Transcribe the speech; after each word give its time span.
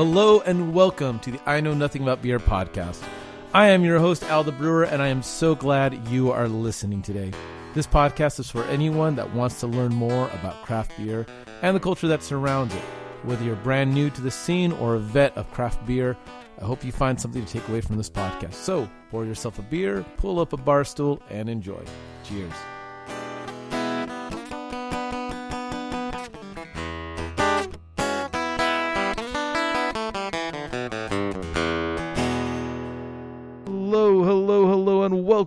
Hello 0.00 0.40
and 0.40 0.72
welcome 0.72 1.18
to 1.18 1.30
the 1.30 1.40
I 1.44 1.60
Know 1.60 1.74
Nothing 1.74 2.00
About 2.00 2.22
Beer 2.22 2.38
podcast. 2.38 3.06
I 3.52 3.66
am 3.66 3.84
your 3.84 3.98
host, 3.98 4.22
Al 4.22 4.42
the 4.42 4.50
Brewer, 4.50 4.84
and 4.84 5.02
I 5.02 5.08
am 5.08 5.22
so 5.22 5.54
glad 5.54 6.08
you 6.08 6.32
are 6.32 6.48
listening 6.48 7.02
today. 7.02 7.30
This 7.74 7.86
podcast 7.86 8.40
is 8.40 8.48
for 8.48 8.64
anyone 8.64 9.14
that 9.16 9.34
wants 9.34 9.60
to 9.60 9.66
learn 9.66 9.94
more 9.94 10.30
about 10.30 10.64
craft 10.64 10.96
beer 10.96 11.26
and 11.60 11.76
the 11.76 11.80
culture 11.80 12.08
that 12.08 12.22
surrounds 12.22 12.74
it. 12.74 12.80
Whether 13.24 13.44
you're 13.44 13.56
brand 13.56 13.92
new 13.92 14.08
to 14.08 14.22
the 14.22 14.30
scene 14.30 14.72
or 14.72 14.94
a 14.94 14.98
vet 14.98 15.36
of 15.36 15.50
craft 15.50 15.84
beer, 15.84 16.16
I 16.58 16.64
hope 16.64 16.82
you 16.82 16.92
find 16.92 17.20
something 17.20 17.44
to 17.44 17.52
take 17.52 17.68
away 17.68 17.82
from 17.82 17.98
this 17.98 18.08
podcast. 18.08 18.54
So, 18.54 18.88
pour 19.10 19.26
yourself 19.26 19.58
a 19.58 19.62
beer, 19.62 20.02
pull 20.16 20.40
up 20.40 20.54
a 20.54 20.56
bar 20.56 20.82
stool, 20.84 21.20
and 21.28 21.46
enjoy. 21.50 21.84
Cheers. 22.24 22.54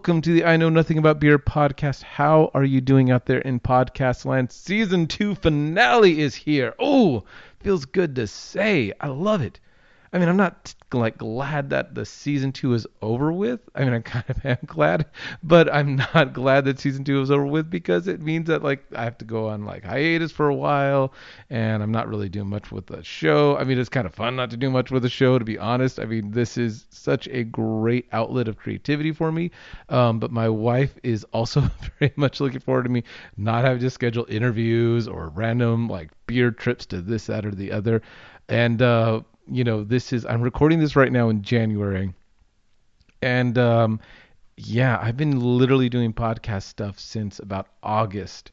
Welcome 0.04 0.22
to 0.22 0.34
the 0.34 0.44
I 0.44 0.58
Know 0.58 0.68
Nothing 0.68 0.98
About 0.98 1.22
Beer 1.22 1.40
podcast. 1.40 2.04
How 2.04 2.52
are 2.54 2.66
you 2.66 2.82
doing 2.82 3.10
out 3.10 3.26
there 3.26 3.40
in 3.40 3.62
podcast 3.62 4.26
land? 4.26 4.52
Season 4.52 5.08
two 5.08 5.34
finale 5.34 6.20
is 6.20 6.36
here. 6.36 6.76
Oh, 6.78 7.24
feels 7.62 7.86
good 7.86 8.14
to 8.18 8.28
say. 8.28 8.92
I 9.00 9.08
love 9.08 9.42
it. 9.42 9.62
I 10.14 10.20
mean, 10.20 10.30
I'm 10.30 10.38
not 10.38 10.76
like 10.94 11.18
glad 11.18 11.72
that 11.72 11.96
the 11.96 12.06
season 12.06 12.52
two 12.52 12.76
is 12.76 12.86
over 13.02 13.34
with. 13.34 13.62
I 13.74 13.84
mean, 13.84 13.96
I 13.96 14.00
kind 14.00 14.26
of 14.30 14.46
am 14.46 14.58
glad, 14.64 15.08
but 15.42 15.74
I'm 15.74 15.96
not 15.96 16.34
glad 16.34 16.66
that 16.66 16.80
season 16.80 17.04
two 17.04 17.20
is 17.20 17.32
over 17.32 17.48
with 17.48 17.72
because 17.72 18.08
it 18.08 18.22
means 18.22 18.48
that 18.48 18.62
like 18.62 18.86
I 18.96 19.04
have 19.06 19.18
to 19.18 19.26
go 19.26 19.50
on 19.50 19.66
like 19.66 19.84
hiatus 19.84 20.32
for 20.32 20.50
a 20.50 20.54
while, 20.54 21.14
and 21.50 21.82
I'm 21.82 21.92
not 21.92 22.08
really 22.08 22.30
doing 22.30 22.48
much 22.48 22.72
with 22.72 22.86
the 22.86 23.04
show. 23.04 23.58
I 23.58 23.64
mean, 23.64 23.80
it's 23.80 23.90
kind 23.90 24.06
of 24.06 24.14
fun 24.14 24.36
not 24.36 24.52
to 24.52 24.58
do 24.58 24.70
much 24.70 24.92
with 24.92 25.02
the 25.02 25.10
show, 25.10 25.40
to 25.40 25.46
be 25.46 25.58
honest. 25.58 26.00
I 26.00 26.06
mean, 26.06 26.30
this 26.30 26.60
is 26.60 26.86
such 26.92 27.28
a 27.30 27.44
great 27.44 28.08
outlet 28.12 28.48
of 28.48 28.58
creativity 28.58 29.14
for 29.14 29.32
me. 29.32 29.50
Um, 29.90 30.20
but 30.20 30.32
my 30.32 30.48
wife 30.48 30.94
is 31.02 31.24
also 31.34 31.62
very 32.00 32.14
much 32.18 32.40
looking 32.40 32.60
forward 32.60 32.84
to 32.84 32.90
me 32.90 33.04
not 33.36 33.66
having 33.66 33.82
to 33.82 33.90
schedule 33.90 34.28
interviews 34.30 35.08
or 35.08 35.30
random 35.30 35.88
like 35.88 36.12
beer 36.28 36.52
trips 36.52 36.86
to 36.88 37.02
this, 37.02 37.26
that, 37.26 37.48
or 37.48 37.52
the 37.52 37.72
other. 37.72 38.04
And 38.50 38.82
uh, 38.82 39.22
you 39.52 39.64
know, 39.64 39.84
this 39.84 40.14
is 40.14 40.26
I'm 40.26 40.42
recording 40.42 40.80
this 40.80 40.96
right 40.96 41.12
now 41.12 41.30
in 41.30 41.42
January, 41.42 42.14
and 43.22 43.58
um, 43.58 44.00
yeah, 44.58 45.00
I've 45.02 45.18
been 45.18 45.40
literally 45.40 45.90
doing 45.90 46.14
podcast 46.14 46.64
stuff 46.64 47.00
since 47.00 47.40
about 47.40 47.68
August, 47.82 48.52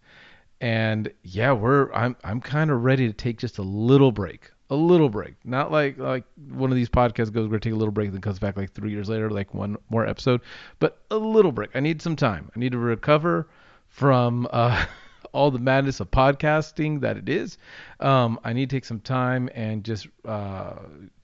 and 0.60 1.10
yeah, 1.22 1.52
we're 1.52 1.92
I'm 1.92 2.16
I'm 2.24 2.40
kind 2.40 2.70
of 2.70 2.82
ready 2.82 3.06
to 3.06 3.12
take 3.12 3.38
just 3.38 3.58
a 3.58 3.62
little 3.62 4.12
break, 4.12 4.50
a 4.70 4.76
little 4.76 5.08
break, 5.08 5.34
not 5.44 5.70
like 5.70 5.98
like 5.98 6.24
one 6.50 6.70
of 6.70 6.76
these 6.76 6.88
podcasts 6.88 7.32
goes 7.32 7.44
we're 7.44 7.50
gonna 7.50 7.60
take 7.60 7.72
a 7.72 7.76
little 7.76 7.92
break 7.92 8.12
then 8.12 8.20
comes 8.20 8.38
back 8.38 8.56
like 8.56 8.72
three 8.72 8.90
years 8.90 9.08
later, 9.08 9.30
like 9.30 9.54
one 9.54 9.76
more 9.90 10.06
episode, 10.06 10.40
but 10.78 10.98
a 11.10 11.16
little 11.16 11.52
break. 11.52 11.70
I 11.74 11.80
need 11.80 12.02
some 12.02 12.16
time. 12.16 12.50
I 12.54 12.58
need 12.58 12.72
to 12.72 12.78
recover 12.78 13.48
from 13.88 14.48
uh, 14.50 14.84
all 15.32 15.50
the 15.50 15.58
madness 15.58 16.00
of 16.00 16.10
podcasting 16.10 17.00
that 17.00 17.16
it 17.16 17.28
is. 17.28 17.58
Um, 18.00 18.38
I 18.44 18.52
need 18.52 18.70
to 18.70 18.76
take 18.76 18.84
some 18.84 19.00
time 19.00 19.48
and 19.54 19.84
just 19.84 20.08
uh, 20.24 20.74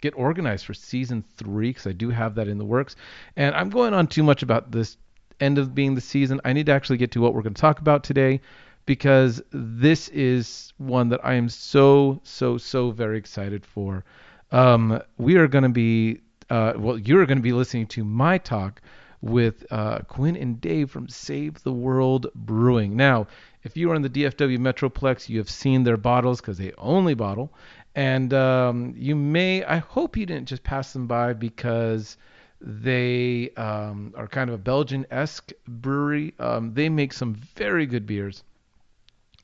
get 0.01 0.15
organized 0.17 0.67
for 0.67 0.75
season 0.75 1.25
three 1.37 1.71
because 1.71 1.87
I 1.87 1.93
do 1.93 2.11
have 2.11 2.35
that 2.37 2.49
in 2.49 2.59
the 2.59 2.65
works. 2.65 2.97
And 3.37 3.55
I'm 3.55 3.71
going 3.71 3.95
on 3.95 4.07
too 4.07 4.23
much 4.23 4.43
about 4.43 4.71
this 4.71 4.97
end 5.41 5.59
of 5.59 5.75
being 5.75 5.95
the 5.95 6.01
season. 6.01 6.41
I 6.45 6.53
need 6.53 6.67
to 6.67 6.73
actually 6.73 6.99
get 6.99 7.13
to 7.13 7.21
what 7.21 7.35
we're 7.35 7.43
going 7.43 7.55
to 7.55 7.61
talk 7.61 7.81
about 7.81 8.05
today 8.05 8.41
because 8.87 9.43
this 9.51 10.09
is 10.09 10.73
one 10.79 11.09
that 11.09 11.25
I 11.25 11.35
am 11.35 11.49
so, 11.49 12.21
so, 12.23 12.57
so 12.57 12.91
very 12.93 13.19
excited 13.19 13.67
for. 13.67 14.05
Um, 14.53 15.03
we 15.19 15.37
are 15.37 15.49
going 15.49 15.65
to 15.65 15.69
be, 15.69 16.21
uh, 16.51 16.75
well, 16.77 16.99
you're 16.99 17.27
going 17.27 17.39
to 17.39 17.43
be 17.43 17.53
listening 17.53 17.89
to 17.89 18.05
my 18.05 18.39
talk 18.39 18.81
with 19.21 19.67
uh, 19.71 19.99
Quinn 20.01 20.37
and 20.37 20.61
Dave 20.61 20.91
from 20.91 21.09
Save 21.09 21.63
the 21.63 21.73
World 21.73 22.29
Brewing. 22.35 22.97
Now, 22.97 23.27
if 23.67 23.77
you 23.77 23.91
are 23.91 23.97
in 23.97 24.03
the 24.03 24.09
DFW 24.09 24.59
Metroplex, 24.59 25.29
you 25.29 25.39
have 25.39 25.51
seen 25.51 25.83
their 25.83 25.97
bottles 25.97 26.41
because 26.41 26.57
they 26.57 26.73
only 26.79 27.15
bottle. 27.15 27.53
And 27.97 28.33
um, 28.33 28.95
you 28.97 29.17
may, 29.17 29.65
I 29.65 29.79
hope 29.79 30.17
you 30.17 30.25
didn't 30.25 30.47
just 30.47 30.63
pass 30.63 30.93
them 30.93 31.09
by 31.09 31.33
because 31.33 32.17
they 32.61 33.51
um, 33.57 34.15
are 34.17 34.29
kind 34.29 34.49
of 34.49 34.55
a 34.55 34.59
Belgian 34.59 35.05
esque 35.11 35.51
brewery. 35.67 36.33
Um, 36.39 36.75
they 36.75 36.89
make 36.89 37.13
some 37.13 37.35
very 37.35 37.87
good 37.87 38.07
beers. 38.07 38.45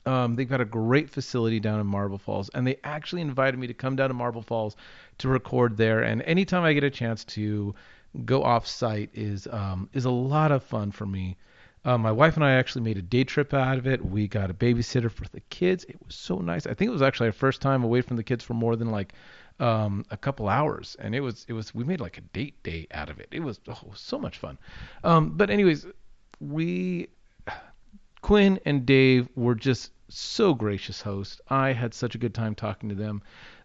Um, 0.05 0.35
they've 0.35 0.49
got 0.49 0.61
a 0.61 0.65
great 0.65 1.09
facility 1.09 1.59
down 1.59 1.81
in 1.81 1.87
Marble 1.87 2.17
Falls, 2.17 2.49
and 2.49 2.65
they 2.65 2.77
actually 2.83 3.21
invited 3.21 3.57
me 3.59 3.67
to 3.67 3.73
come 3.73 3.95
down 3.95 4.09
to 4.09 4.13
Marble 4.13 4.41
Falls 4.41 4.75
to 5.17 5.27
record 5.27 5.75
there. 5.77 6.01
And 6.01 6.21
anytime 6.21 6.63
I 6.63 6.73
get 6.73 6.83
a 6.83 6.89
chance 6.89 7.23
to 7.25 7.75
go 8.25 8.43
off 8.43 8.67
site 8.67 9.09
is 9.13 9.47
um, 9.47 9.89
is 9.93 10.05
a 10.05 10.11
lot 10.11 10.51
of 10.51 10.63
fun 10.63 10.91
for 10.91 11.05
me. 11.05 11.37
Uh, 11.85 11.97
my 11.97 12.11
wife 12.11 12.35
and 12.35 12.45
I 12.45 12.53
actually 12.53 12.83
made 12.83 12.97
a 12.97 13.01
day 13.01 13.23
trip 13.23 13.53
out 13.53 13.77
of 13.77 13.87
it. 13.87 14.03
We 14.03 14.27
got 14.27 14.49
a 14.49 14.53
babysitter 14.53 15.11
for 15.11 15.25
the 15.31 15.41
kids. 15.49 15.83
It 15.85 15.97
was 16.05 16.15
so 16.15 16.37
nice. 16.37 16.65
I 16.65 16.73
think 16.73 16.89
it 16.89 16.93
was 16.93 17.01
actually 17.01 17.27
our 17.27 17.33
first 17.33 17.61
time 17.61 17.83
away 17.83 18.01
from 18.01 18.17
the 18.17 18.23
kids 18.23 18.43
for 18.43 18.53
more 18.53 18.75
than 18.75 18.89
like 18.89 19.13
um, 19.59 20.05
a 20.09 20.17
couple 20.17 20.47
hours, 20.47 20.95
and 20.99 21.13
it 21.13 21.19
was 21.19 21.45
it 21.47 21.53
was 21.53 21.75
we 21.75 21.83
made 21.83 21.99
like 21.99 22.17
a 22.17 22.21
date 22.21 22.61
day 22.63 22.87
out 22.91 23.09
of 23.09 23.19
it. 23.19 23.27
It 23.31 23.41
was, 23.41 23.59
oh, 23.67 23.91
so 23.95 24.17
much 24.17 24.37
fun. 24.37 24.57
Um, 25.03 25.31
but 25.31 25.49
anyways, 25.49 25.85
we 26.39 27.09
Quinn 28.21 28.59
and 28.65 28.85
Dave 28.85 29.27
were 29.35 29.55
just 29.55 29.91
so 30.09 30.53
gracious 30.53 31.01
hosts. 31.01 31.41
I 31.49 31.73
had 31.73 31.93
such 31.93 32.15
a 32.15 32.17
good 32.17 32.33
time 32.33 32.55
talking 32.55 32.89
to 32.89 32.95
them. 32.95 33.21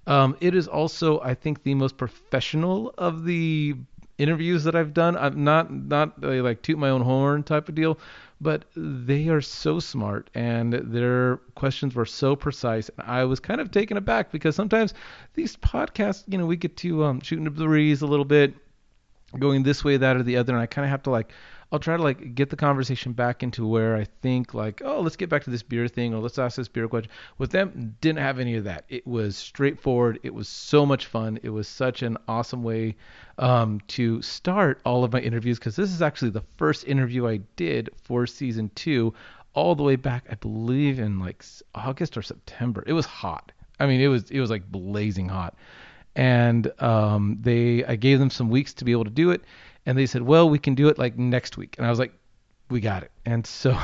Um, 0.07 0.37
it 0.41 0.55
is 0.55 0.67
also, 0.67 1.21
I 1.21 1.35
think, 1.35 1.63
the 1.63 1.75
most 1.75 1.97
professional 1.97 2.93
of 2.99 3.25
the 3.25 3.77
interviews 4.19 4.65
that 4.65 4.75
I've 4.75 4.93
done. 4.93 5.17
I'm 5.17 5.45
not 5.45 5.73
not 5.73 6.13
uh, 6.23 6.43
like 6.43 6.63
toot 6.63 6.79
my 6.79 6.91
own 6.91 7.01
horn 7.01 7.43
type 7.43 7.69
of 7.69 7.75
deal, 7.75 7.99
but 8.41 8.65
they 8.77 9.29
are 9.29 9.41
so 9.41 9.81
smart 9.81 10.29
and 10.35 10.73
their 10.73 11.37
questions 11.55 11.95
were 11.95 12.07
so 12.07 12.37
precise. 12.37 12.91
And 12.91 13.09
I 13.09 13.25
was 13.25 13.41
kind 13.41 13.61
of 13.61 13.71
taken 13.71 13.97
aback 13.97 14.31
because 14.31 14.55
sometimes 14.55 14.95
these 15.35 15.57
podcasts, 15.57 16.25
you 16.27 16.39
know, 16.39 16.47
we 16.47 16.57
get 16.57 16.77
to 16.79 17.05
um, 17.05 17.21
shooting 17.21 17.45
the 17.45 17.51
breeze 17.51 18.03
a 18.03 18.07
little 18.07 18.25
bit, 18.25 18.55
going 19.39 19.63
this 19.63 19.85
way, 19.85 19.97
that, 19.97 20.17
or 20.17 20.23
the 20.23 20.37
other, 20.37 20.53
and 20.53 20.63
I 20.63 20.67
kind 20.67 20.85
of 20.85 20.91
have 20.91 21.03
to 21.05 21.11
like 21.11 21.33
I'll 21.71 21.79
try 21.79 21.99
to 21.99 22.03
like 22.03 22.35
get 22.35 22.49
the 22.49 22.57
conversation 22.57 23.13
back 23.13 23.43
into 23.43 23.67
where 23.67 23.95
I 23.95 24.05
think 24.23 24.55
like, 24.55 24.81
oh, 24.83 25.01
let's 25.01 25.17
get 25.17 25.29
back 25.29 25.45
to 25.45 25.51
this 25.51 25.63
beer 25.63 25.87
thing 25.87 26.15
or 26.15 26.21
let's 26.21 26.39
ask 26.39 26.57
this 26.57 26.69
beer 26.69 26.89
question. 26.89 27.11
With 27.37 27.51
them, 27.51 27.97
didn't 28.01 28.21
have 28.21 28.39
any 28.39 28.57
of 28.57 28.65
that. 28.65 28.85
It 28.89 29.07
was 29.07 29.37
straightforward. 29.37 30.19
It 30.23 30.33
was 30.33 30.49
so 30.49 30.87
much 30.87 31.07
fun. 31.07 31.39
It 31.43 31.51
was 31.51 31.69
such 31.69 32.03
an 32.03 32.17
awesome 32.27 32.63
way 32.63 32.97
um, 33.37 33.81
to 33.89 34.23
start 34.23 34.81
all 34.87 35.05
of 35.05 35.13
my 35.13 35.21
interviews 35.21 35.59
because 35.59 35.77
this 35.77 35.93
is 35.93 36.01
actually 36.01 36.31
the 36.31 36.45
first 36.57 36.87
interview 36.87 37.29
I 37.29 37.41
did 37.57 37.91
for 38.03 38.27
season 38.27 38.71
two, 38.75 39.13
all 39.53 39.75
the 39.75 39.83
way 39.83 39.97
back, 39.97 40.25
I 40.31 40.37
believe, 40.37 40.99
in 40.99 41.19
like 41.19 41.45
August 41.75 42.17
or 42.17 42.23
September. 42.23 42.83
It 42.87 42.95
was 42.95 43.05
hot. 43.05 43.53
I 43.79 43.87
mean, 43.87 44.01
it 44.01 44.09
was 44.09 44.31
it 44.31 44.41
was 44.41 44.51
like 44.51 44.71
blazing 44.71 45.29
hot, 45.29 45.55
and 46.17 46.73
um, 46.81 47.39
they 47.41 47.85
I 47.85 47.97
gave 47.97 48.19
them 48.19 48.31
some 48.31 48.49
weeks 48.49 48.73
to 48.75 48.85
be 48.85 48.93
able 48.93 49.05
to 49.05 49.11
do 49.11 49.31
it 49.31 49.43
and 49.89 49.97
they 49.97 50.05
said, 50.05 50.21
well, 50.21 50.51
we 50.51 50.59
can 50.59 50.75
do 50.75 50.89
it 50.89 50.99
like 50.99 51.17
next 51.17 51.57
week. 51.57 51.77
And 51.79 51.87
I 51.87 51.89
was 51.91 51.99
like, 51.99 52.13
we 52.69 52.79
got 52.79 53.03
it. 53.03 53.11
And 53.25 53.47
so 53.47 53.75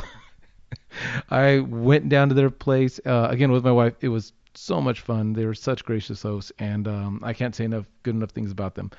I 1.31 1.61
went 1.61 2.11
down 2.11 2.29
to 2.29 2.35
their 2.35 2.51
place 2.51 3.01
uh, 3.07 3.29
again 3.31 3.51
with 3.51 3.65
my 3.65 3.73
wife. 3.73 3.95
It 4.03 4.11
was 4.11 4.35
so 4.53 4.83
much 4.83 5.01
fun. 5.01 5.33
They 5.33 5.47
were 5.47 5.55
such 5.55 5.83
gracious 5.83 6.21
hosts, 6.21 6.53
and 6.59 6.87
um, 6.87 7.21
I 7.23 7.33
can't 7.33 7.55
say 7.55 7.65
enough 7.65 7.87
good 8.03 8.15
enough 8.15 8.33
things 8.33 8.51
about 8.51 8.75
them. 8.75 8.91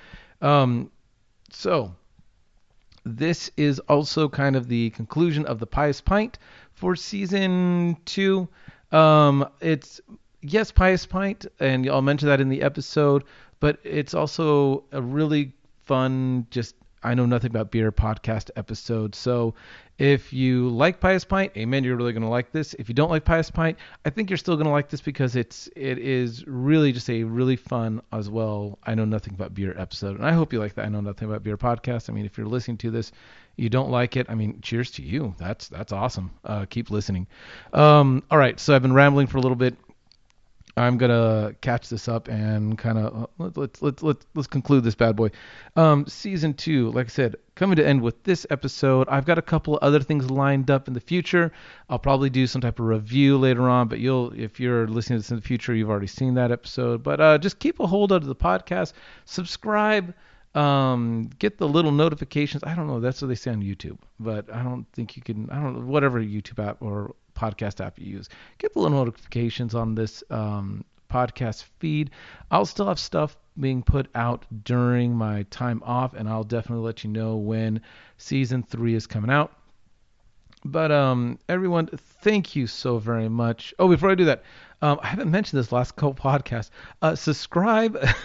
Um, 0.41 0.89
so 1.51 1.93
this 3.03 3.51
is 3.55 3.77
also 3.81 4.27
kind 4.27 4.55
of 4.55 4.67
the 4.67 4.89
conclusion 4.89 5.45
of 5.45 5.59
the 5.59 5.67
Pious 5.67 6.01
Pint 6.01 6.39
for 6.73 6.95
season 6.95 7.97
two. 8.05 8.47
Um, 8.91 9.47
it's 9.61 10.01
yes, 10.41 10.71
Pious 10.71 11.05
Pint, 11.05 11.45
and 11.59 11.87
I'll 11.87 12.01
mention 12.01 12.29
that 12.29 12.41
in 12.41 12.49
the 12.49 12.63
episode, 12.63 13.25
but 13.59 13.77
it's 13.83 14.15
also 14.15 14.85
a 14.91 14.99
really 14.99 15.53
fun, 15.85 16.47
just 16.49 16.73
I 17.05 17.13
Know 17.13 17.25
Nothing 17.25 17.51
About 17.51 17.71
Beer 17.71 17.91
podcast 17.91 18.49
episode. 18.55 19.15
So 19.15 19.53
if 19.97 20.33
you 20.33 20.69
like 20.69 20.99
Pious 20.99 21.23
Pint, 21.23 21.53
amen, 21.55 21.83
you're 21.83 21.95
really 21.95 22.11
going 22.11 22.23
to 22.23 22.29
like 22.29 22.51
this. 22.51 22.73
If 22.73 22.89
you 22.89 22.95
don't 22.95 23.09
like 23.09 23.23
Pious 23.23 23.49
Pint, 23.51 23.77
I 24.03 24.09
think 24.09 24.29
you're 24.29 24.37
still 24.37 24.55
going 24.55 24.65
to 24.65 24.71
like 24.71 24.89
this 24.89 25.01
because 25.01 25.35
it's 25.35 25.69
it 25.75 25.99
is 25.99 26.45
really 26.47 26.91
just 26.91 27.09
a 27.09 27.23
really 27.23 27.55
fun 27.55 28.01
as 28.11 28.29
well. 28.29 28.79
I 28.83 28.95
Know 28.95 29.05
Nothing 29.05 29.35
About 29.35 29.53
Beer 29.53 29.75
episode. 29.77 30.17
And 30.17 30.25
I 30.25 30.33
hope 30.33 30.51
you 30.51 30.59
like 30.59 30.73
that 30.75 30.85
I 30.85 30.89
Know 30.89 31.01
Nothing 31.01 31.29
About 31.29 31.43
Beer 31.43 31.57
podcast. 31.57 32.09
I 32.09 32.13
mean, 32.13 32.25
if 32.25 32.37
you're 32.37 32.47
listening 32.47 32.77
to 32.77 32.91
this, 32.91 33.11
you 33.55 33.69
don't 33.69 33.89
like 33.89 34.17
it, 34.17 34.25
I 34.29 34.35
mean, 34.35 34.59
cheers 34.61 34.91
to 34.91 35.01
you. 35.01 35.33
That's 35.37 35.69
that's 35.69 35.93
awesome. 35.93 36.31
Uh, 36.43 36.65
keep 36.65 36.89
listening. 36.89 37.27
Um, 37.71 38.23
all 38.29 38.37
right, 38.37 38.59
so 38.59 38.75
I've 38.75 38.81
been 38.81 38.93
rambling 38.93 39.27
for 39.27 39.37
a 39.37 39.41
little 39.41 39.55
bit. 39.55 39.77
I'm 40.77 40.97
gonna 40.97 41.55
catch 41.61 41.87
this 41.87 42.09
up 42.09 42.27
and 42.27 42.77
kind 42.77 42.97
of 42.97 43.29
let's 43.37 43.57
let's 43.57 43.81
let's 43.81 44.03
let's 44.03 44.25
let's 44.35 44.47
conclude 44.47 44.83
this 44.83 44.95
bad 44.95 45.15
boy. 45.15 45.31
Um, 45.77 46.05
season 46.05 46.53
two, 46.53 46.91
like 46.91 47.05
I 47.05 47.09
said, 47.09 47.37
coming 47.55 47.77
to 47.77 47.87
end 47.87 48.01
with 48.01 48.21
this 48.23 48.45
episode. 48.49 49.07
I've 49.07 49.25
got 49.25 49.37
a 49.37 49.41
couple 49.41 49.79
other 49.81 50.01
things 50.01 50.29
lined 50.29 50.69
up 50.69 50.89
in 50.89 50.93
the 50.93 50.99
future. 50.99 51.53
I'll 51.89 51.99
probably 51.99 52.29
do 52.29 52.45
some 52.45 52.59
type 52.59 52.79
of 52.79 52.87
review 52.87 53.37
later 53.37 53.69
on, 53.69 53.87
but 53.87 53.99
you'll 53.99 54.33
if 54.33 54.59
you're 54.59 54.85
listening 54.87 55.19
to 55.19 55.21
this 55.21 55.31
in 55.31 55.37
the 55.37 55.41
future, 55.41 55.73
you've 55.73 55.89
already 55.89 56.07
seen 56.07 56.33
that 56.33 56.51
episode. 56.51 57.03
But 57.03 57.21
uh, 57.21 57.37
just 57.37 57.59
keep 57.59 57.79
a 57.79 57.87
hold 57.87 58.11
of 58.11 58.25
the 58.25 58.35
podcast, 58.35 58.93
subscribe. 59.23 60.13
Um, 60.55 61.29
get 61.37 61.57
the 61.57 61.67
little 61.67 61.91
notifications. 61.91 62.63
I 62.63 62.75
don't 62.75 62.87
know. 62.87 63.01
That's 63.01 63.21
what 63.21 63.27
they 63.27 63.35
say 63.35 63.51
on 63.51 63.61
YouTube, 63.61 63.97
but 64.21 64.49
I 64.53 64.63
don't 64.63 64.85
think 64.93 65.17
you 65.17 65.21
can. 65.21 65.49
I 65.49 65.55
don't 65.61 65.73
know. 65.73 65.85
Whatever 65.85 66.21
YouTube 66.21 66.65
app 66.65 66.81
or 66.81 67.13
podcast 67.35 67.83
app 67.83 67.99
you 67.99 68.05
use. 68.05 68.29
Get 68.57 68.73
the 68.73 68.79
little 68.79 68.97
notifications 68.97 69.75
on 69.75 69.95
this 69.95 70.23
um, 70.29 70.83
podcast 71.11 71.63
feed. 71.79 72.11
I'll 72.51 72.65
still 72.65 72.87
have 72.87 72.99
stuff 72.99 73.37
being 73.59 73.83
put 73.83 74.07
out 74.15 74.45
during 74.63 75.15
my 75.15 75.43
time 75.43 75.81
off, 75.85 76.13
and 76.13 76.27
I'll 76.27 76.43
definitely 76.43 76.85
let 76.85 77.03
you 77.03 77.09
know 77.09 77.37
when 77.37 77.81
season 78.17 78.63
three 78.63 78.95
is 78.95 79.07
coming 79.07 79.29
out. 79.29 79.53
But 80.63 80.91
um, 80.91 81.37
everyone, 81.47 81.87
thank 81.87 82.55
you 82.55 82.65
so 82.67 82.97
very 82.97 83.29
much. 83.29 83.73
Oh, 83.77 83.87
before 83.87 84.09
I 84.09 84.15
do 84.15 84.25
that, 84.25 84.43
um, 84.81 84.99
I 85.01 85.07
haven't 85.07 85.29
mentioned 85.29 85.59
this 85.59 85.71
last 85.71 85.95
couple 85.95 86.15
podcasts. 86.15 86.71
Uh, 87.01 87.15
subscribe. 87.15 87.97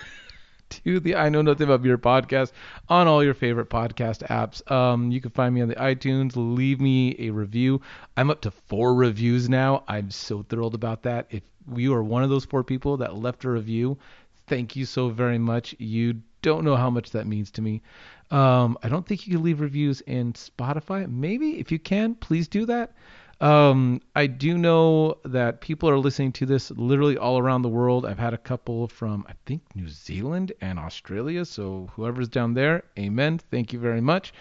to 0.71 1.01
the 1.01 1.17
I 1.17 1.29
Know 1.29 1.43
Nothing 1.43 1.65
About 1.65 1.83
Beer 1.83 1.99
podcast 1.99 2.53
on 2.89 3.07
all 3.07 3.23
your 3.23 3.35
favorite 3.35 3.69
podcast 3.69 4.27
apps. 4.29 4.69
Um, 4.71 5.11
you 5.11 5.21
can 5.21 5.31
find 5.31 5.55
me 5.55 5.61
on 5.61 5.69
the 5.69 5.75
iTunes. 5.75 6.33
Leave 6.35 6.81
me 6.81 7.17
a 7.19 7.31
review. 7.31 7.81
I'm 8.17 8.31
up 8.31 8.41
to 8.43 8.51
four 8.51 8.95
reviews 8.95 9.49
now. 9.49 9.85
I'm 9.89 10.11
so 10.11 10.43
thrilled 10.43 10.75
about 10.75 11.03
that. 11.03 11.27
If 11.31 11.43
you 11.77 11.95
are 11.95 12.03
one 12.03 12.23
of 12.23 12.31
those 12.31 12.45
four 12.45 12.65
people 12.65 12.97
that 12.99 13.17
left 13.17 13.45
a 13.45 13.51
review, 13.51 13.99
thank 14.47 14.75
you 14.75 14.87
so 14.87 15.09
very 15.09 15.39
much. 15.39 15.75
You 15.79 16.21
don't 16.43 16.65
know 16.65 16.77
how 16.77 16.91
much 16.91 17.11
that 17.11 17.27
means 17.27 17.51
to 17.53 17.63
me. 17.63 17.83
Um, 18.31 18.79
I 18.83 18.89
don't 18.89 19.07
think 19.07 19.27
you 19.27 19.35
can 19.35 19.43
leave 19.43 19.61
reviews 19.61 20.01
in 20.03 20.33
Spotify. 20.35 21.11
Maybe 21.11 21.59
if 21.59 21.73
you 21.73 21.79
can, 21.79 22.15
please 22.15 22.49
do 22.49 22.65
that. 22.67 22.93
Um, 23.41 24.03
I 24.15 24.27
do 24.27 24.59
know 24.59 25.17
that 25.25 25.63
people 25.63 25.89
are 25.89 25.99
listening 25.99 26.33
to 26.33 26.47
this 26.47 26.71
literally 26.73 27.17
all 27.17 27.39
around 27.39 27.63
the 27.63 27.71
world. 27.71 28.05
I've 28.05 28.19
had 28.19 28.35
a 28.35 28.39
couple 28.39 28.87
from, 28.89 29.25
I 29.29 29.33
think, 29.47 29.63
New 29.75 29.89
Zealand 29.89 30.53
and 30.61 30.79
Australia. 30.79 31.47
So 31.47 31.89
whoever's 31.95 32.29
down 32.29 32.53
there, 32.53 32.85
amen. 32.99 33.41
Thank 33.51 33.73
you 33.73 33.79
very 33.79 34.03
much. 34.03 34.35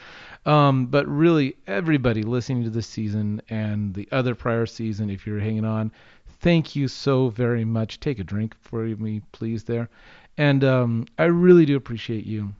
Um, 0.45 0.87
but 0.87 1.07
really, 1.07 1.55
everybody 1.65 2.23
listening 2.23 2.65
to 2.65 2.69
this 2.69 2.87
season 2.87 3.41
and 3.49 3.93
the 3.93 4.09
other 4.11 4.35
prior 4.35 4.65
season, 4.65 5.09
if 5.09 5.25
you're 5.25 5.39
hanging 5.39 5.65
on, 5.65 5.93
thank 6.41 6.75
you 6.75 6.89
so 6.89 7.29
very 7.29 7.63
much. 7.63 8.01
Take 8.01 8.19
a 8.19 8.23
drink 8.25 8.53
for 8.59 8.83
me, 8.83 9.21
please, 9.31 9.63
there. 9.63 9.89
And 10.37 10.63
um, 10.65 11.05
I 11.17 11.25
really 11.25 11.65
do 11.65 11.77
appreciate 11.77 12.25
you. 12.25 12.53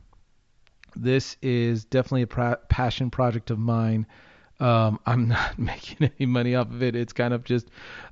This 0.95 1.35
is 1.42 1.83
definitely 1.83 2.24
a 2.24 2.27
pra- 2.27 2.59
passion 2.69 3.09
project 3.09 3.51
of 3.51 3.59
mine. 3.59 4.07
Um, 4.59 5.00
I'm 5.06 5.29
not 5.29 5.57
making 5.59 6.09
any 6.17 6.25
money 6.25 6.56
off 6.56 6.69
of 6.69 6.83
it. 6.83 6.95
It's 6.95 7.13
kind 7.13 7.33
of 7.33 7.44
just 7.44 7.67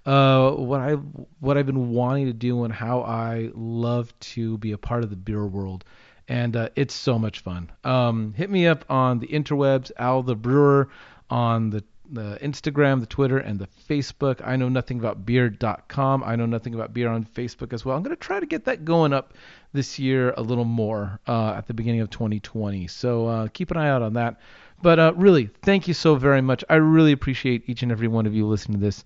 uh, 0.05 0.51
what 0.51 0.79
I 0.79 0.93
what 1.39 1.57
I've 1.57 1.65
been 1.65 1.89
wanting 1.89 2.27
to 2.27 2.33
do 2.33 2.63
and 2.63 2.73
how 2.73 3.01
I 3.01 3.51
love 3.53 4.17
to 4.19 4.57
be 4.57 4.71
a 4.71 4.77
part 4.77 5.03
of 5.03 5.09
the 5.09 5.15
beer 5.15 5.45
world, 5.45 5.83
and 6.27 6.55
uh, 6.55 6.69
it's 6.75 6.93
so 6.93 7.19
much 7.19 7.41
fun. 7.41 7.71
Um, 7.83 8.33
hit 8.33 8.49
me 8.49 8.67
up 8.67 8.85
on 8.89 9.19
the 9.19 9.27
interwebs, 9.27 9.91
Al 9.97 10.23
the 10.23 10.35
Brewer, 10.35 10.89
on 11.29 11.69
the 11.69 11.83
the 12.09 12.37
Instagram, 12.41 12.99
the 12.99 13.05
Twitter, 13.05 13.37
and 13.37 13.59
the 13.59 13.67
Facebook. 13.89 14.41
I 14.45 14.55
know 14.55 14.69
nothing 14.69 14.99
about 14.99 15.25
beer.com. 15.25 16.23
I 16.23 16.35
know 16.35 16.45
nothing 16.45 16.73
about 16.73 16.93
beer 16.93 17.09
on 17.09 17.25
Facebook 17.25 17.73
as 17.73 17.83
well. 17.83 17.97
I'm 17.97 18.03
going 18.03 18.15
to 18.15 18.19
try 18.19 18.39
to 18.39 18.45
get 18.45 18.65
that 18.65 18.85
going 18.85 19.13
up 19.13 19.33
this 19.73 19.99
year 19.99 20.33
a 20.37 20.41
little 20.41 20.65
more 20.65 21.19
uh, 21.27 21.53
at 21.57 21.67
the 21.67 21.73
beginning 21.73 22.01
of 22.01 22.09
2020. 22.09 22.87
So 22.87 23.27
uh, 23.27 23.47
keep 23.49 23.71
an 23.71 23.77
eye 23.77 23.89
out 23.89 24.01
on 24.01 24.13
that. 24.13 24.39
But 24.81 24.99
uh, 24.99 25.13
really, 25.15 25.49
thank 25.63 25.87
you 25.87 25.93
so 25.93 26.15
very 26.15 26.41
much. 26.41 26.63
I 26.69 26.75
really 26.75 27.11
appreciate 27.11 27.63
each 27.67 27.83
and 27.83 27.91
every 27.91 28.07
one 28.07 28.25
of 28.25 28.33
you 28.33 28.45
listening 28.45 28.79
to 28.79 28.85
this. 28.85 29.03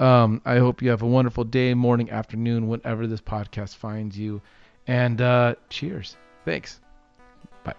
Um, 0.00 0.42
I 0.44 0.58
hope 0.58 0.82
you 0.82 0.90
have 0.90 1.02
a 1.02 1.06
wonderful 1.06 1.44
day, 1.44 1.74
morning, 1.74 2.10
afternoon, 2.10 2.66
whenever 2.66 3.06
this 3.06 3.20
podcast 3.20 3.76
finds 3.76 4.18
you. 4.18 4.42
And 4.86 5.20
uh, 5.20 5.54
cheers. 5.68 6.16
Thanks. 6.44 6.80
Bye. 7.62 7.74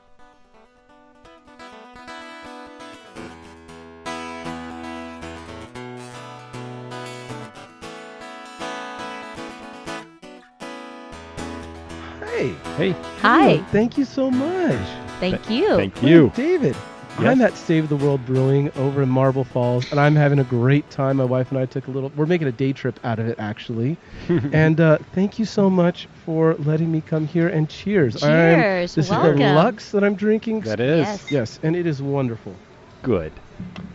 Hey. 12.21 12.53
Hey, 12.77 12.91
Hi. 13.19 13.57
Thank 13.71 13.97
you 13.97 14.05
so 14.05 14.31
much. 14.31 14.79
Thank 15.19 15.49
you. 15.49 15.75
thank 15.75 16.01
you. 16.01 16.31
David. 16.35 16.75
Yes. 17.19 17.31
I'm 17.31 17.41
at 17.41 17.55
Save 17.55 17.89
the 17.89 17.95
World 17.95 18.25
Brewing 18.25 18.71
over 18.75 19.03
in 19.03 19.07
Marble 19.09 19.43
Falls, 19.43 19.89
and 19.91 19.99
I'm 19.99 20.15
having 20.15 20.39
a 20.39 20.43
great 20.43 20.89
time. 20.89 21.17
My 21.17 21.23
wife 21.23 21.51
and 21.51 21.59
I 21.59 21.65
took 21.67 21.87
a 21.87 21.91
little. 21.91 22.11
We're 22.15 22.25
making 22.25 22.47
a 22.47 22.51
day 22.51 22.73
trip 22.73 22.99
out 23.03 23.19
of 23.19 23.27
it, 23.27 23.37
actually. 23.39 23.97
and 24.51 24.81
uh, 24.81 24.97
thank 25.13 25.37
you 25.37 25.45
so 25.45 25.69
much 25.69 26.07
for 26.25 26.55
letting 26.55 26.91
me 26.91 27.01
come 27.01 27.27
here 27.27 27.47
and 27.47 27.69
cheers. 27.69 28.21
I'm- 28.23 28.59
this 28.81 29.09
Welcome. 29.11 29.33
is 29.33 29.37
the 29.37 29.53
Lux 29.53 29.91
that 29.91 30.03
I'm 30.03 30.15
drinking. 30.15 30.61
That 30.61 30.79
is 30.79 31.05
Yes. 31.05 31.31
Yes, 31.31 31.59
and 31.61 31.75
it 31.75 31.85
is 31.85 32.01
wonderful. 32.01 32.55
good. 33.03 33.31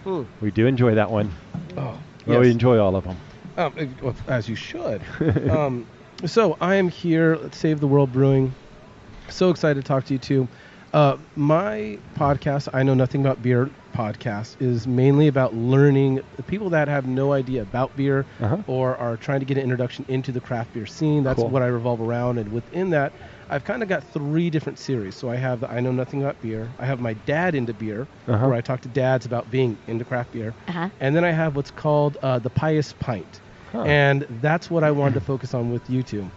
Mm. 0.04 0.24
We 0.40 0.52
do 0.52 0.66
enjoy 0.66 0.94
that 0.94 1.10
one. 1.10 1.32
Oh, 1.76 1.98
Well, 2.24 2.40
we 2.40 2.50
enjoy 2.50 2.78
all 2.78 2.94
of 2.94 3.02
them. 3.04 3.16
Um, 3.56 4.14
as 4.28 4.48
you 4.48 4.54
should. 4.54 5.02
um, 5.50 5.86
so 6.24 6.56
I 6.60 6.76
am 6.76 6.88
here 6.88 7.32
at 7.44 7.54
Save 7.54 7.80
the 7.80 7.88
World 7.88 8.12
Brewing. 8.12 8.54
So 9.28 9.50
excited 9.50 9.82
to 9.82 9.86
talk 9.86 10.04
to 10.04 10.12
you 10.14 10.18
too. 10.20 10.48
Uh, 10.92 11.18
my 11.36 11.98
podcast, 12.16 12.68
I 12.72 12.82
Know 12.82 12.94
Nothing 12.94 13.20
About 13.20 13.42
Beer 13.42 13.68
podcast, 13.94 14.56
is 14.60 14.86
mainly 14.86 15.28
about 15.28 15.54
learning 15.54 16.20
the 16.36 16.42
people 16.42 16.70
that 16.70 16.88
have 16.88 17.06
no 17.06 17.32
idea 17.32 17.60
about 17.62 17.94
beer 17.94 18.24
Uh-huh. 18.40 18.56
or 18.66 18.96
are 18.96 19.16
trying 19.18 19.40
to 19.40 19.46
get 19.46 19.58
an 19.58 19.64
introduction 19.64 20.06
into 20.08 20.32
the 20.32 20.40
craft 20.40 20.72
beer 20.72 20.86
scene. 20.86 21.24
That's 21.24 21.36
Cool. 21.40 21.50
what 21.50 21.62
I 21.62 21.66
revolve 21.66 22.00
around. 22.00 22.38
And 22.38 22.50
within 22.52 22.88
that, 22.90 23.12
I've 23.50 23.64
kind 23.64 23.82
of 23.82 23.88
got 23.90 24.02
three 24.02 24.48
different 24.48 24.78
series. 24.78 25.14
So 25.14 25.30
I 25.30 25.36
have 25.36 25.60
the 25.60 25.70
I 25.70 25.80
Know 25.80 25.92
Nothing 25.92 26.22
About 26.22 26.40
Beer. 26.40 26.68
I 26.78 26.86
have 26.86 27.00
my 27.00 27.12
dad 27.26 27.54
into 27.54 27.74
beer, 27.74 28.06
Uh-huh. 28.26 28.46
where 28.46 28.54
I 28.56 28.62
talk 28.62 28.80
to 28.82 28.88
dads 28.88 29.26
about 29.26 29.50
being 29.50 29.76
into 29.88 30.06
craft 30.06 30.32
beer. 30.32 30.54
Uh-huh. 30.68 30.88
And 31.00 31.14
then 31.14 31.24
I 31.24 31.32
have 31.32 31.54
what's 31.54 31.70
called 31.70 32.16
uh, 32.22 32.38
the 32.38 32.50
Pious 32.50 32.94
Pint. 32.98 33.40
Huh. 33.72 33.82
And 33.82 34.26
that's 34.40 34.70
what 34.70 34.84
I 34.84 34.90
wanted 34.90 35.14
to 35.14 35.20
focus 35.20 35.52
on 35.52 35.70
with 35.70 35.88
you 35.90 36.02
two. 36.02 36.30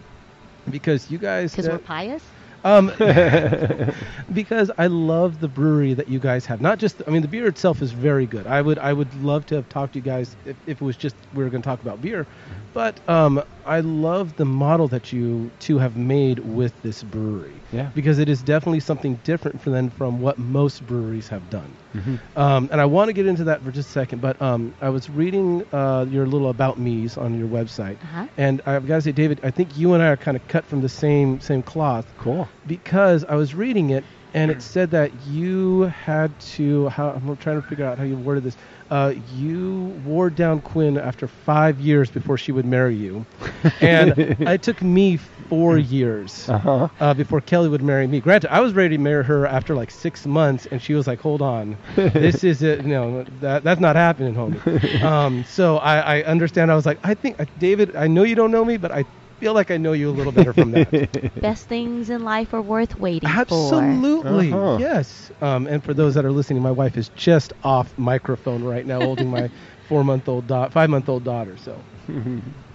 Because 0.69 1.09
you 1.09 1.17
guys. 1.17 1.51
Because 1.51 1.69
we're 1.69 1.77
pious? 1.77 2.21
Um, 2.63 2.91
because 4.33 4.71
I 4.77 4.87
love 4.87 5.39
the 5.39 5.47
brewery 5.47 5.93
that 5.93 6.07
you 6.07 6.19
guys 6.19 6.45
have. 6.45 6.61
Not 6.61 6.79
just, 6.79 7.01
I 7.07 7.11
mean, 7.11 7.21
the 7.21 7.27
beer 7.27 7.47
itself 7.47 7.81
is 7.81 7.91
very 7.91 8.27
good. 8.27 8.47
I 8.47 8.61
would, 8.61 8.79
I 8.79 8.93
would 8.93 9.13
love 9.15 9.45
to 9.47 9.55
have 9.55 9.69
talked 9.69 9.93
to 9.93 9.99
you 9.99 10.03
guys 10.03 10.35
if, 10.45 10.57
if 10.65 10.81
it 10.81 10.83
was 10.83 10.97
just 10.97 11.15
we 11.33 11.43
were 11.43 11.49
going 11.49 11.61
to 11.61 11.67
talk 11.67 11.81
about 11.81 12.01
beer. 12.01 12.27
But 12.73 12.99
um, 13.09 13.43
I 13.65 13.79
love 13.81 14.35
the 14.35 14.45
model 14.45 14.87
that 14.89 15.11
you 15.11 15.51
two 15.59 15.77
have 15.79 15.95
made 15.95 16.39
with 16.39 16.73
this 16.81 17.03
brewery. 17.03 17.61
Yeah. 17.71 17.89
Because 17.93 18.19
it 18.19 18.29
is 18.29 18.41
definitely 18.43 18.79
something 18.79 19.15
different 19.23 19.63
than 19.63 19.89
from 19.89 20.19
what 20.19 20.37
most 20.37 20.85
breweries 20.85 21.27
have 21.29 21.49
done. 21.49 21.75
Mhm. 21.95 22.19
Um, 22.37 22.69
and 22.71 22.79
I 22.79 22.85
want 22.85 23.09
to 23.09 23.13
get 23.13 23.25
into 23.25 23.43
that 23.45 23.61
for 23.63 23.71
just 23.71 23.89
a 23.89 23.91
second, 23.91 24.21
but 24.21 24.41
um, 24.41 24.73
I 24.81 24.89
was 24.89 25.09
reading 25.09 25.63
uh, 25.73 26.05
your 26.09 26.25
little 26.25 26.49
about 26.49 26.79
me's 26.79 27.17
on 27.17 27.37
your 27.37 27.47
website, 27.47 27.97
Uh-huh. 28.03 28.27
and 28.37 28.61
I've 28.65 28.87
got 28.87 28.95
to 28.95 29.01
say, 29.01 29.11
David, 29.11 29.39
I 29.43 29.51
think 29.51 29.77
you 29.77 29.93
and 29.93 30.01
I 30.01 30.07
are 30.07 30.17
kind 30.17 30.37
of 30.37 30.47
cut 30.47 30.65
from 30.65 30.81
the 30.81 30.89
same 30.89 31.39
same 31.41 31.61
cloth 31.61 32.05
Cool. 32.17 32.47
because 32.65 33.25
I 33.25 33.35
was 33.35 33.53
reading 33.53 33.89
it 33.89 34.03
and 34.33 34.51
it 34.51 34.61
said 34.61 34.91
that 34.91 35.21
you 35.21 35.81
had 35.83 36.37
to. 36.39 36.89
How 36.89 37.09
I'm 37.11 37.37
trying 37.37 37.61
to 37.61 37.67
figure 37.67 37.85
out 37.85 37.97
how 37.97 38.03
you 38.03 38.17
worded 38.17 38.43
this. 38.43 38.57
Uh, 38.89 39.13
you 39.15 39.99
wore 40.03 40.29
down 40.29 40.61
Quinn 40.61 40.97
after 40.97 41.27
five 41.27 41.79
years 41.79 42.09
before 42.09 42.37
she 42.37 42.51
would 42.51 42.65
marry 42.65 42.95
you, 42.95 43.25
and 43.81 44.13
it 44.17 44.61
took 44.61 44.81
me 44.81 45.17
four 45.17 45.77
years 45.77 46.47
Uh 46.49 46.57
huh. 46.57 46.87
uh, 46.99 47.13
before 47.13 47.41
Kelly 47.41 47.69
would 47.69 47.81
marry 47.81 48.07
me. 48.07 48.19
Granted, 48.21 48.51
I 48.53 48.59
was 48.61 48.73
ready 48.73 48.95
to 48.97 49.01
marry 49.03 49.23
her 49.23 49.45
after 49.45 49.75
like 49.75 49.91
six 49.91 50.25
months, 50.25 50.65
and 50.67 50.81
she 50.81 50.93
was 50.93 51.07
like, 51.07 51.19
"Hold 51.21 51.41
on, 51.41 51.77
this 51.95 52.43
is 52.43 52.61
it. 52.61 52.85
No, 52.85 53.23
that 53.39 53.63
that's 53.63 53.79
not 53.81 53.95
happening, 53.95 54.33
homie." 54.35 54.61
Um, 55.01 55.43
so 55.43 55.77
I, 55.77 56.19
I 56.19 56.23
understand. 56.23 56.71
I 56.71 56.75
was 56.75 56.85
like, 56.85 56.99
I 57.03 57.13
think 57.15 57.39
uh, 57.39 57.45
David, 57.57 57.95
I 57.95 58.07
know 58.07 58.23
you 58.23 58.35
don't 58.35 58.51
know 58.51 58.63
me, 58.63 58.77
but 58.77 58.91
I 58.91 59.05
feel 59.41 59.53
like 59.53 59.71
I 59.71 59.77
know 59.77 59.93
you 59.93 60.09
a 60.09 60.11
little 60.11 60.31
better 60.31 60.53
from 60.53 60.71
that. 60.71 60.87
Best 61.41 61.67
things 61.67 62.09
in 62.09 62.23
life 62.23 62.53
are 62.53 62.61
worth 62.61 62.95
waiting 62.95 63.27
for. 63.27 63.37
Absolutely, 63.41 64.51
Uh-huh. 64.53 64.77
yes. 64.79 65.31
Um, 65.41 65.67
and 65.67 65.83
for 65.83 65.93
those 65.93 66.13
that 66.13 66.25
are 66.25 66.31
listening, 66.31 66.61
my 66.61 66.71
wife 66.71 66.95
is 66.95 67.09
just 67.09 67.51
off 67.63 67.93
microphone 67.97 68.63
right 68.63 68.85
now, 68.85 68.99
holding 68.99 69.29
my 69.29 69.49
four-month-old, 69.89 70.47
da- 70.47 70.69
five-month-old 70.69 71.23
daughter. 71.23 71.57
So. 71.57 71.85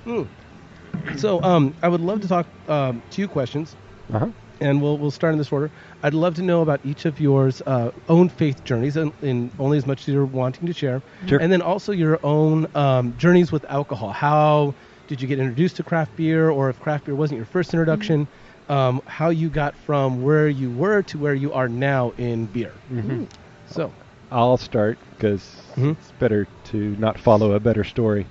Mm. 0.06 0.28
So 1.16 1.42
um, 1.42 1.74
I 1.82 1.88
would 1.88 2.00
love 2.00 2.20
to 2.20 2.28
talk 2.28 2.48
um, 2.68 3.02
two 3.10 3.26
questions 3.28 3.76
Uh 4.12 4.18
huh. 4.20 4.32
and 4.60 4.80
we'll 4.80 4.98
we'll 4.98 5.10
start 5.10 5.32
in 5.32 5.38
this 5.38 5.50
order. 5.52 5.72
I'd 6.02 6.14
love 6.14 6.34
to 6.36 6.42
know 6.42 6.62
about 6.62 6.80
each 6.84 7.06
of 7.06 7.18
yours 7.18 7.60
uh, 7.66 7.90
own 8.08 8.28
faith 8.28 8.62
journeys, 8.64 8.96
in, 8.96 9.12
in 9.20 9.52
only 9.58 9.78
as 9.78 9.86
much 9.86 10.02
as 10.06 10.14
you're 10.14 10.26
wanting 10.26 10.66
to 10.68 10.72
share, 10.72 11.02
Sure. 11.26 11.38
and 11.40 11.50
then 11.52 11.60
also 11.60 11.92
your 11.92 12.18
own 12.22 12.66
um, 12.74 13.16
journeys 13.16 13.50
with 13.50 13.64
alcohol. 13.68 14.10
How 14.12 14.74
did 15.06 15.20
you 15.20 15.28
get 15.28 15.38
introduced 15.38 15.76
to 15.76 15.82
craft 15.84 16.16
beer, 16.16 16.50
or 16.50 16.68
if 16.68 16.78
craft 16.78 17.04
beer 17.04 17.14
wasn't 17.14 17.36
your 17.36 17.46
first 17.46 17.72
introduction, 17.72 18.28
um, 18.68 19.00
how 19.06 19.28
you 19.30 19.48
got 19.50 19.76
from 19.76 20.20
where 20.22 20.48
you 20.48 20.70
were 20.70 21.02
to 21.02 21.18
where 21.18 21.34
you 21.34 21.52
are 21.52 21.68
now 21.68 22.10
in 22.16 22.46
beer. 22.46 22.80
hmm 22.88 23.24
So, 23.66 23.94
I'll 24.30 24.56
start 24.56 24.98
because 25.10 25.62
Mhm. 25.76 25.96
it's 25.98 26.12
better 26.12 26.46
to 26.64 26.96
not 26.96 27.18
follow 27.18 27.52
a 27.52 27.60
better 27.60 27.84
story. 27.84 28.26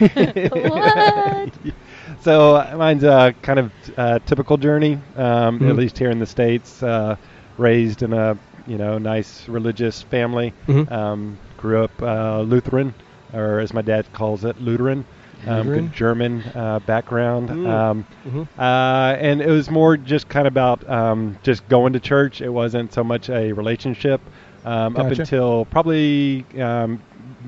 What? 0.50 1.58
so 2.20 2.56
uh, 2.56 2.74
mine's 2.76 3.04
a 3.04 3.34
kind 3.42 3.58
of 3.58 3.72
uh, 3.96 4.18
typical 4.24 4.56
journey, 4.56 4.98
um, 5.16 5.62
at 5.68 5.76
least 5.76 5.98
here 5.98 6.10
in 6.10 6.18
the 6.18 6.26
states. 6.26 6.82
Uh, 6.82 7.16
raised 7.58 8.02
in 8.02 8.12
a 8.12 8.36
you 8.66 8.78
know 8.78 8.98
nice 8.98 9.48
religious 9.48 10.02
family. 10.02 10.54
Mhm. 10.68 10.90
Um, 10.90 11.38
grew 11.56 11.82
up 11.84 12.02
uh, 12.02 12.40
Lutheran, 12.42 12.94
or 13.32 13.58
as 13.60 13.72
my 13.72 13.82
dad 13.82 14.12
calls 14.12 14.44
it, 14.44 14.58
Lutheran. 14.60 15.04
Um, 15.46 15.66
good 15.72 15.92
German 15.92 16.42
uh, 16.54 16.78
background. 16.80 17.48
Mm. 17.48 17.66
Um, 17.66 18.04
Mhm. 18.26 18.48
uh, 18.58 19.16
and 19.20 19.40
it 19.40 19.48
was 19.50 19.70
more 19.70 19.96
just 19.96 20.28
kind 20.28 20.46
of 20.46 20.52
about 20.52 20.88
um, 20.88 21.36
just 21.42 21.66
going 21.68 21.92
to 21.94 22.00
church. 22.00 22.40
It 22.40 22.50
wasn't 22.50 22.92
so 22.92 23.02
much 23.02 23.28
a 23.28 23.52
relationship 23.52 24.20
um, 24.64 24.96
up 24.96 25.10
until 25.18 25.64
probably 25.66 26.44
um, 26.60 27.00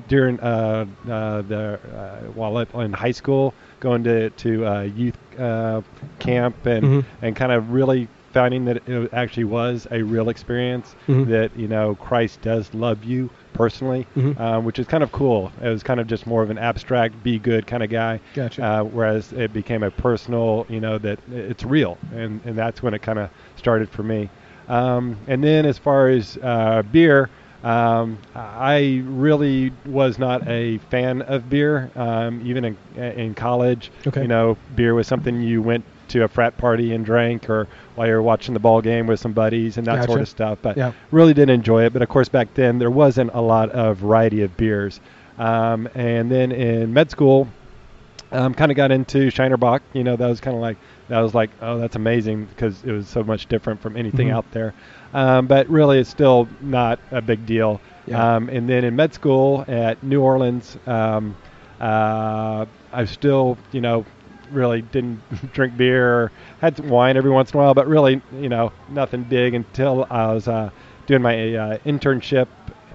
during 0.08 0.40
uh, 0.40 0.86
uh, 1.08 1.42
the 1.42 1.78
uh, 1.94 2.32
while 2.32 2.58
in 2.80 2.92
high 2.92 3.12
school, 3.12 3.54
going 3.80 4.02
to 4.04 4.30
to 4.30 4.66
uh, 4.66 4.80
youth 4.82 5.16
uh, 5.38 5.82
camp 6.18 6.66
and 6.66 6.84
Mhm. 6.84 7.04
and 7.22 7.36
kind 7.36 7.52
of 7.52 7.70
really 7.70 8.08
finding 8.32 8.64
that 8.64 8.82
it 8.88 9.08
actually 9.12 9.44
was 9.44 9.86
a 9.92 10.02
real 10.02 10.28
experience. 10.28 10.96
Mhm. 11.06 11.26
That 11.28 11.56
you 11.56 11.68
know 11.68 11.94
Christ 11.94 12.40
does 12.42 12.74
love 12.74 13.04
you 13.04 13.30
personally, 13.54 14.06
Mhm. 14.16 14.38
um, 14.38 14.64
which 14.64 14.78
is 14.78 14.86
kind 14.86 15.02
of 15.02 15.10
cool. 15.12 15.50
It 15.62 15.68
was 15.68 15.82
kind 15.82 15.98
of 16.00 16.06
just 16.06 16.26
more 16.26 16.42
of 16.42 16.50
an 16.50 16.58
abstract, 16.58 17.22
be 17.22 17.38
good 17.38 17.66
kind 17.66 17.82
of 17.82 17.88
guy. 17.88 18.20
Gotcha. 18.34 18.62
Uh, 18.62 18.82
whereas 18.84 19.32
it 19.32 19.52
became 19.54 19.82
a 19.82 19.90
personal, 19.90 20.66
you 20.68 20.80
know, 20.80 20.98
that 20.98 21.18
it's 21.32 21.64
real, 21.64 21.96
and 22.14 22.40
and 22.44 22.56
that's 22.58 22.82
when 22.82 22.92
it 22.92 23.00
kind 23.00 23.18
of 23.18 23.30
started 23.56 23.88
for 23.88 24.02
me. 24.02 24.28
Um, 24.68 25.16
and 25.26 25.42
then 25.42 25.64
as 25.64 25.78
far 25.78 26.08
as 26.08 26.36
uh, 26.42 26.82
beer, 26.90 27.30
um, 27.62 28.18
I 28.34 29.02
really 29.06 29.72
was 29.86 30.18
not 30.18 30.46
a 30.48 30.78
fan 30.90 31.22
of 31.22 31.48
beer, 31.48 31.90
um, 31.96 32.42
even 32.44 32.64
in 32.64 32.76
in 32.96 33.34
college. 33.34 33.90
Okay. 34.06 34.22
You 34.22 34.28
know, 34.28 34.58
beer 34.74 34.94
was 34.94 35.06
something 35.06 35.40
you 35.40 35.62
went 35.62 35.84
to 36.14 36.24
a 36.24 36.28
frat 36.28 36.56
party 36.56 36.94
and 36.94 37.04
drank, 37.04 37.50
or 37.50 37.66
while 37.96 38.06
you're 38.06 38.22
watching 38.22 38.54
the 38.54 38.60
ball 38.60 38.80
game 38.80 39.06
with 39.06 39.20
some 39.20 39.32
buddies 39.32 39.76
and 39.76 39.86
that 39.86 40.04
sort 40.06 40.20
of 40.22 40.28
stuff. 40.28 40.58
But 40.62 40.76
Yeah. 40.76 40.92
really 41.10 41.34
did 41.34 41.50
enjoy 41.50 41.84
it. 41.84 41.92
But 41.92 42.02
of 42.02 42.08
course, 42.08 42.28
back 42.28 42.54
then 42.54 42.78
there 42.78 42.90
wasn't 42.90 43.30
a 43.34 43.40
lot 43.40 43.70
of 43.70 43.98
variety 43.98 44.42
of 44.42 44.56
beers. 44.56 45.00
Um, 45.38 45.88
and 45.94 46.30
then 46.30 46.52
in 46.52 46.92
med 46.92 47.10
school, 47.10 47.48
um, 48.32 48.54
kind 48.54 48.70
of 48.70 48.76
got 48.76 48.90
into 48.92 49.30
Shiner 49.30 49.56
Bock. 49.56 49.82
You 49.92 50.04
know, 50.04 50.16
that 50.16 50.26
was 50.28 50.40
kind 50.40 50.56
of 50.56 50.60
like 50.62 50.76
that 51.08 51.20
was 51.20 51.34
like, 51.34 51.50
oh, 51.60 51.78
that's 51.78 51.96
amazing 51.96 52.46
because 52.46 52.82
it 52.84 52.92
was 52.92 53.06
so 53.08 53.22
much 53.22 53.46
different 53.46 53.80
from 53.82 53.96
anything 53.96 54.28
Mhm. 54.28 54.34
out 54.34 54.46
there. 54.52 54.72
Um, 55.12 55.46
but 55.46 55.68
really, 55.68 55.98
it's 55.98 56.08
still 56.10 56.48
not 56.62 56.98
a 57.10 57.20
big 57.20 57.44
deal. 57.44 57.80
Yeah. 58.06 58.36
Um, 58.36 58.48
and 58.48 58.68
then 58.68 58.84
in 58.84 58.94
med 58.96 59.12
school 59.14 59.64
at 59.68 60.02
New 60.02 60.22
Orleans, 60.22 60.78
um, 60.86 61.34
uh, 61.80 62.64
I 62.92 63.04
still, 63.06 63.58
you 63.72 63.80
know, 63.80 64.04
really 64.54 64.82
didn't 64.82 65.20
drink 65.52 65.76
beer. 65.76 66.14
Or 66.14 66.32
had 66.60 66.76
some 66.76 66.88
wine 66.88 67.16
every 67.16 67.30
once 67.30 67.52
in 67.52 67.58
a 67.58 67.62
while, 67.62 67.74
but 67.74 67.86
really, 67.86 68.22
you 68.40 68.48
know, 68.48 68.72
nothing 68.88 69.24
big 69.24 69.54
until 69.54 70.06
I 70.10 70.32
was 70.32 70.48
uh, 70.48 70.70
doing 71.06 71.22
my 71.22 71.54
uh, 71.54 71.78
internship 71.84 72.48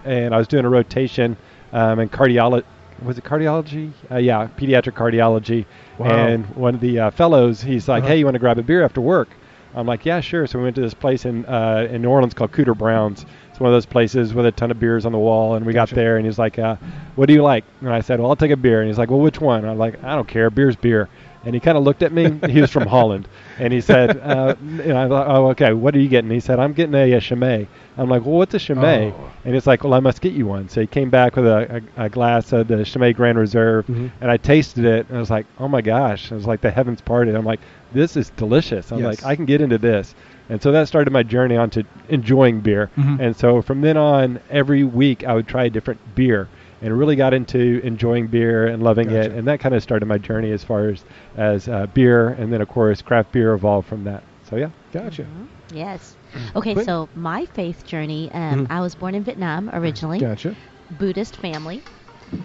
and 0.05 0.33
I 0.33 0.37
was 0.37 0.47
doing 0.47 0.65
a 0.65 0.69
rotation 0.69 1.35
um, 1.73 1.99
in 1.99 2.09
cardiology. 2.09 2.63
Was 3.03 3.17
it 3.17 3.23
cardiology? 3.23 3.91
Uh, 4.11 4.17
yeah, 4.17 4.47
pediatric 4.57 4.93
cardiology. 4.93 5.65
Wow. 5.97 6.07
And 6.07 6.45
one 6.55 6.75
of 6.75 6.81
the 6.81 6.99
uh, 6.99 7.11
fellows, 7.11 7.61
he's 7.61 7.87
like, 7.87 8.03
Uh-huh. 8.03 8.11
"Hey, 8.13 8.19
you 8.19 8.25
want 8.25 8.35
to 8.35 8.39
grab 8.39 8.57
a 8.57 8.63
beer 8.63 8.83
after 8.83 8.99
work?" 9.01 9.29
I'm 9.75 9.85
like, 9.87 10.05
"Yeah, 10.05 10.19
sure." 10.19 10.47
So 10.47 10.57
we 10.57 10.63
went 10.63 10.75
to 10.77 10.81
this 10.81 10.93
place 10.93 11.25
in 11.25 11.45
uh, 11.45 11.87
in 11.89 12.01
New 12.01 12.09
Orleans 12.09 12.33
called 12.33 12.51
Cooter 12.51 12.77
Browns. 12.77 13.25
It's 13.51 13.59
one 13.59 13.69
of 13.69 13.73
those 13.75 13.85
places 13.85 14.33
with 14.33 14.45
a 14.47 14.51
ton 14.51 14.69
of 14.71 14.79
beers 14.81 15.05
on 15.05 15.11
the 15.13 15.17
wall. 15.19 15.55
And 15.55 15.65
we 15.65 15.71
Gotcha. 15.73 15.95
got 15.95 16.01
there, 16.01 16.17
and 16.17 16.25
he's 16.25 16.39
like, 16.39 16.59
uh, 16.59 16.75
"What 17.15 17.27
do 17.27 17.33
you 17.33 17.43
like?" 17.43 17.63
And 17.79 17.89
I 17.89 18.01
said, 18.01 18.19
"Well, 18.19 18.29
I'll 18.29 18.35
take 18.35 18.51
a 18.51 18.57
beer." 18.57 18.79
And 18.81 18.89
he's 18.89 18.97
like, 18.97 19.09
"Well, 19.11 19.19
which 19.21 19.39
one?" 19.39 19.61
And 19.61 19.69
I'm 19.69 19.77
like, 19.77 20.03
"I 20.03 20.15
don't 20.15 20.27
care. 20.27 20.49
Beer's 20.49 20.75
beer." 20.75 21.07
And 21.49 21.55
he 21.55 21.59
kind 21.59 21.79
of 21.79 21.83
looked 21.83 22.03
at 22.03 22.11
me. 22.11 22.29
he 22.47 22.61
was 22.61 22.69
from 22.69 22.85
Holland, 22.85 23.27
and 23.57 23.73
he 23.73 23.81
said, 23.81 24.17
uh, 24.23 24.53
and 24.61 24.93
I 24.95 25.07
thought, 25.07 25.25
"Oh, 25.27 25.47
okay. 25.49 25.73
What 25.73 25.95
are 25.95 25.99
you 25.99 26.07
getting?" 26.07 26.29
He 26.29 26.39
said, 26.39 26.59
"I'm 26.59 26.73
getting 26.73 26.93
a, 26.93 27.11
a 27.13 27.19
Chimay." 27.19 27.65
I'm 27.97 28.07
like, 28.07 28.23
"Well, 28.23 28.35
what's 28.35 28.53
a 28.53 28.59
Chimay?" 28.59 29.11
Oh. 29.11 29.31
And 29.45 29.55
it's 29.55 29.65
like, 29.65 29.83
"Well, 29.83 29.95
I 29.95 29.99
must 29.99 30.21
get 30.21 30.33
you 30.33 30.45
one." 30.45 30.69
So 30.69 30.79
he 30.81 30.85
came 30.85 31.09
back 31.09 31.35
with 31.35 31.47
a, 31.47 31.81
a, 31.97 32.03
a 32.05 32.09
glass 32.09 32.53
of 32.53 32.67
the 32.67 32.85
Chimay 32.85 33.13
Grand 33.13 33.39
Reserve, 33.39 33.87
Mhm. 33.87 34.11
and 34.21 34.29
I 34.29 34.37
tasted 34.37 34.85
it, 34.85 35.07
and 35.09 35.17
I 35.17 35.19
was 35.19 35.31
like, 35.31 35.47
"Oh 35.57 35.67
my 35.67 35.81
gosh!" 35.81 36.31
It 36.31 36.35
was 36.35 36.45
like 36.45 36.61
the 36.61 36.69
heavens 36.69 37.01
parted. 37.01 37.33
I'm 37.33 37.45
like, 37.45 37.61
"This 37.93 38.15
is 38.15 38.29
delicious." 38.37 38.91
I'm 38.91 38.99
Yes. 38.99 39.07
like, 39.07 39.25
"I 39.25 39.35
can 39.35 39.45
get 39.45 39.59
into 39.59 39.79
this." 39.79 40.13
And 40.51 40.61
so 40.61 40.71
that 40.71 40.87
started 40.87 41.11
my 41.11 41.23
journey 41.23 41.57
onto 41.57 41.81
enjoying 42.09 42.59
beer. 42.59 42.91
Mhm. 42.95 43.19
And 43.19 43.35
so 43.35 43.63
from 43.63 43.81
then 43.81 43.97
on, 43.97 44.39
every 44.51 44.83
week 44.83 45.23
I 45.23 45.33
would 45.33 45.47
try 45.47 45.63
a 45.63 45.69
different 45.71 45.99
beer 46.13 46.47
and 46.81 46.97
really 46.97 47.15
got 47.15 47.33
into 47.33 47.79
enjoying 47.83 48.27
beer 48.27 48.67
and 48.67 48.81
loving 48.83 49.09
it. 49.11 49.31
And 49.31 49.47
that 49.47 49.59
kind 49.59 49.75
of 49.75 49.83
started 49.83 50.05
my 50.05 50.17
journey 50.17 50.51
as 50.51 50.63
far 50.63 50.89
as, 50.89 51.03
as 51.35 51.67
uh, 51.67 51.87
beer. 51.87 52.29
And 52.29 52.51
then, 52.51 52.61
of 52.61 52.67
course, 52.67 53.01
craft 53.01 53.31
beer 53.31 53.53
evolved 53.53 53.87
from 53.87 54.03
that. 54.05 54.23
So, 54.49 54.55
yeah. 54.55 54.69
Gotcha. 54.91 55.25
yes. 55.71 56.17
Okay, 56.55 56.73
Quinn? 56.73 56.85
so 56.85 57.09
my 57.13 57.45
faith 57.53 57.85
journey. 57.85 58.31
Um, 58.31 58.65
Mhm. 58.65 58.67
I 58.71 58.81
was 58.81 58.95
born 58.95 59.13
in 59.13 59.23
Vietnam 59.23 59.69
originally, 59.71 60.19
Gotcha. 60.19 60.55
Buddhist 60.89 61.37
family. 61.37 61.83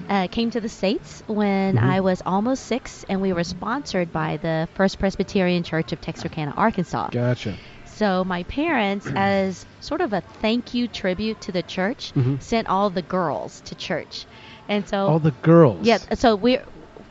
Uh, 0.08 0.28
came 0.28 0.50
to 0.50 0.60
the 0.60 0.68
states 0.68 1.22
when 1.26 1.76
Mhm. 1.76 1.82
I 1.82 2.00
was 2.00 2.22
almost 2.26 2.64
six, 2.66 3.04
and 3.08 3.20
we 3.22 3.32
were 3.32 3.44
sponsored 3.44 4.12
by 4.12 4.36
the 4.36 4.68
First 4.74 4.98
Presbyterian 4.98 5.62
Church 5.62 5.92
of 5.92 6.00
Texarkana, 6.00 6.52
Arkansas. 6.56 7.08
Gotcha. 7.10 7.54
So 7.96 8.24
my 8.24 8.42
parents, 8.44 9.06
as 9.16 9.64
sort 9.80 10.00
of 10.00 10.12
a 10.12 10.20
thank 10.40 10.74
you 10.74 10.88
tribute 10.88 11.40
to 11.42 11.52
the 11.52 11.62
church, 11.62 12.12
Mhm. 12.14 12.42
sent 12.42 12.68
all 12.68 12.90
the 12.90 13.02
girls 13.02 13.60
to 13.62 13.74
church, 13.76 14.26
and 14.68 14.86
so 14.88 15.06
All 15.06 15.18
the 15.20 15.30
girls. 15.30 15.86
yeah, 15.86 15.98
so 16.14 16.34
we 16.36 16.58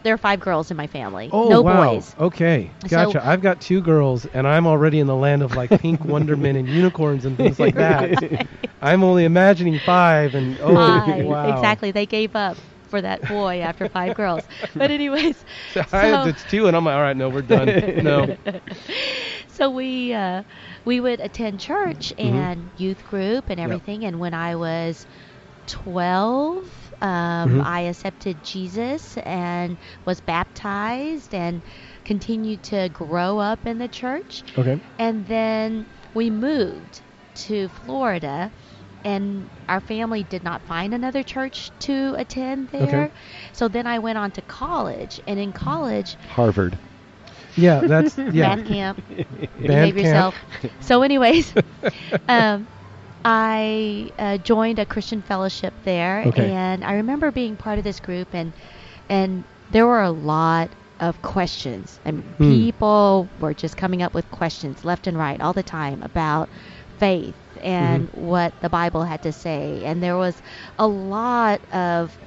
there 0.04 0.14
are 0.14 0.18
five 0.18 0.40
girls 0.42 0.70
in 0.72 0.76
my 0.76 0.88
family, 0.88 1.30
Oh 1.32 1.48
no 1.48 1.62
wow. 1.62 1.94
boys. 1.94 2.14
Okay. 2.20 2.72
So- 2.88 2.90
Gotcha. 2.90 3.26
I've 3.26 3.42
got 3.42 3.62
two 3.62 3.82
girls, 3.82 4.26
and 4.26 4.46
I'm 4.46 4.68
already 4.68 5.00
in 5.00 5.08
the 5.08 5.16
land 5.16 5.42
of 5.44 5.56
like 5.56 5.70
pink 5.80 6.04
wonderment 6.16 6.58
and 6.58 6.68
unicorns 6.70 7.24
and 7.26 7.38
things 7.38 7.60
like 7.60 7.76
that. 7.76 8.48
I'm 8.82 9.04
only 9.04 9.24
imagining 9.24 9.80
five, 9.80 10.36
and 10.36 10.58
oh 10.62 10.74
Five, 10.76 11.24
wow. 11.26 11.54
exactly. 11.56 11.92
They 11.92 12.06
gave 12.06 12.36
up 12.36 12.58
for 12.90 13.02
that 13.02 13.28
boy 13.30 13.62
after 13.62 13.88
five 13.88 14.14
girls. 14.16 14.44
But 14.76 14.92
anyways, 14.98 15.44
So 15.72 15.84
I, 15.94 16.28
it's 16.30 16.44
two, 16.44 16.68
and 16.68 16.76
I'm 16.76 16.84
like, 16.86 16.96
all 16.96 17.02
right, 17.02 17.16
no, 17.18 17.30
we're 17.30 17.42
done. 17.42 17.68
no. 18.04 18.36
So 19.54 19.70
we 19.72 20.14
uh, 20.14 20.44
we 20.86 21.00
would 21.00 21.20
attend 21.20 21.60
church 21.60 22.14
Mm-hmm. 22.18 22.36
and 22.38 22.72
youth 22.76 23.04
group 23.04 23.50
and 23.50 23.60
everything. 23.60 24.04
And 24.04 24.20
when 24.20 24.34
I 24.34 24.56
was 24.56 25.06
12, 25.68 26.94
um, 27.02 27.10
Mhm. 27.50 27.66
I 27.66 27.82
accepted 27.82 28.44
Jesus 28.44 29.18
and 29.18 29.78
was 30.06 30.20
baptized 30.22 31.34
and 31.34 31.64
continued 32.04 32.64
to 32.64 32.90
grow 32.90 33.40
up 33.40 33.66
in 33.66 33.78
the 33.78 33.88
church. 33.90 34.44
Okay. 34.58 34.82
And 35.00 35.26
then 35.26 35.88
we 36.14 36.30
moved 36.30 37.02
to 37.48 37.68
Florida, 37.70 38.52
and 39.04 39.50
our 39.68 39.82
family 39.82 40.24
did 40.24 40.44
not 40.44 40.66
find 40.66 40.94
another 40.94 41.24
church 41.24 41.72
to 41.80 42.14
attend 42.18 42.70
there. 42.70 42.84
Okay. 43.06 43.14
So 43.54 43.68
then 43.68 43.88
I 43.88 44.00
went 44.00 44.18
on 44.18 44.32
to 44.32 44.42
college, 44.42 45.20
and 45.28 45.40
in 45.40 45.52
college, 45.54 46.18
Harvard. 46.30 46.78
Yeah, 47.56 47.82
that's 47.86 48.20
yeah. 48.28 48.52
math 48.52 48.64
camp, 48.64 49.00
Band 49.58 49.94
behave 49.94 49.98
yourself. 49.98 50.36
So, 50.80 51.02
anyways, 51.04 51.56
um, 52.28 52.68
I 53.24 54.12
uh, 54.18 54.38
joined 54.38 54.80
a 54.80 54.86
Christian 54.86 55.22
fellowship 55.22 55.76
there, 55.84 56.28
Okay. 56.28 56.36
and 56.36 56.84
I 56.84 56.94
remember 56.94 57.32
being 57.32 57.58
part 57.58 57.78
of 57.78 57.84
this 57.84 58.00
group, 58.00 58.34
and 58.34 58.56
and 59.10 59.46
there 59.70 59.88
were 59.88 60.02
a 60.02 60.12
lot 60.12 60.76
of 61.00 61.22
questions, 61.22 62.00
and 62.06 62.24
Hmm. 62.40 62.66
people 62.66 63.30
were 63.38 63.54
just 63.54 63.78
coming 63.78 64.02
up 64.02 64.14
with 64.14 64.30
questions 64.32 64.84
left 64.84 65.08
and 65.08 65.18
right 65.18 65.40
all 65.42 65.54
the 65.54 65.64
time 65.64 66.02
about 66.04 66.50
faith 66.98 67.38
and 67.62 68.08
Mm-hmm. 68.08 68.12
what 68.12 68.54
the 68.60 68.70
Bible 68.70 69.04
had 69.04 69.22
to 69.24 69.32
say, 69.32 69.84
and 69.84 70.02
there 70.04 70.18
was 70.18 70.42
a 70.78 70.88
lot 70.88 71.64
of 71.72 72.18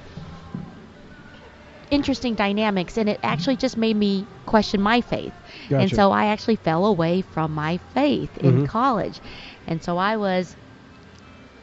interesting 1.89 2.35
dynamics 2.35 2.97
and 2.97 3.09
it 3.09 3.19
actually 3.23 3.57
just 3.57 3.77
made 3.77 3.95
me 3.95 4.27
question 4.45 4.81
my 4.81 5.01
faith 5.01 5.33
and 5.69 5.91
so 5.93 6.11
i 6.11 6.25
actually 6.27 6.55
fell 6.55 6.85
away 6.85 7.21
from 7.21 7.51
my 7.53 7.77
faith 7.77 8.37
in 8.37 8.59
Mhm. 8.59 8.65
college 8.65 9.19
and 9.65 9.81
so 9.83 9.97
i 9.97 10.15
was 10.17 10.55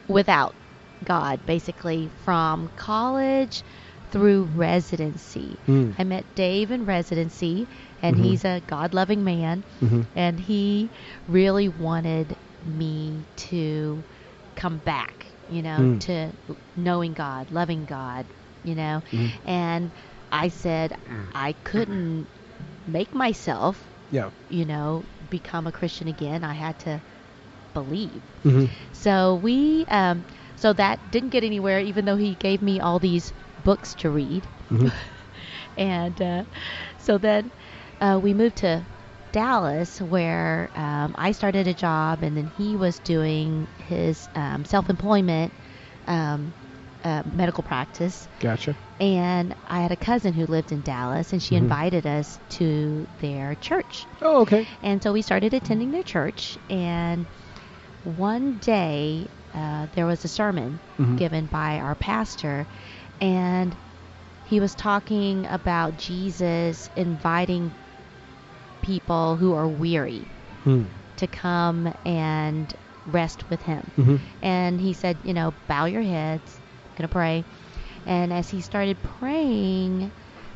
without 0.07 0.55
god 1.03 1.45
basically 1.45 2.07
from 2.07 2.69
college 2.75 3.63
through 4.09 4.45
residency 4.45 5.61
Hmm. 5.65 5.91
i 5.97 6.03
met 6.03 6.25
dave 6.35 6.71
in 6.71 6.85
residency 6.85 7.67
and 8.01 8.15
Mhm. 8.15 8.21
he's 8.23 8.45
a 8.45 8.61
god-loving 8.67 9.23
man 9.23 9.63
Mhm. 9.81 10.07
and 10.15 10.39
he 10.39 10.91
really 11.27 11.67
wanted 11.69 12.37
me 12.61 13.27
to 13.35 14.05
come 14.55 14.79
back 14.79 15.27
you 15.47 15.61
know 15.61 15.85
Mm. 15.95 15.99
to 15.99 16.31
knowing 16.75 17.13
god 17.13 17.51
loving 17.51 17.85
god 17.85 18.27
you 18.63 18.73
know 18.75 19.01
Mhm. 19.11 19.31
and 19.43 19.91
I 20.35 20.49
said 20.49 20.97
I 21.33 21.53
couldn't 21.63 22.29
make 22.85 23.13
myself, 23.13 23.93
Yeah. 24.09 24.31
you 24.49 24.65
know, 24.65 25.07
become 25.29 25.67
a 25.67 25.71
Christian 25.71 26.07
again. 26.07 26.43
I 26.43 26.53
had 26.53 26.77
to 26.79 27.01
believe. 27.73 28.23
Mm-hmm. 28.43 28.65
So 28.91 29.35
we, 29.35 29.85
um, 29.87 30.25
so 30.55 30.73
that 30.73 31.11
didn't 31.11 31.29
get 31.29 31.43
anywhere, 31.43 31.79
even 31.79 32.05
though 32.05 32.15
he 32.17 32.35
gave 32.35 32.61
me 32.61 32.79
all 32.79 32.99
these 32.99 33.33
books 33.63 33.95
to 33.95 34.09
read. 34.11 34.49
Mhm. 34.71 34.91
and 35.77 36.21
uh, 36.21 36.45
so 36.97 37.17
then 37.17 37.51
uh, 38.01 38.19
we 38.21 38.33
moved 38.33 38.57
to 38.57 38.87
Dallas, 39.31 40.01
where 40.01 40.69
um, 40.75 41.13
I 41.17 41.31
started 41.31 41.67
a 41.67 41.73
job, 41.73 42.23
and 42.23 42.37
then 42.37 42.47
he 42.47 42.75
was 42.77 42.99
doing 42.99 43.67
his 43.77 44.29
um, 44.35 44.65
self-employment 44.65 45.53
um, 46.07 46.53
uh, 47.05 47.23
medical 47.25 47.63
practice. 47.63 48.27
Gotcha. 48.39 48.75
And 48.99 49.55
I 49.67 49.81
had 49.81 49.91
a 49.91 49.97
cousin 49.97 50.33
who 50.33 50.45
lived 50.45 50.71
in 50.71 50.81
Dallas, 50.81 51.31
and 51.33 51.41
she 51.41 51.55
Mhm. 51.55 51.59
invited 51.63 52.05
us 52.07 52.39
to 52.49 53.07
their 53.19 53.55
church. 53.55 54.07
Oh, 54.21 54.41
okay. 54.41 54.65
And 54.81 55.01
so 55.03 55.13
we 55.13 55.21
started 55.21 55.53
attending 55.53 55.91
their 55.91 56.03
church. 56.03 56.57
And 56.69 57.27
one 58.03 58.57
day, 58.57 59.29
uh, 59.53 59.87
there 59.91 60.05
was 60.05 60.23
a 60.25 60.27
sermon 60.29 60.79
Mhm. 60.97 61.17
given 61.17 61.45
by 61.47 61.79
our 61.79 61.95
pastor, 61.95 62.67
and 63.21 63.77
he 64.43 64.59
was 64.59 64.75
talking 64.75 65.45
about 65.47 65.97
Jesus 65.97 66.89
inviting 66.95 67.75
people 68.81 69.37
who 69.37 69.53
are 69.53 69.67
weary 69.67 70.27
Hmm. 70.63 70.83
to 71.17 71.27
come 71.27 71.91
and 72.05 72.73
rest 73.05 73.49
with 73.49 73.61
him. 73.61 73.91
Mhm. 73.97 74.19
And 74.41 74.79
he 74.81 74.93
said, 74.93 75.19
you 75.23 75.33
know, 75.33 75.53
bow 75.67 75.85
your 75.85 76.01
heads, 76.01 76.61
gonna 76.95 77.07
pray. 77.07 77.43
And 78.05 78.31
as 78.33 78.49
he 78.49 78.61
started 78.61 79.01
praying 79.01 80.11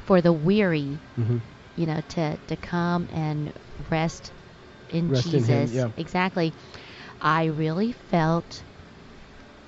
for 0.05 0.21
the 0.21 0.33
weary, 0.33 0.99
Mhm. 1.17 1.41
you 1.75 1.85
know, 1.85 2.01
to, 2.09 2.37
to 2.47 2.55
come 2.57 3.07
and 3.11 3.53
rest 3.89 4.31
in 4.89 5.09
Rest 5.09 5.27
in 5.27 5.31
Jesus. 5.31 5.71
him, 5.71 5.77
yeah. 5.77 5.91
Exactly. 5.97 6.53
I 7.21 7.45
really 7.45 7.91
felt 7.91 8.63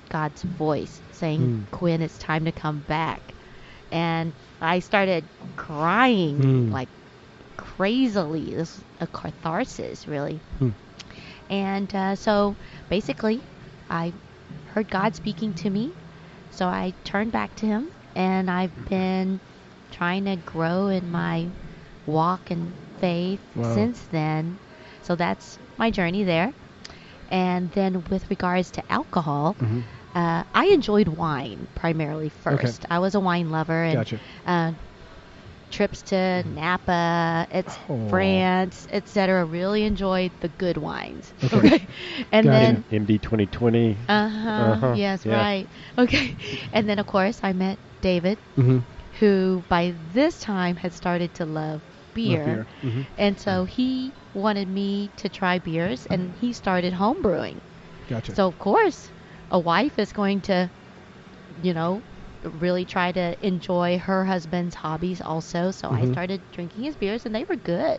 God's 0.08 0.42
voice 0.42 1.00
saying, 1.10 1.40
Hmm. 1.40 1.64
Quinn, 1.76 2.02
it's 2.02 2.18
time 2.18 2.44
to 2.44 2.52
come 2.52 2.80
back. 2.80 3.34
And 3.90 4.32
I 4.60 4.80
started 4.80 5.28
crying 5.56 6.66
Hmm. 6.66 6.72
like 6.72 6.88
crazily. 7.56 8.46
This 8.54 8.76
was 8.76 8.84
a 9.00 9.06
catharsis, 9.06 10.06
really. 10.06 10.40
Hmm. 10.58 10.70
And 11.50 11.94
uh, 11.94 12.16
so 12.16 12.56
basically, 12.88 13.42
I 13.90 14.12
heard 14.64 14.90
God 14.90 15.14
speaking 15.14 15.52
to 15.54 15.70
me. 15.70 15.92
So 16.52 16.66
I 16.68 16.92
turned 17.02 17.32
back 17.32 17.54
to 17.56 17.66
Him, 17.66 17.88
and 18.14 18.50
I've 18.50 18.84
been 18.84 19.40
trying 19.90 20.26
to 20.26 20.36
grow 20.36 20.88
in 20.88 21.10
my 21.10 21.50
walk 22.06 22.50
and 22.50 22.76
faith 22.98 23.40
Wow. 23.54 23.74
since 23.74 24.06
then. 24.08 24.60
So 25.00 25.16
that's 25.16 25.58
my 25.78 25.90
journey 25.90 26.24
there. 26.24 26.52
And 27.30 27.70
then 27.70 28.04
with 28.10 28.28
regards 28.28 28.70
to 28.72 28.92
alcohol, 28.92 29.56
Mhm. 29.58 29.84
uh, 30.14 30.44
I 30.54 30.66
enjoyed 30.66 31.08
wine 31.08 31.68
primarily 31.74 32.28
first. 32.28 32.84
I 32.90 32.98
was 32.98 33.14
a 33.14 33.20
wine 33.20 33.48
lover, 33.50 33.82
and 33.82 33.94
Gotcha. 33.98 34.20
uh, 34.44 34.72
trips 35.72 36.02
to 36.04 36.44
Napa, 36.46 37.46
it's 37.50 37.76
Oh. 37.88 38.08
France, 38.08 38.86
etc. 38.90 39.44
Really 39.44 39.82
enjoyed 39.84 40.32
the 40.40 40.48
good 40.48 40.76
wines. 40.76 41.32
Okay. 41.42 41.88
and 42.32 42.46
Gotcha. 42.46 42.60
then 42.60 42.84
MD 42.90 43.18
2020. 43.18 43.96
uh 44.08 44.28
huh. 44.28 44.50
Uh-huh, 44.50 44.94
Yes, 44.96 45.24
yeah. 45.26 45.36
right. 45.36 45.66
Okay. 45.98 46.36
And 46.72 46.88
then, 46.88 46.98
of 46.98 47.06
course, 47.06 47.40
I 47.42 47.52
met 47.52 47.78
David, 48.00 48.38
Mm-hmm. 48.56 48.78
who 49.20 49.64
by 49.68 49.94
this 50.12 50.38
time 50.38 50.76
had 50.76 50.92
started 50.92 51.34
to 51.34 51.44
love 51.46 51.82
beer. 52.14 52.66
Mm-hmm. 52.82 53.02
And 53.18 53.38
so 53.40 53.64
he 53.64 54.12
wanted 54.34 54.68
me 54.68 55.10
to 55.16 55.28
try 55.28 55.58
beers, 55.58 56.06
and 56.06 56.34
he 56.36 56.52
started 56.52 56.92
home 56.92 57.22
brewing. 57.22 57.60
Gotcha. 58.08 58.34
So, 58.34 58.46
of 58.48 58.58
course, 58.58 59.10
a 59.50 59.58
wife 59.58 59.98
is 59.98 60.12
going 60.12 60.40
to, 60.42 60.70
you 61.62 61.74
know, 61.74 62.02
really 62.44 62.84
try 62.84 63.12
to 63.12 63.34
enjoy 63.46 63.98
her 63.98 64.24
husband's 64.24 64.74
hobbies 64.74 65.20
also. 65.20 65.70
So 65.70 65.90
I 65.90 66.02
Mhm. 66.02 66.12
started 66.12 66.42
drinking 66.52 66.84
his 66.84 66.96
beers, 66.96 67.26
and 67.26 67.34
they 67.34 67.44
were 67.44 67.56
good. 67.56 67.98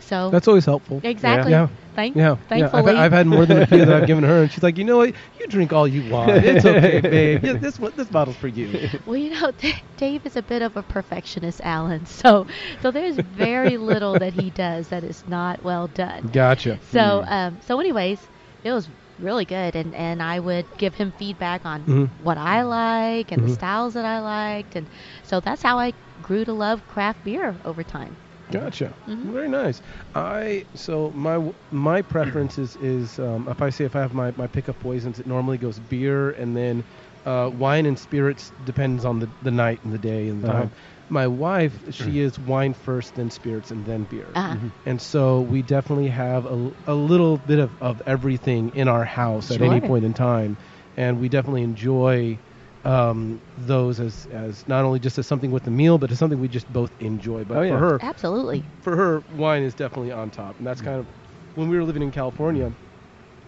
So 0.00 0.30
That's 0.30 0.46
always 0.46 0.64
helpful. 0.64 1.00
exactly. 1.04 1.50
Yeah. 1.52 1.68
Thank, 1.94 2.16
Yeah, 2.16 2.22
yeah. 2.22 2.32
I've, 2.32 2.48
Thankfully, 2.48 2.94
I've 2.96 3.12
had 3.12 3.26
more 3.26 3.44
than 3.46 3.60
a 3.62 3.66
few 3.66 3.84
that 3.84 3.92
I've 4.02 4.06
given 4.12 4.22
her, 4.22 4.42
and 4.42 4.52
she's 4.52 4.62
like, 4.62 4.78
you 4.78 4.84
know 4.84 4.98
what? 4.98 5.08
You 5.40 5.46
drink 5.48 5.72
all 5.72 5.88
you 5.88 6.02
want. 6.04 6.30
It's 6.44 6.64
okay, 6.64 7.00
babe. 7.00 7.44
Yeah, 7.44 7.54
this 7.54 7.80
one, 7.80 7.92
this 7.96 8.08
bottle's 8.08 8.36
for 8.36 8.46
you. 8.46 8.88
Well, 9.04 9.16
you 9.16 9.30
know, 9.30 9.50
Dave 9.96 10.24
is 10.24 10.36
a 10.36 10.42
bit 10.42 10.62
of 10.62 10.76
a 10.76 10.82
perfectionist, 10.84 11.60
Alan. 11.64 12.06
So, 12.06 12.46
so 12.80 12.92
there's 12.92 13.18
very 13.18 13.76
little 13.76 14.18
that 14.18 14.34
he 14.34 14.50
does 14.50 14.88
that 14.88 15.02
is 15.02 15.26
not 15.26 15.64
well 15.64 15.88
done. 15.88 16.26
Gotcha. 16.28 16.78
So, 16.80 17.24
um, 17.26 17.58
so 17.60 17.80
anyways, 17.80 18.30
it 18.62 18.70
was 18.72 18.88
really 19.18 19.44
good, 19.46 19.74
and 19.76 19.94
and 19.94 20.22
I 20.22 20.40
would 20.40 20.68
give 20.78 20.94
him 20.94 21.12
feedback 21.12 21.64
on 21.66 21.86
Mhm. 21.86 22.10
what 22.18 22.38
I 22.38 22.62
like 22.62 23.32
and 23.32 23.42
Mhm. 23.42 23.46
the 23.48 23.52
styles 23.54 23.94
that 23.94 24.04
I 24.04 24.20
liked, 24.20 24.76
and 24.76 24.88
so 25.22 25.40
that's 25.40 25.62
how 25.62 25.78
I 25.78 25.92
grew 26.20 26.44
to 26.44 26.52
love 26.52 26.86
craft 26.86 27.22
beer 27.24 27.60
over 27.64 27.82
time. 27.84 28.18
Gotcha. 28.50 28.96
Mhm. 29.06 29.32
Very 29.32 29.48
nice. 29.48 29.80
I 30.14 30.64
so 30.74 31.10
my 31.14 31.50
my 31.70 32.00
preference 32.02 32.56
is 32.58 32.76
is 32.76 33.18
um, 33.18 33.46
if 33.48 33.60
I 33.60 33.68
say 33.68 33.84
if 33.84 33.94
I 33.94 34.00
have 34.00 34.14
my 34.14 34.32
my 34.36 34.46
pick 34.46 34.68
of 34.68 34.78
poisons, 34.78 35.18
it 35.20 35.26
normally 35.26 35.58
goes 35.58 35.78
beer 35.80 36.30
and 36.30 36.56
then 36.56 36.84
uh, 37.26 37.50
wine 37.52 37.84
and 37.84 37.98
spirits 37.98 38.52
depends 38.64 39.04
on 39.04 39.18
the 39.18 39.30
the 39.42 39.50
night 39.50 39.82
and 39.84 39.92
the 39.92 39.98
day 39.98 40.28
and 40.28 40.42
the 40.42 40.48
Uh-huh. 40.48 40.60
time. 40.62 40.70
My 41.10 41.26
wife, 41.26 41.72
she 41.90 42.20
is 42.20 42.38
wine 42.38 42.74
first, 42.74 43.14
then 43.14 43.30
spirits, 43.30 43.70
and 43.70 43.84
then 43.84 44.04
beer. 44.04 44.30
Uh, 44.34 44.56
And 44.84 45.00
so 45.00 45.40
we 45.40 45.62
definitely 45.62 46.08
have 46.08 46.44
a, 46.44 46.70
a 46.86 46.94
little 46.94 47.38
bit 47.38 47.58
of, 47.58 47.70
of 47.80 48.02
everything 48.06 48.70
in 48.74 48.88
our 48.88 49.04
house 49.04 49.50
at 49.50 49.60
any 49.62 49.80
point 49.80 50.04
in 50.04 50.12
time. 50.12 50.58
And 50.96 51.18
we 51.18 51.28
definitely 51.28 51.62
enjoy 51.62 52.38
um, 52.84 53.40
those 53.56 54.00
as, 54.00 54.26
as 54.26 54.66
not 54.68 54.84
only 54.84 54.98
just 54.98 55.16
as 55.18 55.26
something 55.26 55.50
with 55.50 55.62
the 55.62 55.70
meal, 55.70 55.96
but 55.96 56.10
as 56.10 56.18
something 56.18 56.38
we 56.40 56.48
just 56.48 56.70
both 56.72 56.90
enjoy. 57.00 57.44
But 57.44 57.58
Oh, 57.58 57.68
for 57.68 57.78
her, 57.78 57.98
Absolutely. 58.02 58.64
for 58.82 58.96
her, 58.96 59.22
wine 59.36 59.62
is 59.62 59.74
definitely 59.74 60.12
on 60.12 60.30
top. 60.30 60.58
And 60.58 60.66
that's 60.66 60.82
kind 60.82 60.98
of 60.98 61.06
when 61.54 61.68
we 61.68 61.76
were 61.76 61.84
living 61.84 62.02
in 62.02 62.10
California, 62.10 62.66
I'm 62.66 62.74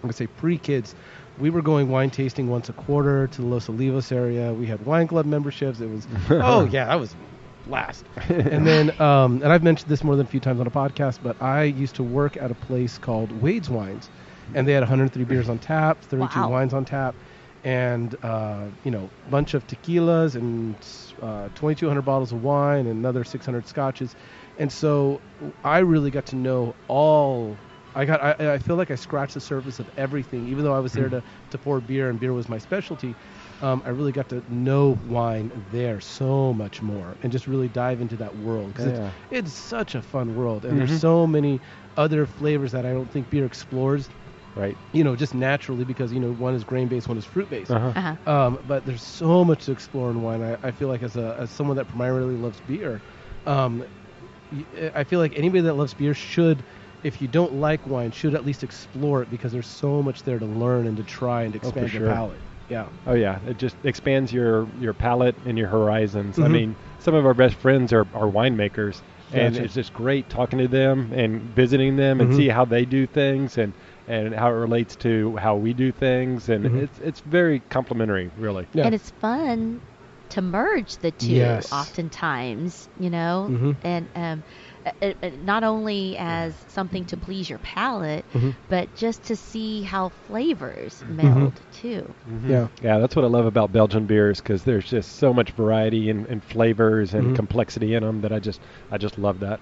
going 0.02 0.10
to 0.12 0.16
say 0.16 0.26
pre 0.28 0.56
kids, 0.56 0.94
we 1.38 1.50
were 1.50 1.62
going 1.62 1.88
wine 1.90 2.10
tasting 2.10 2.48
once 2.48 2.68
a 2.68 2.72
quarter 2.72 3.26
to 3.26 3.40
the 3.40 3.46
Los 3.46 3.66
Olivos 3.68 4.12
area. 4.12 4.52
We 4.54 4.66
had 4.66 4.84
wine 4.86 5.06
club 5.06 5.26
memberships. 5.26 5.80
It 5.80 5.88
was, 5.90 6.06
oh, 6.30 6.64
yeah, 6.64 6.86
that 6.86 6.98
was 6.98 7.14
blast. 7.64 8.08
and 8.28 8.66
then, 8.66 8.90
um, 9.00 9.42
and 9.42 9.52
I've 9.52 9.62
mentioned 9.62 9.90
this 9.90 10.02
more 10.04 10.16
than 10.16 10.26
a 10.26 10.28
few 10.28 10.40
times 10.40 10.60
on 10.60 10.66
a 10.66 10.70
podcast, 10.70 11.18
but 11.22 11.40
I 11.40 11.64
used 11.64 11.96
to 11.96 12.04
work 12.04 12.36
at 12.36 12.50
a 12.50 12.54
place 12.54 12.98
called 12.98 13.32
Wade's 13.32 13.70
Wines. 13.70 14.10
And 14.52 14.66
they 14.66 14.72
had 14.72 14.80
103 14.82 15.24
beers 15.24 15.48
on 15.48 15.58
tap, 15.58 16.04
32 16.04 16.40
Wow. 16.40 16.50
wines 16.50 16.72
on 16.74 16.84
tap, 16.84 17.16
and, 17.62 18.14
uh, 18.22 18.70
you 18.82 18.90
know, 18.90 19.12
a 19.24 19.28
bunch 19.28 19.54
of 19.54 19.66
tequilas 19.66 20.34
and 20.34 20.76
uh, 21.22 21.50
2,200 21.54 22.02
bottles 22.02 22.32
of 22.32 22.40
wine 22.40 22.86
and 22.86 22.98
another 22.98 23.22
600 23.24 23.66
scotches. 23.66 24.14
And 24.56 24.72
so 24.72 25.22
I 25.62 25.78
really 25.78 26.10
got 26.10 26.26
to 26.26 26.36
know 26.36 26.76
all. 26.88 27.60
I 27.94 28.04
got. 28.04 28.22
I, 28.22 28.54
I 28.54 28.58
feel 28.58 28.76
like 28.76 28.90
I 28.90 28.94
scratched 28.94 29.34
the 29.34 29.40
surface 29.40 29.80
of 29.80 29.90
everything, 29.96 30.46
even 30.46 30.64
though 30.64 30.74
I 30.74 30.78
was 30.80 30.92
there 30.94 31.08
to, 31.08 31.22
to 31.50 31.58
pour 31.58 31.80
beer 31.80 32.08
and 32.08 32.20
beer 32.20 32.32
was 32.32 32.48
my 32.48 32.58
specialty. 32.58 33.16
Um, 33.62 33.82
I 33.84 33.90
really 33.90 34.12
got 34.12 34.28
to 34.30 34.42
know 34.48 34.98
wine 35.04 35.52
there 35.70 36.00
so 36.00 36.54
much 36.54 36.80
more 36.80 37.18
and 37.22 37.30
just 37.30 37.46
really 37.46 37.68
dive 37.68 38.00
into 38.00 38.16
that 38.16 38.34
world 38.34 38.72
because 38.74 38.86
Yeah. 38.92 39.12
it's, 39.30 39.48
it's 39.48 39.54
such 39.58 39.94
a 39.94 40.02
fun 40.02 40.34
world 40.34 40.64
and 40.64 40.74
Mhm. 40.80 40.86
there's 40.88 41.00
so 41.00 41.26
many 41.26 41.60
other 41.96 42.24
flavors 42.26 42.72
that 42.72 42.86
I 42.86 42.92
don't 42.92 43.10
think 43.10 43.28
beer 43.28 43.44
explores. 43.44 44.08
Right. 44.56 44.78
You 44.92 45.04
know, 45.04 45.14
just 45.14 45.34
naturally 45.34 45.84
because 45.84 46.12
you 46.12 46.18
know 46.20 46.32
one 46.32 46.54
is 46.54 46.64
grain 46.64 46.88
based, 46.88 47.06
one 47.06 47.18
is 47.18 47.24
fruit 47.24 47.48
based. 47.50 47.70
Uh-huh. 47.70 47.92
Uh-huh. 47.94 48.30
Um, 48.32 48.58
but 48.64 48.84
there's 48.84 49.02
so 49.02 49.44
much 49.44 49.66
to 49.66 49.72
explore 49.72 50.10
in 50.10 50.22
wine. 50.22 50.42
I, 50.42 50.56
I 50.62 50.70
feel 50.72 50.88
like 50.88 51.02
as 51.02 51.16
a 51.16 51.36
as 51.38 51.50
someone 51.52 51.76
that 51.76 51.86
primarily 51.86 52.36
loves 52.36 52.60
beer, 52.60 53.02
um, 53.46 53.84
y- 54.50 54.90
I 54.94 55.04
feel 55.04 55.20
like 55.20 55.34
anybody 55.36 55.60
that 55.62 55.74
loves 55.74 55.94
beer 55.94 56.14
should, 56.14 56.64
if 57.02 57.20
you 57.22 57.28
don't 57.28 57.52
like 57.52 57.86
wine, 57.86 58.10
should 58.10 58.34
at 58.34 58.44
least 58.44 58.64
explore 58.64 59.22
it 59.22 59.30
because 59.30 59.52
there's 59.52 59.68
so 59.68 60.02
much 60.02 60.24
there 60.24 60.38
to 60.38 60.46
learn 60.46 60.86
and 60.86 60.96
to 60.96 61.04
try 61.04 61.42
and 61.44 61.52
to 61.52 61.60
Oh, 61.62 61.68
expand 61.68 61.92
your 61.92 62.02
sure. 62.02 62.12
palate. 62.14 62.42
Yeah. 62.70 62.86
Oh 63.06 63.14
yeah, 63.14 63.38
it 63.46 63.58
just 63.58 63.76
expands 63.84 64.32
your 64.32 64.68
your 64.78 64.94
palate 64.94 65.36
and 65.44 65.58
your 65.58 65.68
horizons. 65.68 66.38
I 66.38 66.48
Mhm. 66.48 66.52
mean, 66.52 66.76
some 67.00 67.14
of 67.14 67.26
our 67.26 67.34
best 67.34 67.56
friends 67.56 67.92
are, 67.92 68.06
are 68.14 68.30
winemakers, 68.30 69.02
and 69.32 69.56
it's 69.56 69.74
just 69.74 69.92
great 69.92 70.28
talking 70.28 70.58
to 70.60 70.68
them 70.68 71.12
and 71.12 71.42
visiting 71.54 71.96
them 71.96 72.20
and 72.20 72.30
Mhm. 72.30 72.36
see 72.36 72.48
how 72.48 72.64
they 72.64 72.84
do 72.84 73.06
things 73.06 73.58
and 73.58 73.74
and 74.06 74.34
how 74.34 74.48
it 74.48 74.52
relates 74.54 74.96
to 74.96 75.36
how 75.36 75.56
we 75.56 75.72
do 75.74 75.90
things, 75.92 76.48
and 76.48 76.64
Mhm. 76.64 76.82
it's 76.84 76.98
it's 77.00 77.20
very 77.20 77.60
complimentary, 77.70 78.30
really. 78.36 78.66
Yeah. 78.72 78.86
And 78.86 78.94
it's 78.94 79.10
fun 79.20 79.80
to 80.30 80.40
merge 80.42 80.96
the 80.98 81.10
two 81.10 81.34
Yes. 81.34 81.72
oftentimes, 81.72 82.88
you 82.96 83.10
know. 83.10 83.48
Mhm. 83.50 83.76
And 83.82 84.08
um, 84.14 84.44
uh, 84.86 84.90
uh, 85.02 85.12
uh, 85.22 85.30
not 85.38 85.64
only 85.64 86.16
as 86.18 86.56
something 86.68 87.04
to 87.06 87.16
please 87.16 87.48
your 87.50 87.58
palate, 87.60 88.24
Mhm. 88.34 88.54
but 88.68 88.94
just 88.94 89.22
to 89.24 89.36
see 89.36 89.82
how 89.82 90.08
flavors 90.26 91.02
meld 91.06 91.60
too. 91.70 92.14
Yeah. 92.48 92.68
Yeah, 92.80 92.98
that's 92.98 93.16
what 93.16 93.24
I 93.24 93.28
love 93.28 93.46
about 93.46 93.72
Belgian 93.72 94.06
beers 94.06 94.38
because 94.40 94.64
there's 94.64 94.84
just 94.88 95.16
so 95.16 95.32
much 95.34 95.50
variety 95.52 96.10
and, 96.10 96.26
and 96.26 96.42
flavors 96.44 97.14
and 97.14 97.28
Mhm. 97.28 97.34
complexity 97.34 97.94
in 97.94 98.02
them 98.02 98.20
that 98.22 98.32
I 98.32 98.40
just 98.40 98.60
I 98.90 98.98
just 98.98 99.18
love 99.18 99.40
that. 99.40 99.60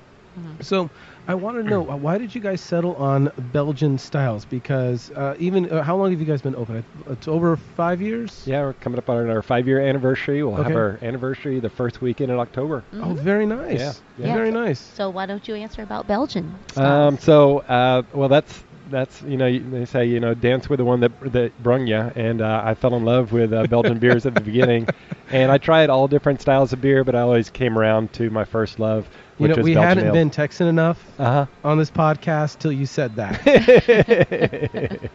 So 0.60 0.90
I 1.28 1.34
want 1.34 1.58
to 1.58 1.62
know 1.62 1.82
why 1.82 2.16
did 2.16 2.34
you 2.34 2.40
guys 2.40 2.60
settle 2.62 2.96
on 2.96 3.30
Belgian 3.36 3.98
styles? 3.98 4.46
Because 4.46 5.10
uh, 5.10 5.34
even 5.38 5.70
uh, 5.70 5.82
how 5.82 5.94
long 5.96 6.10
have 6.10 6.18
you 6.20 6.26
guys 6.26 6.40
been 6.40 6.56
open? 6.56 6.82
It's 7.06 7.28
over 7.28 7.54
five 7.56 8.00
years. 8.00 8.44
Yeah, 8.46 8.62
we're 8.62 8.72
coming 8.72 8.98
up 8.98 9.10
on 9.10 9.28
our 9.28 9.42
five 9.42 9.66
year 9.66 9.78
anniversary. 9.78 10.42
We'll 10.42 10.54
Okay. 10.54 10.62
have 10.64 10.74
our 10.76 10.98
anniversary 11.02 11.60
the 11.60 11.68
first 11.68 12.00
weekend 12.00 12.30
in 12.32 12.38
October. 12.38 12.84
Oh, 12.94 13.12
very 13.12 13.44
nice. 13.44 13.78
Yeah, 13.78 13.92
yeah. 14.26 14.34
Very 14.34 14.50
nice. 14.50 14.80
So 14.80 15.10
why 15.10 15.26
don't 15.26 15.46
you 15.46 15.54
answer 15.54 15.82
about 15.82 16.06
Belgian? 16.06 16.58
Um, 16.76 17.18
so, 17.18 17.58
uh, 17.58 18.02
well, 18.14 18.28
that's 18.30 18.64
that's 18.88 19.20
you 19.22 19.36
know 19.36 19.58
they 19.58 19.84
say 19.84 20.06
you 20.06 20.20
know 20.20 20.32
dance 20.32 20.68
with 20.70 20.78
the 20.78 20.84
one 20.84 21.00
that 21.00 21.12
that 21.32 21.58
brung 21.62 21.86
you, 21.86 21.96
and 21.96 22.40
uh, 22.40 22.62
I 22.64 22.74
fell 22.74 22.94
in 22.94 23.04
love 23.04 23.32
with 23.32 23.52
uh, 23.52 23.64
Belgian 23.64 23.98
beers 23.98 24.24
at 24.24 24.34
the 24.34 24.40
beginning, 24.40 24.88
and 25.30 25.52
I 25.52 25.58
tried 25.58 25.90
all 25.90 26.08
different 26.08 26.40
styles 26.40 26.72
of 26.72 26.80
beer, 26.80 27.04
but 27.04 27.14
I 27.14 27.20
always 27.20 27.50
came 27.50 27.78
around 27.78 28.12
to 28.14 28.30
my 28.30 28.44
first 28.44 28.78
love, 28.78 29.08
You 29.38 29.48
know, 29.48 29.56
was 29.56 29.64
we 29.64 29.74
Belgian 29.74 29.88
hadn't 29.88 30.06
ale. 30.06 30.12
been 30.12 30.30
Texan 30.30 30.66
enough 30.66 31.04
Uh 31.18 31.46
on 31.64 31.78
this 31.78 31.90
podcast 31.90 32.58
till 32.58 32.72
you 32.72 32.86
said 32.86 33.16
that. 33.16 33.40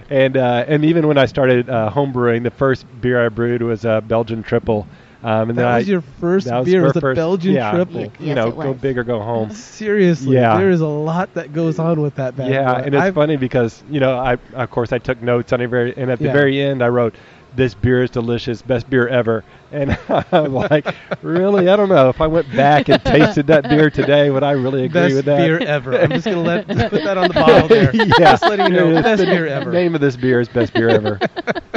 and 0.10 0.36
uh, 0.36 0.64
and 0.66 0.84
even 0.84 1.06
when 1.08 1.18
I 1.18 1.26
started 1.26 1.68
uh, 1.68 1.90
home 1.90 2.12
brewing, 2.12 2.42
the 2.42 2.50
first 2.50 2.86
beer 3.00 3.24
I 3.24 3.28
brewed 3.28 3.62
was 3.62 3.84
a 3.84 4.00
Belgian 4.06 4.42
triple. 4.42 4.86
Um, 5.22 5.50
and 5.50 5.58
then 5.58 5.66
that 5.66 5.76
was 5.78 5.86
I, 5.88 5.90
your 5.90 6.00
first 6.00 6.46
that 6.46 6.60
was 6.60 6.64
beer, 6.66 6.80
our 6.80 6.86
was 6.86 6.96
a 6.96 7.00
first- 7.02 7.16
Belgian 7.16 7.52
yeah, 7.52 7.72
triple. 7.72 8.00
Ye- 8.00 8.10
You 8.28 8.34
know, 8.34 8.50
go 8.50 8.72
big 8.72 8.96
or 8.96 9.04
go 9.04 9.20
home. 9.20 9.50
Seriously, 9.54 10.34
Yeah. 10.36 10.56
there 10.56 10.70
is 10.70 10.80
a 10.80 10.86
lot 10.86 11.34
that 11.34 11.52
goes 11.52 11.78
on 11.78 12.00
with 12.00 12.14
that 12.14 12.36
bad 12.36 12.50
Yeah, 12.50 12.72
boy. 12.72 12.80
and 12.86 12.94
it's 12.94 13.02
I've- 13.04 13.14
funny 13.14 13.36
because 13.36 13.82
you 13.90 14.00
know 14.00 14.16
I 14.18 14.38
of 14.54 14.70
course 14.70 14.92
I 14.92 14.98
took 14.98 15.20
notes 15.20 15.52
on 15.52 15.60
it 15.60 15.66
very 15.68 15.94
and 15.96 16.10
at 16.10 16.18
the 16.20 16.26
Yeah. 16.26 16.32
very 16.32 16.60
end 16.62 16.82
I 16.82 16.88
wrote 16.88 17.16
this 17.52 17.74
beer 17.74 18.02
is 18.02 18.10
delicious, 18.10 18.62
best 18.62 18.88
beer 18.88 19.08
ever. 19.08 19.44
And 19.70 19.96
I'm 20.32 20.52
like, 20.52 20.86
really? 21.22 21.68
I 21.68 21.76
don't 21.76 21.88
know. 21.88 22.08
If 22.08 22.20
I 22.20 22.26
went 22.26 22.50
back 22.54 22.88
and 22.88 23.02
tasted 23.04 23.46
that 23.48 23.68
beer 23.68 23.90
today, 23.90 24.30
would 24.30 24.42
I 24.42 24.52
really 24.52 24.84
agree 24.84 25.12
Best 25.12 25.14
with 25.14 25.24
that? 25.26 25.36
Best 25.36 25.46
beer 25.46 25.58
ever. 25.60 25.96
I'm 25.98 26.10
just 26.10 26.24
gonna 26.26 26.40
let 26.42 26.66
put 26.90 27.02
that 27.04 27.16
on 27.16 27.28
the 27.28 27.34
bottle 27.34 27.68
there. 27.68 27.90
yeah. 27.94 28.06
Just 28.18 28.42
letting 28.42 28.66
you 28.66 28.72
know, 28.72 28.90
It's 28.98 29.02
best 29.02 29.20
the 29.20 29.26
beer 29.26 29.46
ever. 29.46 29.72
Name 29.72 29.94
of 29.94 30.00
this 30.00 30.16
beer 30.16 30.40
is 30.40 30.48
best 30.48 30.72
beer 30.74 30.88
ever. 30.88 31.18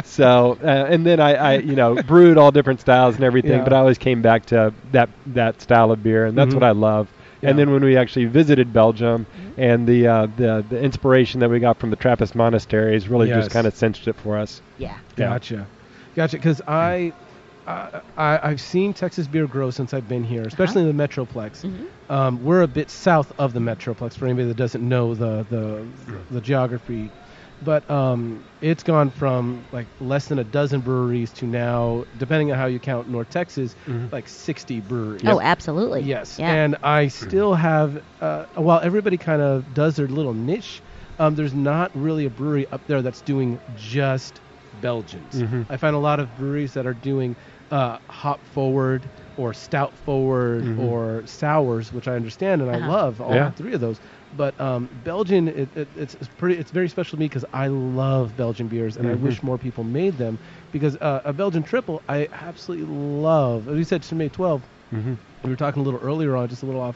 so, 0.03 0.57
uh, 0.63 0.67
and 0.89 1.05
then 1.05 1.19
I, 1.19 1.33
I, 1.33 1.53
you 1.57 1.75
know, 1.75 1.95
brewed 2.03 2.37
all 2.37 2.51
different 2.51 2.79
styles 2.79 3.15
and 3.15 3.23
everything, 3.23 3.59
Yeah. 3.59 3.63
but 3.63 3.73
I 3.73 3.77
always 3.79 3.97
came 3.97 4.21
back 4.21 4.45
to 4.47 4.73
that 4.91 5.09
that 5.27 5.61
style 5.61 5.91
of 5.91 6.03
beer, 6.03 6.25
and 6.25 6.37
that's 6.37 6.53
Mhm. 6.53 6.53
what 6.53 6.63
I 6.63 6.71
love. 6.71 7.07
Yeah. 7.43 7.49
And 7.49 7.59
then 7.59 7.71
when 7.71 7.83
we 7.83 7.97
actually 7.97 8.25
visited 8.25 8.71
Belgium, 8.73 9.25
and 9.57 9.85
the 9.87 10.07
uh, 10.07 10.27
the 10.37 10.65
the 10.69 10.81
inspiration 10.81 11.41
that 11.41 11.49
we 11.49 11.59
got 11.59 11.77
from 11.79 11.89
the 11.89 11.95
Trappist 11.97 12.35
monasteries 12.35 13.07
really 13.09 13.27
Yes. 13.27 13.43
just 13.45 13.51
kind 13.51 13.67
of 13.67 13.75
cinched 13.75 14.07
it 14.07 14.15
for 14.15 14.37
us. 14.37 14.61
yeah. 14.77 14.97
Yeah. 15.17 15.27
Gotcha, 15.29 15.67
gotcha. 16.15 16.37
Because 16.37 16.61
I, 16.67 17.13
I, 17.67 18.01
I, 18.17 18.39
I've 18.49 18.61
seen 18.61 18.93
Texas 18.93 19.27
beer 19.27 19.45
grow 19.47 19.69
since 19.71 19.93
I've 19.93 20.07
been 20.07 20.23
here, 20.23 20.41
especially 20.43 20.81
in 20.87 20.95
the 20.97 21.03
Metroplex. 21.07 21.63
Mhm. 21.65 21.87
Um, 22.09 22.43
we're 22.43 22.61
a 22.61 22.67
bit 22.67 22.89
south 22.89 23.31
of 23.37 23.53
the 23.53 23.59
Metroplex 23.59 24.13
for 24.17 24.25
anybody 24.25 24.47
that 24.47 24.57
doesn't 24.57 24.87
know 24.87 25.13
the 25.15 25.45
the, 25.49 25.85
the 26.31 26.41
geography, 26.41 27.11
but 27.63 27.89
um, 27.89 28.45
it's 28.61 28.83
gone 28.83 29.09
from 29.09 29.67
like 29.71 29.87
less 29.99 30.27
than 30.27 30.39
a 30.39 30.43
dozen 30.43 30.81
breweries 30.81 31.31
to 31.33 31.47
now, 31.47 32.03
depending 32.17 32.51
on 32.51 32.57
how 32.57 32.65
you 32.65 32.79
count 32.79 33.07
North 33.07 33.29
Texas, 33.29 33.75
Mhm. 33.87 34.11
like 34.11 34.27
60 34.27 34.79
breweries. 34.81 35.23
Oh, 35.25 35.39
absolutely. 35.41 36.01
Yes, 36.03 36.37
Yeah. 36.39 36.51
and 36.53 36.77
I 36.83 37.07
still 37.07 37.53
have, 37.53 38.01
uh, 38.21 38.45
while 38.55 38.79
everybody 38.81 39.17
kind 39.17 39.41
of 39.41 39.73
does 39.73 39.95
their 39.95 40.07
little 40.07 40.33
niche, 40.33 40.81
um, 41.19 41.35
there's 41.35 41.53
not 41.53 41.91
really 41.93 42.25
a 42.25 42.29
brewery 42.29 42.65
up 42.71 42.85
there 42.87 43.01
that's 43.01 43.21
doing 43.21 43.61
just 43.73 44.41
Belgians. 44.75 45.35
Mhm. 45.35 45.67
I 45.69 45.77
find 45.77 45.95
a 45.95 45.99
lot 45.99 46.19
of 46.19 46.33
breweries 46.33 46.73
that 46.73 46.87
are 46.87 46.95
doing 46.95 47.37
uh, 47.69 47.97
hop 48.09 48.45
forward 48.45 49.09
or 49.35 49.53
stout 49.53 49.95
forward 49.97 50.63
Mhm. 50.63 50.79
or 50.79 51.23
sours, 51.25 51.91
which 51.91 52.07
I 52.07 52.15
understand 52.15 52.61
and 52.61 52.69
I 52.69 52.75
Uh-huh. 52.77 52.87
love 52.91 53.21
all 53.21 53.33
Yeah. 53.33 53.51
three 53.51 53.73
of 53.73 53.81
those. 53.81 53.99
But 54.35 54.59
um, 54.59 54.89
Belgian, 55.03 55.47
it, 55.47 55.69
it, 55.75 55.87
it's, 55.95 56.15
it's 56.15 56.27
pretty. 56.37 56.57
It's 56.59 56.71
very 56.71 56.89
special 56.89 57.17
to 57.17 57.19
me 57.19 57.25
because 57.25 57.45
I 57.53 57.67
love 57.67 58.35
Belgian 58.35 58.67
beers, 58.67 58.97
and 58.97 59.07
I 59.07 59.13
Mhm. 59.13 59.19
wish 59.19 59.43
more 59.43 59.57
people 59.57 59.83
made 59.83 60.17
them. 60.17 60.39
Because 60.71 60.95
uh, 60.97 61.21
a 61.25 61.33
Belgian 61.33 61.63
triple, 61.63 62.01
I 62.09 62.27
absolutely 62.31 62.85
love. 62.87 63.67
As 63.69 63.77
you 63.77 63.83
said, 63.83 64.03
to 64.03 64.15
me, 64.15 64.29
twelve 64.29 64.63
Mm-hmm. 64.93 65.13
we 65.43 65.49
were 65.49 65.55
talking 65.55 65.81
a 65.81 65.83
little 65.85 65.99
earlier 65.99 66.35
on, 66.35 66.47
just 66.49 66.61
a 66.61 66.65
little 66.67 66.81
off 66.81 66.95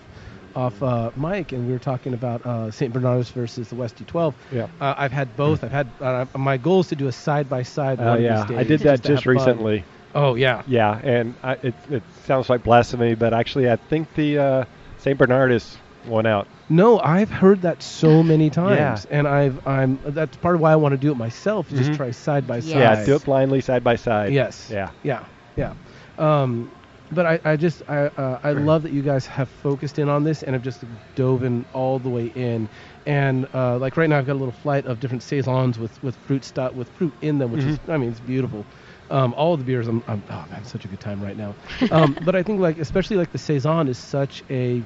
off 0.55 0.81
uh, 0.81 1.11
mic, 1.15 1.51
and 1.51 1.65
we 1.67 1.73
were 1.73 1.79
talking 1.79 2.13
about 2.13 2.43
uh, 2.45 2.71
St. 2.71 2.91
Bernardus 2.93 3.31
versus 3.31 3.69
the 3.69 3.75
Westy 3.75 4.05
12. 4.05 4.33
Yeah. 4.51 4.67
Uh, 4.81 4.93
I've 4.97 5.11
had 5.11 5.35
both. 5.35 5.63
I've 5.63 5.71
had 5.71 5.91
uh, 5.99 6.25
my 6.35 6.57
goal 6.57 6.79
is 6.81 6.87
to 6.87 6.95
do 6.95 7.07
a 7.07 7.11
side 7.11 7.47
by 7.49 7.63
side. 7.63 7.99
Oh 7.99 8.15
yeah, 8.15 8.45
I 8.49 8.63
did 8.63 8.81
that 8.81 9.03
just 9.03 9.25
recently. 9.25 9.83
Oh 10.15 10.35
yeah. 10.35 10.63
Yeah, 10.67 10.99
and 11.03 11.35
I, 11.43 11.53
it 11.53 11.75
it 11.89 12.03
sounds 12.25 12.49
like 12.49 12.63
blasphemy, 12.63 13.15
but 13.15 13.33
actually 13.33 13.69
I 13.69 13.75
think 13.75 14.13
the 14.15 14.37
uh, 14.39 14.65
Saint 14.99 15.19
Bernardus 15.19 15.77
won 16.07 16.25
out. 16.25 16.47
No, 16.69 16.99
I've 16.99 17.29
heard 17.29 17.61
that 17.61 17.81
so 17.81 18.21
many 18.23 18.49
times, 18.49 19.05
Yeah. 19.09 19.17
and 19.17 19.27
I've 19.27 19.59
I'm 19.65 19.99
that's 20.03 20.35
part 20.37 20.55
of 20.55 20.61
why 20.61 20.73
I 20.73 20.75
want 20.75 20.93
to 20.93 20.97
do 20.97 21.11
it 21.11 21.15
myself. 21.17 21.69
Just 21.69 21.91
Mhm. 21.91 21.95
try 21.95 22.11
side 22.11 22.45
by 22.45 22.59
side. 22.59 22.79
Yeah, 22.79 23.05
do 23.05 23.15
it 23.15 23.23
blindly 23.23 23.61
side 23.61 23.83
by 23.83 23.95
side. 23.95 24.33
Yes. 24.33 24.69
Yeah. 24.69 24.91
Yeah. 25.01 25.23
Yeah. 25.55 25.73
Um, 26.17 26.71
but 27.09 27.25
I, 27.25 27.39
I 27.45 27.55
just 27.55 27.83
I 27.87 28.07
uh, 28.07 28.39
I 28.43 28.51
love 28.51 28.83
that 28.83 28.91
you 28.91 29.01
guys 29.01 29.25
have 29.27 29.49
focused 29.49 29.97
in 29.97 30.09
on 30.09 30.25
this 30.25 30.43
and 30.43 30.53
have 30.55 30.61
just 30.61 30.83
dove 31.15 31.43
in 31.43 31.65
all 31.71 31.99
the 31.99 32.09
way 32.09 32.25
in. 32.25 32.67
And 33.05 33.47
uh, 33.53 33.77
like 33.77 33.95
right 33.95 34.09
now, 34.09 34.17
I've 34.17 34.25
got 34.25 34.33
a 34.33 34.41
little 34.43 34.51
flight 34.51 34.85
of 34.87 34.99
different 34.99 35.23
saisons 35.23 35.79
with 35.79 36.03
with 36.03 36.17
fruit 36.17 36.43
stuff 36.43 36.73
with 36.73 36.89
fruit 36.89 37.13
in 37.21 37.37
them, 37.37 37.49
which 37.49 37.63
is 37.63 37.79
I 37.87 37.95
mean 37.97 38.09
it's 38.09 38.19
beautiful. 38.19 38.67
Um, 39.09 39.33
all 39.35 39.53
of 39.53 39.59
the 39.59 39.63
beers, 39.65 39.87
I'm, 39.87 40.03
I'm 40.05 40.21
oh 40.29 40.45
man, 40.51 40.65
such 40.65 40.83
a 40.83 40.89
good 40.89 40.99
time 40.99 41.23
right 41.23 41.37
now. 41.37 41.55
Um, 41.91 42.17
but 42.25 42.35
I 42.35 42.43
think 42.43 42.59
like 42.59 42.77
especially 42.77 43.15
like 43.15 43.31
the 43.31 43.37
saison 43.37 43.87
is 43.87 43.97
such 43.97 44.43
a 44.49 44.83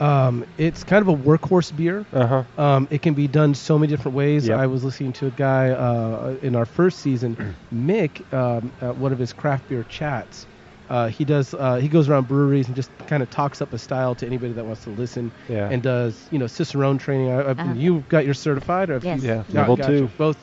um, 0.00 0.44
it's 0.58 0.84
kind 0.84 1.02
of 1.02 1.08
a 1.08 1.16
workhorse 1.16 1.74
beer. 1.74 2.04
Uh 2.12 2.26
huh. 2.26 2.44
Um, 2.62 2.88
it 2.90 3.02
can 3.02 3.14
be 3.14 3.26
done 3.28 3.54
so 3.54 3.78
many 3.78 3.90
different 3.90 4.16
ways. 4.16 4.46
Yep. 4.48 4.58
I 4.58 4.66
was 4.66 4.84
listening 4.84 5.12
to 5.14 5.26
a 5.26 5.30
guy 5.30 5.70
uh, 5.70 6.36
in 6.42 6.54
our 6.56 6.66
first 6.66 7.00
season, 7.00 7.56
Mick, 7.74 8.32
um, 8.32 8.72
at 8.80 8.96
one 8.96 9.12
of 9.12 9.18
his 9.18 9.32
craft 9.32 9.68
beer 9.68 9.84
chats. 9.84 10.46
Uh, 10.88 11.08
he 11.08 11.24
does. 11.24 11.52
Uh, 11.52 11.76
he 11.76 11.88
goes 11.88 12.08
around 12.08 12.28
breweries 12.28 12.66
and 12.66 12.74
just 12.74 12.90
kind 13.08 13.22
of 13.22 13.28
talks 13.30 13.60
up 13.60 13.72
a 13.74 13.78
style 13.78 14.14
to 14.14 14.26
anybody 14.26 14.52
that 14.54 14.64
wants 14.64 14.84
to 14.84 14.90
listen. 14.90 15.30
Yeah. 15.48 15.68
And 15.68 15.82
does 15.82 16.26
you 16.30 16.38
know 16.38 16.46
Cicerone 16.46 16.96
training? 16.98 17.30
I, 17.30 17.34
I, 17.40 17.50
Uh-huh. 17.50 17.72
You 17.74 18.04
got 18.08 18.24
your 18.24 18.34
certified? 18.34 18.88
Or 18.88 18.98
Yes. 19.02 19.22
you- 19.22 19.28
Yeah, 19.28 19.44
level 19.50 19.76
gotcha. 19.76 19.88
two. 19.90 20.10
Both. 20.16 20.38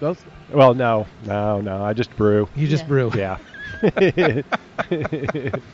Both. 0.00 0.24
Well, 0.50 0.72
no, 0.72 1.06
no, 1.26 1.60
no. 1.60 1.84
I 1.84 1.92
just 1.92 2.16
brew. 2.16 2.48
You 2.56 2.66
just 2.66 2.84
Yeah. 2.84 2.88
brew. 2.88 3.12
Yeah. 3.14 3.36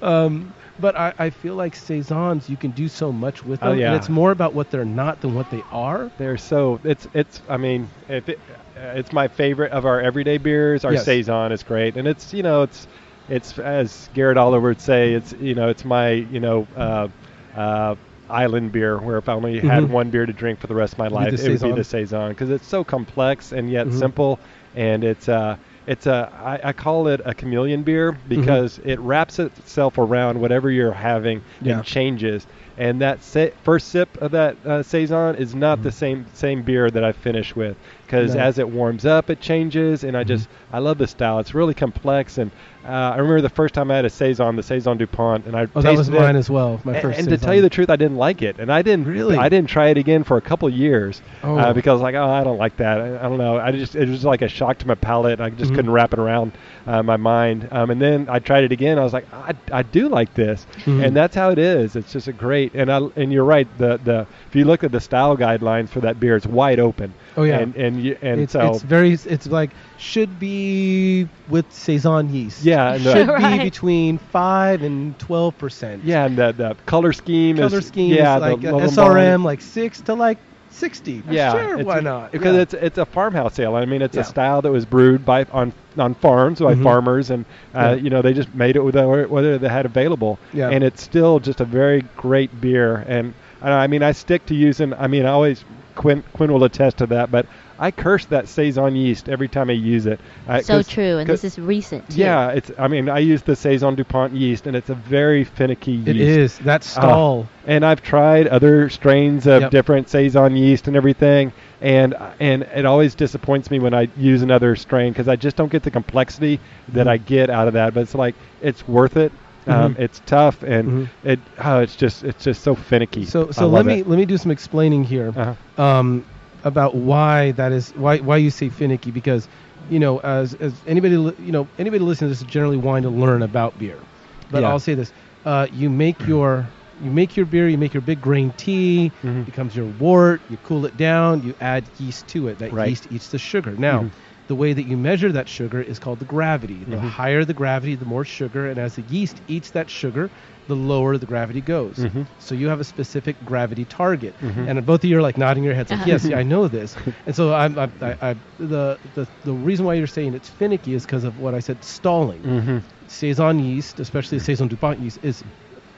Um, 0.00 0.54
but 0.78 0.96
I, 0.96 1.12
I 1.18 1.30
feel 1.30 1.54
like 1.54 1.74
saisons 1.76 2.48
you 2.48 2.56
can 2.56 2.72
do 2.72 2.88
so 2.88 3.12
much 3.12 3.44
with 3.44 3.62
them, 3.62 3.80
Oh, 3.80 3.84
and 3.84 3.94
it's 3.94 4.08
more 4.08 4.30
about 4.30 4.54
what 4.54 4.70
they're 4.70 4.84
not 4.84 5.20
than 5.20 5.32
what 5.34 5.48
they 5.50 5.64
are. 5.70 6.12
They're 6.16 6.36
so 6.36 6.80
it's 6.84 7.06
it's. 7.14 7.42
I 7.48 7.56
mean, 7.56 7.90
if 8.08 8.28
it, 8.28 8.42
uh, 8.76 8.92
it's 8.96 9.12
my 9.12 9.28
favorite 9.28 9.72
of 9.72 9.84
our 9.84 10.00
everyday 10.00 10.38
beers. 10.38 10.84
Our 10.84 10.94
Yes. 10.94 10.96
saison 10.96 11.52
is 11.52 11.62
great, 11.62 11.96
and 11.96 12.06
it's 12.06 12.32
you 12.32 12.42
know 12.42 12.62
it's 12.62 12.86
it's 13.26 13.58
as 13.58 14.08
Garrett 14.12 14.36
Oliver 14.36 14.68
would 14.68 14.80
say. 14.80 15.14
It's 15.14 15.32
you 15.32 15.54
know 15.54 15.68
it's 15.68 15.84
my 15.84 16.10
you 16.10 16.40
know. 16.40 16.68
Uh, 16.74 17.08
uh, 17.54 17.96
Island 18.28 18.72
beer, 18.72 18.98
where 19.00 19.18
if 19.18 19.28
I 19.28 19.32
only 19.34 19.60
had 19.60 19.84
Mhm. 19.84 19.90
one 19.90 20.10
beer 20.10 20.24
to 20.24 20.32
drink 20.32 20.58
for 20.58 20.66
the 20.66 20.74
rest 20.74 20.94
of 20.94 20.98
my 20.98 21.08
life, 21.08 21.38
it 21.38 21.50
would 21.50 21.60
be 21.60 21.72
the 21.72 21.84
saison 21.84 22.30
because 22.30 22.48
it's 22.50 22.66
so 22.66 22.82
complex 22.82 23.52
and 23.52 23.68
yet 23.70 23.90
Mhm. 23.90 23.92
simple, 23.92 24.40
and 24.72 25.04
it's 25.04 25.28
uh, 25.28 25.56
it's 25.86 26.06
a 26.06 26.32
I, 26.42 26.68
I 26.68 26.72
call 26.72 27.08
it 27.08 27.20
a 27.24 27.34
chameleon 27.34 27.82
beer 27.82 28.12
mm-hmm. 28.12 28.28
because 28.28 28.80
it 28.84 28.98
wraps 29.00 29.38
itself 29.38 29.98
around 29.98 30.40
whatever 30.40 30.70
you're 30.70 30.92
having 30.92 31.42
Yeah. 31.60 31.76
and 31.76 31.84
changes. 31.84 32.46
And 32.76 33.00
that 33.02 33.22
sa- 33.22 33.50
first 33.62 33.88
sip 33.88 34.16
of 34.20 34.32
that 34.32 34.56
uh, 34.66 34.82
saison 34.82 35.36
is 35.36 35.54
not 35.54 35.82
the 35.82 35.90
mm-hmm. 35.90 35.98
same 35.98 36.26
same 36.34 36.62
beer 36.62 36.90
that 36.90 37.04
I 37.04 37.12
finish 37.12 37.54
with 37.54 37.76
because 38.06 38.34
No. 38.34 38.40
as 38.40 38.58
it 38.58 38.68
warms 38.68 39.06
up, 39.06 39.30
it 39.30 39.40
changes. 39.40 40.04
And 40.04 40.16
I 40.16 40.22
mm-hmm. 40.22 40.28
just 40.28 40.48
I 40.72 40.78
love 40.78 40.98
the 40.98 41.06
style. 41.06 41.38
It's 41.38 41.54
really 41.54 41.74
complex. 41.74 42.38
And 42.38 42.50
uh, 42.86 43.12
I 43.14 43.16
remember 43.16 43.40
the 43.40 43.48
first 43.48 43.74
time 43.74 43.90
I 43.90 43.96
had 43.96 44.04
a 44.04 44.10
saison, 44.10 44.56
the 44.56 44.62
saison 44.62 44.96
Dupont, 44.98 45.46
and 45.46 45.56
I 45.56 45.62
Oh, 45.74 45.80
that 45.80 45.90
was 45.96 46.06
tasted 46.06 46.14
it, 46.14 46.20
mine 46.20 46.36
as 46.36 46.50
well. 46.50 46.80
My 46.84 46.92
and, 46.94 47.02
first. 47.02 47.18
and 47.18 47.28
to 47.30 47.38
tell 47.38 47.54
you 47.54 47.62
the 47.62 47.70
truth, 47.70 47.88
I 47.90 47.96
didn't 47.96 48.16
like 48.16 48.42
it, 48.42 48.58
and 48.58 48.70
I 48.72 48.82
didn't 48.82 49.06
Really? 49.06 49.36
I 49.36 49.48
didn't 49.48 49.68
try 49.70 49.88
it 49.88 49.96
again 49.98 50.22
for 50.24 50.36
a 50.36 50.40
couple 50.40 50.68
years 50.68 51.22
Oh. 51.42 51.56
uh, 51.56 51.72
because 51.72 52.00
like 52.00 52.14
oh 52.14 52.28
I 52.28 52.44
don't 52.44 52.58
like 52.58 52.76
that. 52.78 53.00
I, 53.00 53.18
I 53.18 53.22
don't 53.22 53.38
know. 53.38 53.58
I 53.58 53.72
just 53.72 53.94
it 53.96 54.08
was 54.08 54.24
like 54.24 54.42
a 54.42 54.48
shock 54.48 54.78
to 54.78 54.86
my 54.86 54.94
palate. 54.94 55.40
I 55.40 55.50
just 55.50 55.72
Mhm. 55.72 55.76
couldn't 55.76 55.90
wrap 55.92 56.12
it 56.12 56.18
around 56.18 56.52
uh, 56.86 57.02
my 57.02 57.16
mind. 57.16 57.68
Um, 57.70 57.90
and 57.90 58.00
then 58.00 58.26
I 58.28 58.38
tried 58.38 58.64
it 58.64 58.72
again. 58.72 58.98
I 58.98 59.02
was 59.02 59.12
like 59.12 59.26
I, 59.32 59.54
I 59.72 59.82
do 59.82 60.08
like 60.08 60.34
this, 60.34 60.66
Mhm. 60.84 61.04
and 61.06 61.16
that's 61.16 61.34
how 61.34 61.50
it 61.50 61.58
is. 61.58 61.96
It's 61.96 62.12
just 62.12 62.28
a 62.28 62.32
great 62.32 62.74
and 62.74 62.90
I 62.92 63.00
and 63.16 63.32
you're 63.32 63.44
right. 63.44 63.66
The 63.78 63.98
the 64.04 64.26
if 64.48 64.54
you 64.56 64.64
look 64.64 64.84
at 64.84 64.92
the 64.92 65.00
style 65.00 65.36
guidelines 65.36 65.88
for 65.88 66.00
that 66.00 66.20
beer, 66.20 66.36
it's 66.36 66.46
wide 66.46 66.80
open. 66.80 67.14
Oh, 67.36 67.42
yeah. 67.42 67.58
and 67.58 67.74
and 67.76 68.00
you, 68.02 68.16
and 68.22 68.40
it's, 68.42 68.52
so 68.52 68.70
it's 68.74 68.82
very 68.82 69.12
it's 69.12 69.46
like 69.48 69.70
should 70.04 70.38
be 70.38 71.26
with 71.48 71.64
saison 71.72 72.32
yeast. 72.32 72.62
yeah, 72.64 72.94
and 72.94 73.04
the, 73.04 73.12
should 73.14 73.28
Right. 73.28 73.58
be 73.58 73.64
between 73.64 74.18
five 74.18 74.82
and 74.82 75.18
twelve 75.18 75.56
percent. 75.58 76.04
yeah, 76.04 76.26
and 76.26 76.36
the, 76.36 76.52
the 76.52 76.76
color 76.86 77.12
scheme 77.12 77.56
color 77.56 77.78
is 77.78 77.86
scheme 77.86 78.12
yeah, 78.14 78.36
is 78.36 78.40
like 78.42 78.60
the 78.60 78.68
Lovibond- 78.68 78.90
SRM 78.90 79.44
like 79.44 79.60
six 79.60 80.00
to 80.02 80.14
like 80.14 80.38
sixty. 80.70 81.22
Yeah, 81.30 81.52
sure, 81.52 81.78
why 81.84 82.00
not? 82.00 82.32
Because 82.32 82.54
Yeah. 82.54 82.60
it's 82.62 82.74
it's 82.74 82.98
a 82.98 83.06
farmhouse 83.06 83.58
ale. 83.58 83.76
I 83.76 83.84
mean, 83.86 84.02
it's 84.02 84.14
Yeah. 84.16 84.22
a 84.22 84.24
style 84.24 84.60
that 84.62 84.70
was 84.72 84.84
brewed 84.84 85.24
by 85.24 85.46
on 85.52 85.72
on 85.96 86.14
farms 86.16 86.60
by 86.60 86.74
Mhm. 86.74 86.82
farmers, 86.82 87.30
and 87.30 87.44
uh, 87.74 87.78
Yeah. 87.78 87.94
you 87.94 88.10
know 88.10 88.20
they 88.22 88.34
just 88.34 88.54
made 88.54 88.76
it 88.76 88.84
with 88.84 88.94
whatever 88.96 89.26
whatever 89.28 89.58
they 89.58 89.68
had 89.68 89.86
available. 89.86 90.38
Yeah. 90.52 90.68
And 90.70 90.84
it's 90.84 91.02
still 91.02 91.40
just 91.40 91.60
a 91.60 91.64
very 91.64 92.04
great 92.16 92.60
beer. 92.60 93.04
And 93.08 93.32
I, 93.62 93.84
I 93.84 93.86
mean, 93.86 94.02
I 94.02 94.12
stick 94.12 94.44
to 94.46 94.54
using. 94.54 94.92
I 94.94 95.06
mean, 95.06 95.24
I 95.24 95.30
always 95.30 95.64
Quinn 95.94 96.22
Quinn 96.32 96.52
will 96.52 96.64
attest 96.64 96.98
to 96.98 97.06
that, 97.06 97.30
but 97.30 97.46
I 97.78 97.90
curse 97.90 98.24
that 98.26 98.46
saison 98.48 98.94
yeast 98.94 99.28
every 99.28 99.48
time 99.48 99.68
I 99.68 99.72
use 99.74 100.06
it. 100.06 100.20
Uh, 100.48 100.60
so 100.62 100.74
'cause- 100.76 100.88
true, 100.88 101.18
and 101.18 101.28
this 101.28 101.42
is 101.44 101.58
recent 101.58 102.08
too. 102.10 102.20
Yeah, 102.20 102.50
it's. 102.50 102.70
I 102.78 102.86
mean, 102.88 103.08
I 103.08 103.18
use 103.18 103.42
the 103.42 103.56
saison 103.56 103.94
Dupont 103.96 104.32
yeast, 104.32 104.66
and 104.66 104.76
it's 104.76 104.90
a 104.90 104.94
very 104.94 105.42
finicky 105.44 105.92
yeast. 105.92 106.08
it 106.08 106.16
is 106.16 106.58
that 106.58 106.84
stall. 106.84 107.46
And 107.66 107.84
I've 107.84 108.02
tried 108.02 108.46
other 108.48 108.90
strains 108.90 109.46
of 109.46 109.62
Yep. 109.62 109.70
different 109.70 110.08
saison 110.08 110.56
yeast 110.56 110.86
and 110.86 110.96
everything, 110.96 111.52
and 111.82 112.14
and 112.38 112.62
it 112.74 112.84
always 112.86 113.14
disappoints 113.14 113.70
me 113.70 113.78
when 113.80 113.94
I 113.94 114.08
use 114.16 114.42
another 114.42 114.76
strain 114.76 115.12
because 115.12 115.28
I 115.28 115.36
just 115.36 115.56
don't 115.56 115.70
get 115.72 115.82
the 115.82 115.90
complexity 115.90 116.60
that 116.92 117.06
Mhm. 117.06 117.10
I 117.10 117.16
get 117.16 117.50
out 117.50 117.66
of 117.66 117.74
that. 117.74 117.94
But 117.94 118.00
it's 118.02 118.14
like 118.14 118.34
it's 118.62 118.86
worth 118.86 119.16
it. 119.16 119.32
Um, 119.66 119.94
Mhm. 119.94 119.98
it's 120.00 120.20
tough, 120.26 120.62
and 120.62 120.88
Mhm. 120.88 121.10
it 121.22 121.50
oh, 121.64 121.78
it's 121.80 121.96
just 121.96 122.22
it's 122.22 122.44
just 122.44 122.62
so 122.62 122.74
finicky. 122.74 123.24
so 123.24 123.50
so 123.50 123.66
let 123.66 123.86
me 123.86 124.00
it. 124.00 124.06
let 124.06 124.18
me 124.18 124.26
do 124.26 124.36
some 124.36 124.50
explaining 124.50 125.04
here. 125.04 125.32
Uh-huh. 125.34 125.82
um, 125.82 126.26
about 126.62 126.94
why 126.96 127.52
that 127.52 127.72
is 127.72 127.90
why 127.94 128.18
why 128.18 128.36
you 128.38 128.50
say 128.50 128.68
finicky 128.70 129.10
because 129.10 129.48
you 129.90 129.98
know 129.98 130.18
as 130.20 130.54
as 130.54 130.82
anybody 130.86 131.16
li- 131.18 131.34
you 131.38 131.52
know 131.52 131.68
anybody 131.76 132.02
listening 132.02 132.28
to 132.28 132.32
this 132.32 132.40
is 132.40 132.46
generally 132.46 132.78
wanting 132.78 133.02
to 133.02 133.10
learn 133.10 133.42
about 133.42 133.76
beer 133.76 134.02
but 134.50 134.62
Yeah. 134.62 134.70
i'll 134.70 134.78
say 134.78 134.94
this 134.94 135.12
uh, 135.44 135.66
you 135.70 135.90
make 135.90 136.26
your 136.26 136.72
you 136.98 137.10
make 137.10 137.36
your 137.36 137.44
beer 137.44 137.68
you 137.68 137.76
make 137.76 137.92
your 137.92 138.00
big 138.00 138.18
grain 138.22 138.52
tea 138.56 139.12
Mhm. 139.22 139.44
becomes 139.44 139.76
your 139.76 139.88
wort 139.88 140.42
you 140.48 140.56
cool 140.56 140.86
it 140.86 140.96
down 140.96 141.42
you 141.42 141.54
add 141.60 141.90
yeast 141.98 142.28
to 142.28 142.48
it 142.48 142.60
that 142.60 142.72
Right. 142.72 142.88
yeast 142.88 143.08
eats 143.10 143.28
the 143.28 143.38
sugar 143.38 143.76
now 143.76 144.04
Mhm. 144.04 144.12
The 144.46 144.54
way 144.56 144.72
that 144.74 144.84
you 144.84 144.96
measure 144.96 145.32
that 145.32 145.48
sugar 145.48 145.80
is 145.80 145.98
called 145.98 146.18
the 146.18 146.24
gravity 146.24 146.84
the 146.84 146.96
Mhm. 146.96 147.00
higher 147.00 147.44
the 147.44 147.54
gravity 147.54 147.94
the 147.96 148.04
more 148.04 148.24
sugar 148.24 148.66
and 148.68 148.78
as 148.78 148.94
the 148.96 149.02
yeast 149.02 149.40
eats 149.46 149.70
that 149.70 149.88
sugar 149.90 150.30
the 150.66 150.76
lower 150.76 151.16
the 151.18 151.26
gravity 151.26 151.60
goes 151.62 151.96
Mhm. 151.98 152.26
so 152.38 152.54
you 152.54 152.68
have 152.68 152.80
a 152.80 152.84
specific 152.84 153.42
gravity 153.44 153.84
target 153.84 154.36
Mhm. 154.42 154.68
and 154.68 154.84
both 154.86 155.02
of 155.02 155.10
you 155.10 155.16
are 155.18 155.22
like 155.22 155.38
nodding 155.38 155.64
your 155.64 155.74
heads 155.74 155.90
like 155.90 156.06
yes 156.06 156.24
yeah, 156.24 156.38
i 156.38 156.42
know 156.42 156.68
this 156.68 156.94
and 157.26 157.34
so 157.34 157.54
I'm, 157.54 157.78
I, 157.78 157.88
I, 158.00 158.16
I, 158.30 158.36
the, 158.58 158.98
the 159.14 159.26
the 159.42 159.54
reason 159.54 159.86
why 159.86 159.94
you're 159.94 160.06
saying 160.06 160.34
it's 160.34 160.48
finicky 160.50 160.94
is 160.94 161.04
because 161.06 161.24
of 161.24 161.38
what 161.38 161.54
i 161.54 161.60
said 161.60 161.82
stalling 161.84 162.42
Mhm. 162.42 162.82
saison 163.06 163.58
yeast 163.58 163.98
especially 164.00 164.38
the 164.38 164.44
saison 164.44 164.68
dupont 164.68 165.00
yeast 165.00 165.18
is 165.22 165.42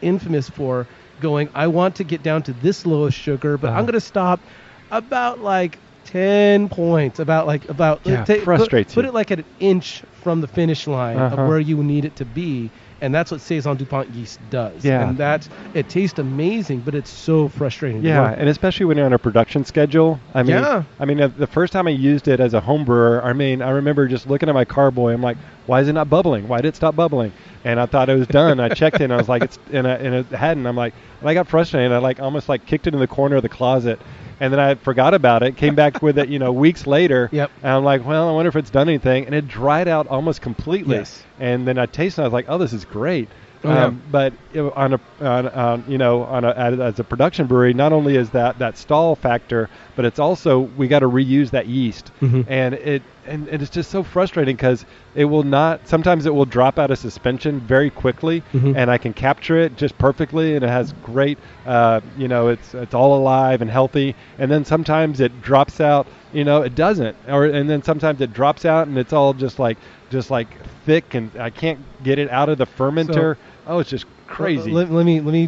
infamous 0.02 0.48
for 0.48 0.86
going 1.20 1.48
i 1.54 1.66
want 1.66 1.96
to 1.96 2.04
get 2.04 2.22
down 2.22 2.42
to 2.42 2.52
this 2.52 2.86
low 2.86 3.04
of 3.04 3.14
sugar 3.14 3.58
but 3.58 3.68
i'm 3.70 3.74
Uh-huh. 3.78 3.82
going 3.82 3.94
to 3.94 4.00
stop 4.00 4.46
about 4.90 5.40
like 5.40 5.80
10 6.06 6.68
points 6.68 7.18
about 7.18 7.46
like 7.46 7.68
about 7.68 8.00
Yeah, 8.04 8.24
put- 8.24 8.42
frustrates 8.42 8.94
put, 8.94 9.04
you. 9.04 9.10
it 9.10 9.14
like 9.14 9.30
at 9.30 9.40
an 9.40 9.44
inch 9.60 10.02
from 10.22 10.40
the 10.40 10.48
finish 10.48 10.86
line 10.86 11.16
Uh-huh. 11.18 11.42
of 11.42 11.48
where 11.48 11.58
you 11.60 11.82
need 11.82 12.04
it 12.04 12.16
to 12.16 12.24
be 12.24 12.70
and 13.00 13.14
that's 13.14 13.30
what 13.30 13.40
saison 13.42 13.76
dupont 13.76 14.08
yeast 14.14 14.38
does 14.48 14.84
Yeah. 14.84 15.08
and 15.08 15.18
that 15.18 15.46
it 15.74 15.88
tastes 15.88 16.18
amazing 16.18 16.80
but 16.80 16.94
it's 16.94 17.10
so 17.10 17.48
frustrating 17.48 18.02
Yeah, 18.02 18.34
and 18.36 18.48
especially 18.48 18.86
when 18.86 18.96
you're 18.96 19.04
on 19.06 19.12
a 19.12 19.18
production 19.18 19.64
schedule. 19.64 20.18
I 20.34 20.42
mean, 20.42 20.56
Yeah. 20.56 20.84
I 20.98 21.04
mean, 21.04 21.20
uh, 21.20 21.28
the 21.28 21.46
first 21.46 21.72
time 21.72 21.86
I 21.86 21.90
used 21.90 22.26
it 22.28 22.40
as 22.40 22.54
a 22.54 22.60
home 22.60 22.84
brewer, 22.84 23.20
I 23.22 23.32
mean, 23.34 23.60
I 23.60 23.70
remember 23.70 24.06
just 24.08 24.26
looking 24.28 24.48
at 24.48 24.54
my 24.54 24.64
carboy. 24.64 25.12
I'm 25.12 25.20
like, 25.22 25.36
why 25.66 25.80
is 25.80 25.88
it 25.88 25.92
not 25.92 26.08
bubbling? 26.08 26.48
Why 26.48 26.58
did 26.62 26.68
it 26.68 26.76
stop 26.76 26.96
bubbling? 26.96 27.32
And 27.64 27.78
I 27.80 27.86
thought 27.86 28.08
it 28.08 28.16
was 28.16 28.28
done. 28.28 28.60
I 28.60 28.68
checked 28.68 28.96
it, 29.00 29.04
and 29.04 29.12
I 29.12 29.16
was 29.16 29.28
like, 29.28 29.42
it's 29.42 29.58
and, 29.72 29.86
I, 29.88 29.94
and 29.94 30.14
it 30.14 30.26
hadn't. 30.26 30.64
I'm 30.66 30.76
like, 30.76 30.94
and 31.20 31.28
I 31.28 31.34
got 31.34 31.48
frustrated. 31.48 31.90
I 31.92 31.98
like 31.98 32.20
almost 32.20 32.48
like 32.48 32.64
kicked 32.64 32.86
it 32.86 32.94
in 32.94 33.00
the 33.00 33.08
corner 33.08 33.34
of 33.36 33.42
the 33.42 33.48
closet, 33.48 34.00
and 34.40 34.52
then 34.52 34.60
I 34.60 34.74
forgot 34.74 35.14
about 35.14 35.42
it. 35.42 35.56
Came 35.56 35.74
back 35.74 36.02
with 36.02 36.18
it, 36.18 36.28
you 36.28 36.38
know, 36.38 36.52
weeks 36.52 36.86
later. 36.86 37.30
Yep. 37.36 37.50
And 37.62 37.72
I'm 37.72 37.84
like, 37.84 38.06
well, 38.06 38.28
I 38.28 38.32
wonder 38.32 38.48
if 38.48 38.56
it's 38.56 38.70
done 38.70 38.88
anything, 38.88 39.26
and 39.26 39.34
it 39.34 39.46
dried 39.46 39.88
out 39.88 40.06
almost 40.06 40.40
completely. 40.40 40.96
Yes. 40.96 41.22
And 41.38 41.66
then 41.66 41.76
I 41.76 41.84
tasted. 41.86 42.20
it, 42.20 42.24
I 42.24 42.26
was 42.26 42.32
like, 42.32 42.46
oh, 42.48 42.56
this 42.56 42.72
is 42.72 42.84
great. 42.86 43.28
Yeah. 43.64 43.86
Um, 43.86 44.02
but 44.10 44.32
on 44.76 44.94
a 44.94 45.00
on, 45.20 45.48
on 45.48 45.84
you 45.88 45.98
know 45.98 46.22
on 46.24 46.44
a 46.44 46.50
as 46.50 46.98
a 47.00 47.04
production 47.04 47.46
brewery, 47.46 47.74
not 47.74 47.92
only 47.92 48.16
is 48.16 48.30
that 48.30 48.58
that 48.58 48.76
stall 48.76 49.16
factor, 49.16 49.68
but 49.96 50.04
it's 50.04 50.18
also 50.18 50.60
we 50.60 50.88
got 50.88 51.00
to 51.00 51.08
reuse 51.08 51.50
that 51.50 51.66
yeast, 51.66 52.12
Mhm. 52.20 52.44
and 52.48 52.74
it 52.74 53.02
and, 53.26 53.48
and 53.48 53.60
it's 53.60 53.72
just 53.72 53.90
so 53.90 54.04
frustrating 54.04 54.54
because 54.54 54.84
it 55.16 55.24
will 55.24 55.42
not. 55.42 55.88
Sometimes 55.88 56.26
it 56.26 56.34
will 56.34 56.44
drop 56.44 56.78
out 56.78 56.90
of 56.92 56.98
suspension 56.98 57.58
very 57.60 57.90
quickly, 57.90 58.42
Mhm. 58.54 58.76
and 58.76 58.88
I 58.90 58.98
can 58.98 59.12
capture 59.12 59.56
it 59.58 59.76
just 59.76 59.98
perfectly, 59.98 60.54
and 60.54 60.64
it 60.64 60.68
has 60.68 60.92
great, 61.02 61.38
uh, 61.66 62.00
you 62.16 62.28
know, 62.28 62.48
it's 62.48 62.72
it's 62.74 62.94
all 62.94 63.18
alive 63.18 63.62
and 63.62 63.70
healthy. 63.70 64.14
And 64.38 64.48
then 64.50 64.64
sometimes 64.64 65.18
it 65.20 65.42
drops 65.42 65.80
out, 65.80 66.06
you 66.32 66.44
know, 66.44 66.62
it 66.62 66.74
doesn't, 66.76 67.16
or 67.28 67.46
and 67.46 67.68
then 67.68 67.82
sometimes 67.82 68.20
it 68.20 68.32
drops 68.32 68.64
out 68.64 68.86
and 68.86 68.96
it's 68.96 69.12
all 69.12 69.32
just 69.32 69.58
like 69.58 69.76
just 70.10 70.30
like 70.30 70.48
thick, 70.84 71.14
and 71.14 71.30
I 71.38 71.50
can't 71.50 71.80
get 72.02 72.18
it 72.18 72.30
out 72.30 72.48
of 72.48 72.58
the 72.58 72.66
fermenter. 72.66 73.36
oh, 73.66 73.78
it's 73.80 73.90
just 73.90 74.06
crazy. 74.28 74.72
Let, 74.72 74.90
let 74.90 75.06
me 75.06 75.20
let 75.20 75.32
me 75.32 75.46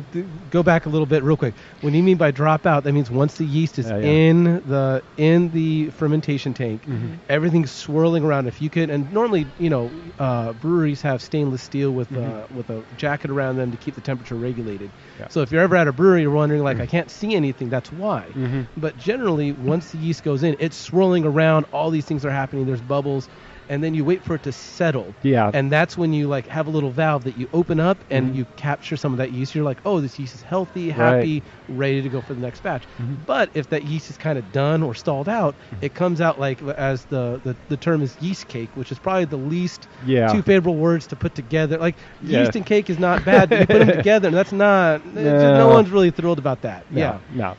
go 0.51 0.63
back 0.63 0.87
a 0.87 0.89
little 0.89 1.07
bit 1.07 1.23
real 1.25 1.37
quick. 1.37 1.55
When 1.81 1.95
you 1.95 2.03
mean 2.03 2.17
by 2.17 2.31
drop 2.31 2.65
out, 2.67 2.85
that 2.85 2.93
means 2.93 3.11
once 3.11 3.35
the 3.37 3.45
yeast 3.45 3.79
is 3.79 3.89
Yeah, 3.91 3.99
yeah. 3.99 4.07
in 4.09 4.45
the 4.69 5.03
in 5.17 5.51
the 5.51 5.91
fermentation 5.91 6.55
tank, 6.55 6.85
Mhm. 6.87 7.19
everything's 7.29 7.71
swirling 7.73 8.25
around. 8.25 8.47
If 8.47 8.61
you 8.63 8.71
could, 8.71 8.91
and 8.91 9.13
normally 9.13 9.47
you 9.59 9.71
know 9.71 9.91
uh, 10.19 10.53
breweries 10.55 11.03
have 11.03 11.23
stainless 11.23 11.63
steel 11.63 11.91
with 11.93 12.11
uh, 12.13 12.17
Mhm. 12.21 12.51
with 12.53 12.71
a 12.71 12.83
jacket 12.97 13.31
around 13.31 13.57
them 13.57 13.71
to 13.73 13.77
keep 13.77 13.95
the 13.95 14.01
temperature 14.01 14.35
regulated. 14.37 14.91
Yeah. 15.19 15.27
So 15.29 15.43
if 15.43 15.51
you're 15.53 15.63
ever 15.63 15.77
at 15.77 15.87
a 15.89 15.93
brewery, 15.93 16.23
you're 16.23 16.31
wondering 16.31 16.63
like 16.63 16.81
I 16.81 16.87
can't 16.87 17.11
see 17.11 17.35
anything. 17.35 17.69
That's 17.69 17.91
why. 17.93 18.27
Mhm. 18.35 18.67
But 18.77 18.97
generally, 18.97 19.53
once 19.53 19.91
the 19.91 19.99
yeast 19.99 20.23
goes 20.25 20.43
in, 20.43 20.55
it's 20.59 20.77
swirling 20.77 21.25
around. 21.25 21.67
All 21.73 21.91
these 21.91 22.05
things 22.05 22.25
are 22.25 22.31
happening. 22.31 22.67
There's 22.67 22.81
bubbles, 22.81 23.29
and 23.69 23.83
then 23.85 23.95
you 23.95 24.05
wait 24.05 24.23
for 24.25 24.35
it 24.35 24.43
to 24.43 24.53
settle 24.53 25.17
Yeah. 25.23 25.51
and 25.53 25.71
that's 25.71 25.97
when 25.97 26.13
you 26.13 26.27
like 26.29 26.47
have 26.49 26.67
a 26.67 26.71
little 26.71 26.91
valve 26.91 27.25
that 27.25 27.37
you 27.37 27.49
open 27.53 27.79
up 27.81 28.05
and 28.11 28.31
Mhm. 28.31 28.35
you 28.35 28.47
capture 28.57 28.97
some 28.97 29.13
of 29.13 29.19
that 29.19 29.31
yeast 29.33 29.55
you're 29.55 29.65
like 29.65 29.81
oh 29.85 30.01
this 30.01 30.19
yeast 30.19 30.35
is 30.35 30.43
healthy 30.43 30.89
Right. 30.89 30.97
happy 30.97 31.45
ready 31.69 32.03
to 32.03 32.09
go 32.09 32.21
for 32.21 32.35
the 32.35 32.41
next 32.41 32.61
batch 32.63 32.87
Mhm. 33.01 33.25
but 33.27 33.51
if 33.55 33.69
that 33.69 33.85
yeast 33.85 34.11
is 34.11 34.17
kind 34.17 34.39
of 34.39 34.51
done 34.53 34.83
or 34.83 34.95
stalled 34.95 35.29
out 35.29 35.57
Mm-hmm. 35.73 35.85
it 35.85 35.95
comes 35.95 36.21
out 36.21 36.39
like 36.39 36.63
as 36.63 37.05
the, 37.07 37.41
the 37.45 37.57
the 37.69 37.77
term 37.77 38.03
is 38.03 38.17
yeast 38.21 38.49
cake 38.49 38.77
which 38.77 38.91
is 38.91 38.99
probably 38.99 39.25
the 39.27 39.37
least 39.39 39.89
Yeah. 40.05 40.29
two 40.29 40.43
favorable 40.43 40.77
words 40.79 41.07
to 41.09 41.17
put 41.17 41.35
together 41.35 41.79
like 41.79 41.99
Yeah. 42.21 42.41
yeast 42.41 42.57
and 42.57 42.65
cake 42.67 42.89
is 42.91 42.99
not 42.99 43.25
bad 43.25 43.49
but 43.51 43.61
you 43.61 43.67
put 43.67 43.79
them 43.87 43.97
together 44.03 44.29
and 44.29 44.37
that's 44.37 44.53
not 44.53 45.05
no 45.05 45.59
No. 45.59 45.69
one's 45.69 45.91
really 45.91 46.11
thrilled 46.11 46.39
about 46.39 46.63
that 46.63 46.87
No, 46.91 46.99
yeah 47.01 47.19
No. 47.29 47.57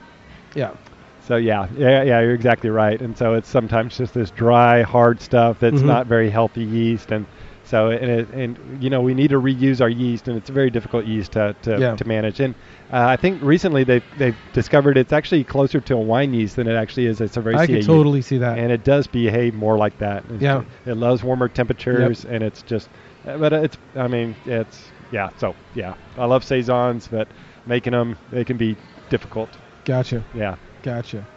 yeah 0.55 0.71
So 1.29 1.35
yeah, 1.35 1.67
yeah, 1.77 2.01
yeah, 2.01 2.21
you're 2.21 2.33
exactly 2.33 2.71
right. 2.71 2.99
And 2.99 3.15
so 3.15 3.35
it's 3.35 3.47
sometimes 3.47 3.95
just 3.95 4.15
this 4.15 4.31
dry, 4.31 4.81
hard 4.81 5.21
stuff 5.21 5.59
that's 5.59 5.81
Mhm. 5.83 5.85
not 5.85 6.07
very 6.07 6.31
healthy 6.31 6.63
yeast, 6.63 7.11
and 7.11 7.27
so 7.61 7.91
and 7.91 8.09
it, 8.09 8.29
and 8.33 8.57
you 8.81 8.89
know 8.89 8.99
we 9.01 9.13
need 9.13 9.29
to 9.29 9.39
reuse 9.39 9.79
our 9.79 9.89
yeast, 9.89 10.27
and 10.27 10.35
it's 10.35 10.49
a 10.49 10.53
very 10.53 10.71
difficult 10.71 11.05
yeast 11.05 11.33
to 11.33 11.55
to, 11.61 11.77
Yeah. 11.79 11.95
to 11.95 12.05
manage. 12.07 12.39
And 12.39 12.55
uh, 12.91 13.05
I 13.13 13.15
think 13.15 13.43
recently 13.43 13.83
they've 13.83 14.01
they've 14.17 14.35
discovered 14.53 14.97
it's 14.97 15.13
actually 15.13 15.43
closer 15.43 15.79
to 15.79 15.93
a 15.93 15.99
wine 16.01 16.33
yeast 16.33 16.55
than 16.55 16.65
it 16.67 16.73
actually 16.75 17.05
is 17.05 17.21
a 17.21 17.25
cerevisiae 17.25 17.59
i 17.59 17.65
can 17.67 17.75
yeast. 17.75 17.87
totally 17.87 18.23
see 18.23 18.39
that 18.39 18.57
and 18.57 18.71
it 18.71 18.83
does 18.83 19.05
behave 19.05 19.53
more 19.53 19.77
like 19.77 19.99
that. 19.99 20.23
It's 20.33 20.41
Yeah. 20.41 20.63
it 20.87 20.97
loves 20.97 21.23
warmer 21.23 21.47
temperatures, 21.47 22.25
and 22.25 22.41
it's 22.41 22.63
just, 22.63 22.89
but 23.23 23.53
it's, 23.53 23.77
I 23.95 24.07
mean, 24.07 24.35
it's, 24.47 24.91
yeah. 25.11 25.29
So 25.37 25.53
yeah, 25.75 25.93
I 26.17 26.25
love 26.25 26.43
saisons, 26.43 27.07
but 27.07 27.27
making 27.67 27.91
them, 27.93 28.15
they 28.31 28.43
can 28.43 28.57
be 28.57 28.77
difficult. 29.09 29.59
gotcha 29.85 30.23
Yeah. 30.33 30.55
Gotcha. 30.81 31.27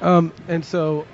Um, 0.00 0.32
and 0.48 0.64
so, 0.64 1.08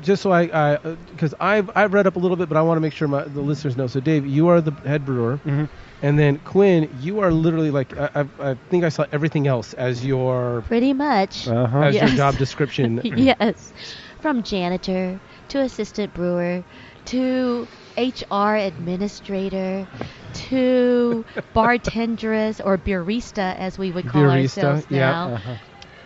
just 0.00 0.22
so 0.22 0.32
I, 0.32 0.76
because 0.78 1.34
I've 1.40 1.70
I've 1.74 1.92
read 1.92 2.06
up 2.06 2.16
a 2.16 2.18
little 2.18 2.36
bit, 2.36 2.48
but 2.48 2.56
I 2.56 2.62
want 2.62 2.76
to 2.76 2.80
make 2.80 2.92
sure 2.92 3.08
my, 3.08 3.24
the 3.24 3.40
listeners 3.40 3.76
know. 3.76 3.86
So, 3.86 4.00
Dave, 4.00 4.26
you 4.26 4.48
are 4.48 4.60
the 4.60 4.72
head 4.88 5.04
brewer, 5.04 5.40
Mm-hmm. 5.44 5.64
and 6.02 6.18
then 6.18 6.38
Quinn, 6.40 6.88
you 6.92 7.20
are 7.20 7.32
literally 7.32 7.70
like 7.70 7.96
I, 7.96 8.10
I, 8.14 8.50
I 8.50 8.54
think 8.70 8.84
I 8.84 8.88
saw 8.88 9.06
everything 9.12 9.46
else 9.46 9.72
as 9.74 10.04
your 10.04 10.66
Pretty 10.66 10.92
much. 10.92 11.46
Uh-huh. 11.46 11.82
as 11.82 12.00
your 12.00 12.10
job 12.10 12.36
description. 12.38 13.00
yes. 13.04 13.72
From 14.20 14.42
janitor 14.42 15.20
to 15.48 15.60
assistant 15.60 16.12
brewer 16.14 16.64
to 17.06 17.68
HR 17.96 18.56
administrator 18.56 19.88
to 20.32 21.24
bartendress 21.54 22.60
or 22.64 22.78
barista 22.78 23.54
as 23.56 23.78
we 23.78 23.90
would 23.92 24.06
call 24.06 24.26
Barista, 24.26 24.30
ourselves 24.30 24.86
yeah. 24.88 25.12
now. 25.12 25.34
Uh-huh. 25.34 25.56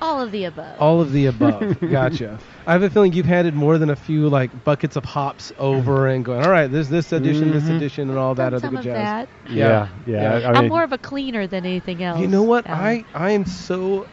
All 0.02 0.20
of 0.20 0.32
the 0.32 0.44
above. 0.44 0.80
All 0.80 1.00
of 1.00 1.12
the 1.12 1.26
above. 1.26 1.78
gotcha. 1.90 2.38
I 2.66 2.72
have 2.72 2.82
a 2.82 2.90
feeling 2.90 3.12
you've 3.12 3.24
handed 3.26 3.54
more 3.54 3.78
than 3.78 3.88
a 3.88 3.96
few 3.96 4.28
like 4.28 4.64
buckets 4.64 4.96
of 4.96 5.04
hops 5.04 5.52
over 5.58 6.08
and 6.08 6.24
going, 6.24 6.44
all 6.44 6.50
right, 6.50 6.66
this 6.70 6.88
this 6.88 7.12
edition, 7.12 7.52
this 7.52 7.64
Mhm. 7.64 7.76
edition, 7.76 8.10
and 8.10 8.18
all 8.18 8.34
that 8.34 8.50
Done 8.50 8.54
other 8.54 8.60
some 8.66 8.70
good 8.74 8.78
of 8.80 8.84
jazz. 8.84 8.94
that. 8.94 9.28
Yeah. 9.50 9.88
Yeah. 10.06 10.38
Yeah. 10.40 10.48
I 10.48 10.52
I'm 10.52 10.62
mean, 10.62 10.68
more 10.70 10.82
of 10.84 10.92
a 10.92 10.98
cleaner 10.98 11.46
than 11.46 11.64
anything 11.64 12.02
else. 12.02 12.20
You 12.20 12.26
know 12.28 12.42
what? 12.42 12.68
Um, 12.68 12.74
I 12.78 13.04
I 13.14 13.30
am 13.30 13.44
so 13.46 14.06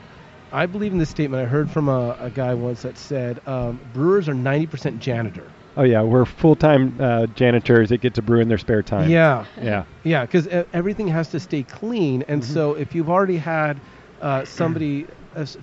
I 0.52 0.66
believe 0.68 0.92
in 0.92 0.98
this 1.00 1.10
statement. 1.10 1.44
I 1.44 1.46
heard 1.50 1.70
from 1.72 1.90
a, 1.90 2.16
a 2.20 2.30
guy 2.30 2.54
once 2.56 2.82
that 2.84 2.98
said 2.98 3.40
um, 3.46 3.80
brewers 3.94 4.28
are 4.30 4.34
90% 4.34 5.00
janitor. 5.00 5.52
Oh 5.78 5.84
yeah, 5.84 6.02
we're 6.02 6.26
full-time 6.26 6.98
uh, 7.00 7.28
janitors 7.28 7.90
that 7.90 8.00
get 8.02 8.16
to 8.16 8.22
brew 8.24 8.42
in 8.42 8.48
their 8.48 8.58
spare 8.58 8.82
time. 8.84 9.10
Yeah, 9.10 9.46
Yeah. 9.62 9.86
yeah, 10.04 10.22
because 10.24 10.48
everything 10.74 11.08
has 11.08 11.30
to 11.30 11.40
stay 11.40 11.64
clean, 11.64 12.24
and 12.28 12.42
Mm-hmm. 12.42 12.54
so 12.54 12.74
if 12.74 12.94
you've 12.96 13.10
already 13.10 13.38
had 13.38 13.80
uh, 14.22 14.44
somebody, 14.44 15.06
uh, 15.36 15.42
s- 15.42 15.56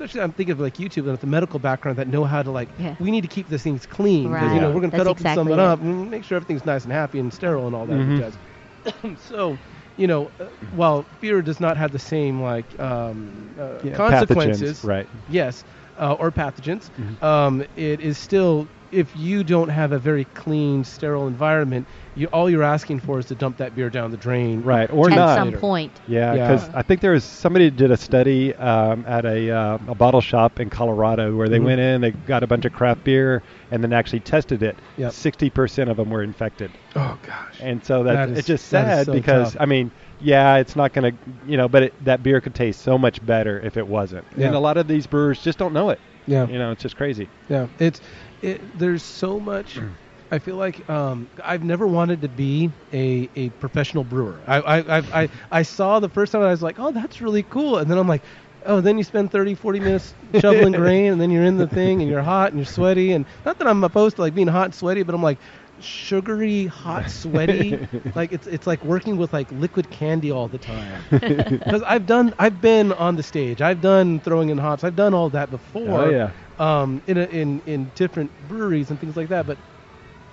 especially 0.00 0.20
I'm 0.22 0.32
thinking 0.32 0.52
of 0.52 0.60
like 0.60 0.78
you 0.78 0.88
two 0.88 1.02
and 1.02 1.10
with 1.10 1.20
the 1.20 1.26
medical 1.26 1.58
background 1.58 1.98
that 1.98 2.08
know 2.08 2.24
how 2.24 2.42
to 2.42 2.50
like, 2.50 2.70
Yeah. 2.78 2.94
we 2.98 3.10
need 3.10 3.22
to 3.22 3.28
keep 3.28 3.48
this 3.48 3.62
things 3.62 3.84
clean 3.86 4.32
because 4.32 4.52
you 4.52 4.60
Right. 4.60 4.62
know 4.62 4.68
we're 4.70 4.80
gonna 4.80 4.90
cut 4.92 4.98
That's 4.98 5.08
open 5.08 5.22
exactly 5.22 5.52
something 5.52 5.58
it. 5.58 5.66
up 5.72 5.80
and 5.80 6.10
make 6.10 6.24
sure 6.24 6.36
everything's 6.36 6.64
nice 6.64 6.84
and 6.84 6.92
happy 6.92 7.18
and 7.18 7.32
sterile 7.32 7.66
and 7.66 7.74
all 7.74 7.86
that 7.86 7.98
Mhm. 7.98 8.18
jazz. 8.18 8.38
so, 9.18 9.60
you 9.96 10.06
know, 10.06 10.30
uh, 10.38 10.46
while 10.70 11.08
beer 11.20 11.42
does 11.42 11.58
not 11.60 11.76
have 11.76 11.90
the 11.90 11.98
same 11.98 12.40
like 12.40 12.78
um, 12.80 13.56
uh, 13.58 13.80
Yeah, 13.82 13.96
consequences, 13.96 14.84
right? 14.84 15.08
yes, 15.26 15.64
uh, 15.96 16.12
or 16.14 16.30
pathogens, 16.30 16.90
Mhm. 16.96 17.22
um, 17.22 17.62
it 17.74 18.00
is 18.00 18.18
still 18.18 18.70
if 18.90 19.14
you 19.16 19.44
don't 19.44 19.68
have 19.68 19.92
a 19.92 19.98
very 19.98 20.24
clean, 20.24 20.84
sterile 20.84 21.26
environment, 21.26 21.86
you 22.14 22.26
all 22.28 22.48
you're 22.50 22.62
asking 22.64 23.00
for 23.00 23.18
is 23.18 23.26
to 23.26 23.34
dump 23.34 23.58
that 23.58 23.74
beer 23.76 23.90
down 23.90 24.10
the 24.10 24.16
drain. 24.16 24.62
Right, 24.62 24.90
or 24.90 25.10
At 25.10 25.16
not. 25.16 25.36
some 25.36 25.52
point. 25.52 25.92
Yeah, 26.08 26.34
Yeah. 26.34 26.48
because 26.48 26.68
I 26.74 26.82
think 26.82 27.00
there 27.00 27.12
was 27.12 27.22
somebody 27.24 27.70
did 27.70 27.90
a 27.90 27.96
study 27.96 28.54
um, 28.56 29.04
at 29.06 29.24
a, 29.24 29.50
uh, 29.50 29.78
a 29.88 29.94
bottle 29.94 30.20
shop 30.20 30.58
in 30.58 30.68
Colorado 30.70 31.36
where 31.36 31.48
they 31.48 31.58
Mhm. 31.58 31.64
went 31.64 31.80
in, 31.80 32.00
they 32.00 32.10
got 32.10 32.42
a 32.42 32.46
bunch 32.46 32.64
of 32.64 32.72
craft 32.72 33.04
beer, 33.04 33.42
and 33.70 33.82
then 33.84 33.92
actually 33.92 34.20
tested 34.20 34.62
it. 34.62 34.76
Yep. 34.96 35.12
Sixty 35.12 35.50
percent 35.50 35.90
of 35.90 35.96
them 35.96 36.10
were 36.10 36.22
infected, 36.22 36.70
Oh 36.96 37.16
gosh. 37.22 37.58
and 37.60 37.84
so 37.84 38.02
that, 38.02 38.14
That 38.14 38.28
is- 38.30 38.38
it's 38.38 38.46
just 38.48 38.70
that 38.72 38.86
is 38.86 38.96
sad 38.98 39.06
so 39.06 39.12
because 39.12 39.52
tough. 39.52 39.62
I 39.62 39.66
mean, 39.66 39.90
yeah, 40.20 40.56
it's 40.56 40.74
not 40.74 40.92
going 40.92 41.12
to, 41.12 41.18
you 41.46 41.56
know, 41.56 41.68
but 41.68 41.84
it, 41.84 42.04
that 42.04 42.22
beer 42.24 42.40
could 42.40 42.54
taste 42.54 42.80
so 42.82 42.98
much 42.98 43.24
better 43.24 43.60
if 43.60 43.76
it 43.76 43.86
wasn't. 43.86 44.24
Yeah. 44.36 44.46
And 44.46 44.56
a 44.56 44.58
lot 44.58 44.76
of 44.76 44.88
these 44.88 45.06
brewers 45.06 45.40
just 45.40 45.58
don't 45.58 45.72
know 45.72 45.90
it. 45.90 46.00
Yeah. 46.26 46.46
You 46.48 46.58
know, 46.58 46.72
it's 46.72 46.82
just 46.82 46.96
crazy. 46.96 47.28
Yeah, 47.48 47.68
it's 47.78 48.00
it. 48.42 48.76
There's 48.76 49.04
so 49.04 49.40
much. 49.40 49.82
I 50.30 50.38
feel 50.38 50.56
like 50.56 50.88
um, 50.90 51.30
I've 51.42 51.62
never 51.64 51.86
wanted 51.86 52.22
to 52.22 52.28
be 52.28 52.70
a, 52.92 53.30
a 53.34 53.50
professional 53.50 54.04
brewer. 54.04 54.44
I 54.46 54.58
I, 54.60 54.98
I 54.98 55.22
I 55.22 55.28
I 55.50 55.62
saw 55.62 56.00
the 56.00 56.08
first 56.08 56.32
time 56.32 56.42
I 56.42 56.50
was 56.50 56.62
like, 56.62 56.78
oh, 56.78 56.92
that's 56.92 57.20
really 57.20 57.42
cool, 57.42 57.78
and 57.78 57.90
then 57.90 57.98
I'm 57.98 58.08
like, 58.08 58.24
oh, 58.66 58.80
then 58.80 58.98
you 58.98 59.04
spend 59.04 59.30
30, 59.30 59.54
40 59.54 59.80
minutes 59.80 60.14
shoveling 60.34 60.74
grain, 60.74 61.12
and 61.12 61.20
then 61.20 61.30
you're 61.30 61.44
in 61.44 61.56
the 61.56 61.68
thing, 61.68 62.02
and 62.02 62.10
you're 62.10 62.22
hot 62.22 62.50
and 62.50 62.58
you're 62.58 62.66
sweaty, 62.66 63.12
and 63.12 63.26
not 63.44 63.58
that 63.58 63.66
I'm 63.68 63.82
opposed 63.84 64.16
to 64.16 64.22
like 64.22 64.34
being 64.34 64.48
hot 64.48 64.66
and 64.66 64.74
sweaty, 64.74 65.02
but 65.02 65.14
I'm 65.14 65.22
like 65.22 65.40
sugary, 65.78 66.66
hot, 66.66 67.08
sweaty. 67.08 67.80
like 68.14 68.32
it's 68.32 68.46
it's 68.46 68.66
like 68.66 68.84
working 68.84 69.16
with 69.16 69.32
like 69.32 69.50
liquid 69.52 69.90
candy 69.90 70.30
all 70.30 70.48
the 70.48 70.58
time. 70.58 71.06
Because 71.64 71.82
I've 71.86 72.06
done, 72.06 72.32
I've 72.38 72.60
been 72.60 72.92
on 72.92 73.16
the 73.16 73.22
stage, 73.22 73.60
I've 73.60 73.80
done 73.80 74.20
throwing 74.20 74.48
in 74.50 74.58
hops, 74.58 74.84
I've 74.84 74.96
done 74.96 75.14
all 75.14 75.30
that 75.30 75.50
before 75.50 76.02
Oh 76.02 76.06
yeah. 76.10 76.32
Um, 76.58 77.02
in, 77.06 77.16
a, 77.18 77.24
in 77.24 77.60
in 77.66 77.90
different 77.94 78.32
breweries 78.48 78.90
and 78.90 79.00
things 79.00 79.16
like 79.16 79.28
that. 79.28 79.46
But 79.46 79.58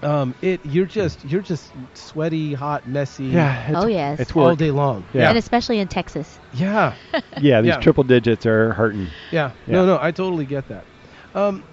um, 0.03 0.35
it 0.41 0.61
you're 0.65 0.85
just 0.85 1.23
you're 1.23 1.41
just 1.41 1.73
sweaty, 1.95 2.53
hot, 2.53 2.85
messy. 2.85 3.25
Yeah. 3.25 3.71
It's, 3.71 3.83
Oh, 3.83 3.87
yes. 3.87 4.19
It's 4.19 4.35
all 4.35 4.55
day 4.55 4.71
long. 4.71 5.07
Yeah. 5.13 5.29
And 5.29 5.37
especially 5.37 5.79
in 5.79 5.87
Texas. 5.87 6.39
Yeah, 6.51 6.95
Yeah, 7.39 7.61
these 7.61 7.69
Yeah. 7.69 7.79
triple 7.79 8.03
digits 8.03 8.45
are 8.45 8.73
hurting. 8.73 9.07
yeah. 9.31 9.51
Yeah. 9.65 9.73
No, 9.73 9.85
no, 9.85 9.99
I 10.01 10.11
totally 10.11 10.45
get 10.45 10.67
that. 10.67 10.85
Um, 11.33 11.63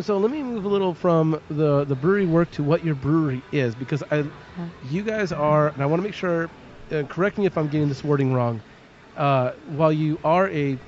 so 0.00 0.16
let 0.18 0.30
me 0.30 0.42
move 0.42 0.64
a 0.64 0.68
little 0.68 0.94
from 0.94 1.38
the 1.48 1.84
the 1.84 1.94
brewery 1.96 2.26
work 2.26 2.50
to 2.52 2.64
what 2.64 2.82
your 2.82 2.94
brewery 2.94 3.44
is 3.52 3.74
because 3.74 4.02
I, 4.10 4.24
you 4.80 5.02
guys 5.02 5.32
are, 5.32 5.68
and 5.68 5.82
I 5.82 5.86
want 5.86 6.00
to 6.00 6.04
make 6.04 6.14
sure. 6.14 6.50
Uh, 6.90 7.04
correct 7.04 7.38
me 7.38 7.46
if 7.46 7.56
I'm 7.56 7.68
getting 7.68 7.88
this 7.88 8.04
wording 8.04 8.34
wrong. 8.34 8.62
Uh, 9.16 9.52
while 9.64 9.92
you 9.92 10.18
are 10.24 10.48
a 10.50 10.78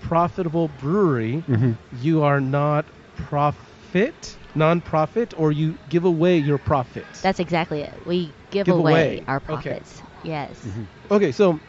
profitable 0.00 0.68
brewery, 0.68 1.40
hmm 1.46 1.72
you 1.90 2.22
are 2.22 2.40
not 2.40 2.90
profit, 3.14 4.38
non-profit, 4.54 5.34
or 5.36 5.52
you 5.52 5.78
give 5.88 6.04
away 6.04 6.38
your 6.38 6.58
profits. 6.58 7.20
That's 7.22 7.40
exactly 7.40 7.82
it. 7.82 8.02
We 8.06 8.34
give, 8.50 8.66
Give 8.66 8.76
away, 8.76 8.92
away. 8.92 9.24
our 9.28 9.40
Okay. 9.40 9.70
profits. 9.70 10.02
Yes. 10.22 10.64
Mm-hmm. 10.64 10.84
Okay, 11.10 11.32
so 11.32 11.60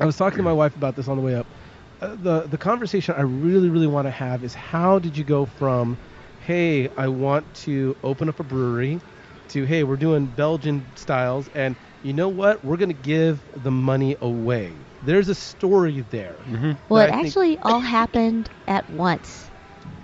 I 0.00 0.06
was 0.06 0.16
talking 0.16 0.36
to 0.38 0.42
my 0.42 0.52
wife 0.52 0.76
about 0.76 0.96
this 0.96 1.08
on 1.08 1.16
the 1.16 1.22
way 1.22 1.34
up. 1.34 1.54
Uh, 2.00 2.16
the 2.18 2.46
the 2.48 2.58
conversation 2.58 3.14
I 3.16 3.22
really 3.22 3.70
really 3.70 3.86
want 3.86 4.06
to 4.06 4.10
have 4.10 4.42
is 4.42 4.54
how 4.54 4.98
did 4.98 5.16
you 5.16 5.24
go 5.24 5.46
from, 5.46 5.98
hey, 6.38 6.88
I 6.96 7.08
want 7.08 7.52
to 7.66 7.96
open 8.02 8.28
up 8.28 8.40
a 8.40 8.44
brewery, 8.44 9.00
to 9.48 9.64
hey, 9.64 9.84
we're 9.84 9.96
doing 9.96 10.28
Belgian 10.28 10.92
styles, 10.96 11.48
and 11.48 11.76
you 12.02 12.12
know 12.12 12.28
what, 12.28 12.64
we're 12.64 12.76
gonna 12.76 12.92
give 12.94 13.48
the 13.54 13.70
money 13.70 14.16
away. 14.20 14.86
There's 15.04 15.28
a 15.28 15.34
story 15.34 16.00
there. 16.00 16.38
hmm 16.46 16.72
Well, 16.88 17.00
it 17.02 17.08
I 17.08 17.12
think- 17.12 17.26
actually 17.26 17.58
all 17.62 17.80
happened 17.80 18.48
at 18.66 18.88
once. 18.88 19.50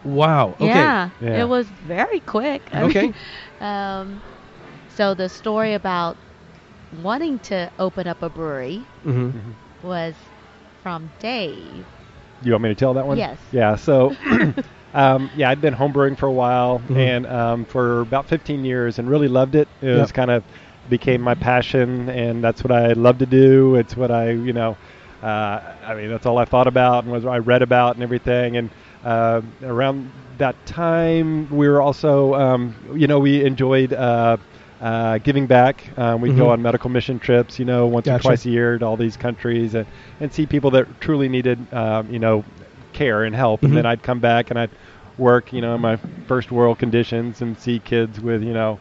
Wow. 0.04 0.56
Okay. 0.60 0.66
Yeah, 0.66 1.10
Yeah. 1.20 1.42
It 1.42 1.48
was 1.48 1.68
very 1.70 2.20
quick. 2.20 2.68
I 2.72 2.82
Okay. 2.84 3.02
mean, 3.02 3.14
um, 3.60 4.22
so 4.88 5.14
the 5.14 5.28
story 5.28 5.74
about 5.74 6.18
wanting 6.92 7.38
to 7.40 7.70
open 7.78 8.06
up 8.06 8.22
a 8.22 8.30
brewery 8.30 8.88
hmm 9.02 9.30
was 9.82 10.16
from 10.82 11.10
Dave. 11.18 11.86
You 12.42 12.52
want 12.52 12.62
me 12.64 12.68
to 12.70 12.74
tell 12.74 12.94
that 12.94 13.06
one? 13.06 13.16
Yes. 13.18 13.38
Yeah. 13.52 13.76
So, 13.76 14.16
um, 14.94 15.30
yeah, 15.34 15.50
I'd 15.50 15.60
been 15.60 15.74
homebrewing 15.74 16.16
for 16.18 16.26
a 16.26 16.32
while 16.32 16.80
Mhm. 16.80 16.96
and 16.96 17.26
um, 17.26 17.64
for 17.66 18.00
about 18.00 18.28
15 18.28 18.64
years, 18.64 18.98
and 18.98 19.08
really 19.08 19.28
loved 19.28 19.54
it. 19.54 19.68
It 19.80 19.94
was 19.96 20.12
kind 20.12 20.30
of 20.30 20.44
became 20.88 21.20
my 21.20 21.34
passion, 21.34 22.08
and 22.08 22.42
that's 22.42 22.64
what 22.64 22.72
I 22.72 22.92
love 22.92 23.18
to 23.18 23.26
do. 23.26 23.76
It's 23.76 23.96
what 23.96 24.10
I, 24.10 24.30
you 24.30 24.52
know, 24.52 24.76
uh, 25.22 25.60
I 25.86 25.94
mean, 25.94 26.08
that's 26.08 26.26
all 26.26 26.38
I 26.38 26.44
thought 26.44 26.66
about 26.66 27.04
and 27.04 27.12
was 27.12 27.24
I 27.26 27.38
read 27.38 27.62
about 27.62 27.94
and 27.96 28.02
everything. 28.02 28.56
And 28.56 28.70
uh, 29.04 29.42
around 29.62 30.10
that 30.38 30.54
time, 30.66 31.48
we 31.54 31.68
were 31.68 31.82
also, 31.82 32.34
um, 32.34 32.74
you 32.96 33.06
know, 33.06 33.18
we 33.18 33.44
enjoyed. 33.44 33.92
Uh, 33.92 34.36
uh, 34.80 35.18
giving 35.18 35.46
back. 35.46 35.84
Um, 35.98 36.22
we'd 36.22 36.32
Mhm. 36.32 36.38
go 36.38 36.48
on 36.48 36.62
medical 36.62 36.88
mission 36.88 37.18
trips, 37.18 37.58
you 37.58 37.66
know, 37.66 37.86
once 37.86 38.06
Gotcha. 38.06 38.16
or 38.16 38.22
twice 38.30 38.46
a 38.46 38.48
year 38.48 38.78
to 38.78 38.86
all 38.86 38.96
these 38.96 39.14
countries 39.14 39.74
and, 39.74 39.84
and 40.20 40.32
see 40.32 40.46
people 40.46 40.70
that 40.70 41.02
truly 41.02 41.28
needed, 41.28 41.58
um, 41.74 42.08
you 42.10 42.18
know, 42.18 42.42
care 42.94 43.24
and 43.24 43.34
help. 43.36 43.60
Mhm. 43.60 43.64
And 43.66 43.76
then 43.76 43.84
I'd 43.84 44.02
come 44.02 44.20
back 44.20 44.48
and 44.48 44.58
I'd 44.58 44.70
work, 45.18 45.52
you 45.52 45.60
know, 45.60 45.74
in 45.74 45.82
my 45.82 45.98
first 46.26 46.50
world 46.50 46.78
conditions 46.78 47.42
and 47.42 47.58
see 47.58 47.78
kids 47.78 48.22
with, 48.22 48.42
you 48.42 48.54
know, 48.54 48.78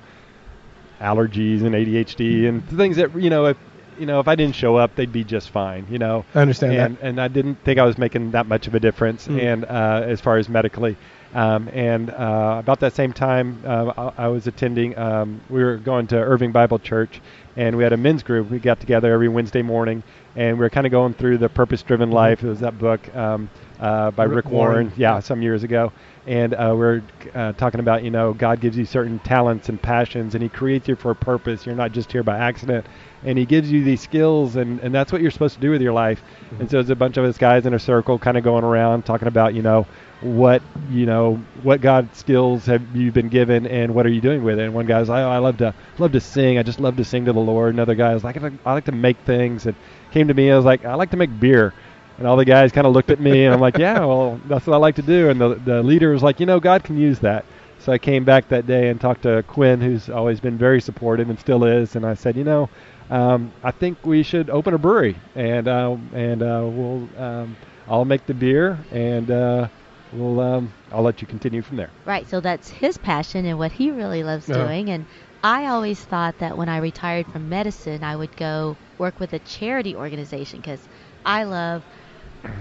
allergies 1.01 1.63
and 1.63 1.75
ADHD 1.75 2.47
and 2.47 2.65
things 2.69 2.95
that, 2.95 3.13
you 3.21 3.29
know, 3.29 3.47
if, 3.47 3.57
you 3.99 4.05
know, 4.05 4.19
if 4.19 4.27
I 4.27 4.35
didn't 4.35 4.55
show 4.55 4.77
up, 4.77 4.95
they'd 4.95 5.11
be 5.11 5.23
just 5.23 5.49
fine, 5.49 5.85
you 5.89 5.97
know. 5.99 6.25
I 6.33 6.39
understand 6.41 6.73
and, 6.73 6.97
that. 6.97 7.03
and 7.03 7.21
I 7.21 7.27
didn't 7.27 7.55
think 7.63 7.79
I 7.79 7.83
was 7.83 7.97
making 7.97 8.31
that 8.31 8.45
much 8.47 8.67
of 8.67 8.75
a 8.75 8.79
difference, 8.79 9.27
Mm. 9.27 9.43
and 9.43 9.65
uh, 9.65 10.01
as 10.05 10.21
far 10.21 10.37
as 10.37 10.47
medically, 10.49 10.95
um, 11.35 11.69
and 11.73 12.09
uh, 12.09 12.57
about 12.59 12.79
that 12.79 12.93
same 12.93 13.13
time, 13.13 13.61
uh, 13.65 14.11
I, 14.17 14.25
I 14.25 14.27
was 14.29 14.47
attending. 14.47 14.97
Um, 14.97 15.41
we 15.49 15.63
were 15.63 15.77
going 15.77 16.07
to 16.07 16.15
Irving 16.17 16.51
Bible 16.51 16.79
Church, 16.79 17.21
and 17.55 17.75
we 17.77 17.83
had 17.83 17.93
a 17.93 17.97
men's 17.97 18.23
group. 18.23 18.49
We 18.49 18.59
got 18.59 18.79
together 18.79 19.13
every 19.13 19.27
Wednesday 19.29 19.61
morning, 19.61 20.01
and 20.35 20.57
we 20.57 20.61
were 20.63 20.69
kind 20.71 20.87
of 20.87 20.91
going 20.91 21.13
through 21.13 21.37
the 21.39 21.49
Purpose-Driven 21.49 22.09
Mhm. 22.09 22.13
Life. 22.13 22.43
It 22.43 22.47
was 22.47 22.61
that 22.61 22.79
book 22.79 23.01
um, 23.15 23.49
uh, 23.79 24.11
by 24.11 24.23
Rick 24.23 24.45
Rick, 24.45 24.45
Warren, 24.53 24.73
Warren. 24.87 24.93
yeah, 24.97 25.19
some 25.19 25.41
years 25.41 25.63
ago, 25.63 25.91
and 26.29 26.53
uh, 26.53 26.75
we 26.77 26.85
are 26.85 27.03
uh, 27.33 27.53
talking 27.53 27.79
about 27.79 28.03
you 28.03 28.11
know 28.11 28.33
God 28.33 28.61
gives 28.61 28.77
you 28.77 28.85
certain 28.85 29.17
talents 29.19 29.67
and 29.67 29.81
passions, 29.81 30.35
and 30.35 30.43
He 30.43 30.47
creates 30.47 30.87
you 30.87 30.95
for 30.95 31.09
a 31.09 31.15
purpose. 31.15 31.65
You're 31.65 31.75
not 31.75 31.91
just 31.91 32.11
here 32.11 32.21
by 32.21 32.37
accident, 32.37 32.85
and 33.23 33.35
He 33.35 33.45
gives 33.47 33.71
you 33.71 33.83
these 33.83 33.99
skills, 33.99 34.55
and, 34.55 34.79
and 34.81 34.93
that's 34.93 35.11
what 35.11 35.23
you're 35.23 35.31
supposed 35.31 35.55
to 35.55 35.59
do 35.59 35.71
with 35.71 35.81
your 35.81 35.91
life. 35.91 36.21
Mm-hmm. 36.21 36.61
And 36.61 36.69
so 36.69 36.77
there's 36.77 36.91
a 36.91 36.95
bunch 36.95 37.17
of 37.17 37.25
us 37.25 37.39
guys 37.39 37.65
in 37.65 37.73
a 37.73 37.79
circle, 37.79 38.19
kind 38.19 38.37
of 38.37 38.43
going 38.43 38.63
around 38.63 39.05
talking 39.07 39.27
about 39.27 39.55
you 39.55 39.63
know 39.63 39.87
what 40.21 40.61
you 40.91 41.07
know 41.07 41.41
what 41.63 41.81
God 41.81 42.15
skills 42.15 42.67
have 42.67 42.95
you 42.95 43.11
been 43.11 43.29
given, 43.29 43.65
and 43.65 43.95
what 43.95 44.05
are 44.05 44.09
you 44.09 44.21
doing 44.21 44.43
with 44.43 44.59
it. 44.59 44.65
And 44.65 44.73
one 44.75 44.85
guy's 44.85 45.09
like, 45.09 45.23
oh, 45.23 45.29
I 45.31 45.39
love 45.39 45.57
to 45.57 45.73
love 45.97 46.11
to 46.11 46.21
sing. 46.21 46.59
I 46.59 46.63
just 46.63 46.79
love 46.79 46.95
to 46.97 47.03
sing 47.05 47.25
to 47.25 47.33
the 47.33 47.39
Lord. 47.39 47.73
Another 47.73 47.95
guy 47.95 48.13
was 48.13 48.23
like, 48.23 48.37
I 48.37 48.41
like- 48.41 48.53
I 48.67 48.73
like 48.73 48.85
to 48.85 48.91
make 48.91 49.17
things. 49.25 49.65
And 49.65 49.75
came 50.11 50.27
to 50.27 50.35
me, 50.35 50.51
I 50.51 50.55
was 50.55 50.65
like, 50.65 50.85
I 50.85 50.93
like 50.93 51.09
to 51.09 51.17
make 51.17 51.39
beer. 51.39 51.73
And 52.19 52.27
all 52.27 52.35
the 52.37 52.45
guys 52.45 52.71
kind 52.73 52.85
of 52.85 52.93
looked 52.93 53.11
at 53.11 53.19
me, 53.19 53.45
and 53.45 53.53
I'm 53.53 53.61
like, 53.61 53.77
yeah, 53.77 53.99
well, 53.99 54.39
that's 54.45 54.67
what 54.67 54.73
I 54.73 54.77
like 54.77 54.95
to 54.95 55.01
do. 55.01 55.29
And 55.29 55.39
the, 55.39 55.55
the 55.55 55.81
leader 55.81 56.11
was 56.11 56.21
like, 56.21 56.39
you 56.39 56.45
know, 56.45 56.59
God 56.59 56.83
can 56.83 56.97
use 56.97 57.19
that. 57.19 57.45
So 57.79 57.93
I 57.93 57.97
came 57.97 58.25
back 58.25 58.49
that 58.49 58.67
day 58.67 58.89
and 58.89 58.99
talked 58.99 59.21
to 59.23 59.41
Quinn, 59.43 59.79
who's 59.79 60.09
always 60.09 60.41
been 60.41 60.57
very 60.57 60.81
supportive 60.81 61.29
and 61.29 61.39
still 61.39 61.63
is. 61.63 61.95
And 61.95 62.05
I 62.05 62.13
said, 62.15 62.35
you 62.35 62.43
know, 62.43 62.69
um, 63.09 63.53
I 63.63 63.71
think 63.71 64.05
we 64.05 64.21
should 64.23 64.49
open 64.49 64.73
a 64.73 64.77
brewery, 64.77 65.17
and 65.33 65.67
uh, 65.67 65.95
and 66.13 66.43
uh, 66.43 66.63
we'll 66.65 67.09
um, 67.17 67.57
I'll 67.87 68.05
make 68.05 68.25
the 68.25 68.33
beer, 68.33 68.85
and 68.91 69.31
uh, 69.31 69.69
we'll 70.11 70.41
um, 70.41 70.73
I'll 70.91 71.03
let 71.03 71.21
you 71.21 71.27
continue 71.27 71.61
from 71.61 71.77
there. 71.77 71.93
Right. 72.05 72.27
So 72.27 72.41
that's 72.41 72.69
his 72.69 72.97
passion 72.97 73.45
and 73.45 73.57
what 73.57 73.71
he 73.71 73.91
really 73.91 74.23
loves 74.23 74.47
Yeah. 74.47 74.55
doing. 74.55 74.89
And 74.89 75.05
I 75.41 75.67
always 75.67 76.03
thought 76.03 76.37
that 76.39 76.57
when 76.57 76.67
I 76.69 76.77
retired 76.77 77.27
from 77.27 77.47
medicine, 77.49 78.03
I 78.03 78.15
would 78.17 78.35
go 78.35 78.77
work 78.97 79.19
with 79.21 79.31
a 79.33 79.39
charity 79.39 79.95
organization 79.95 80.59
because 80.59 80.87
I 81.25 81.43
love 81.43 81.85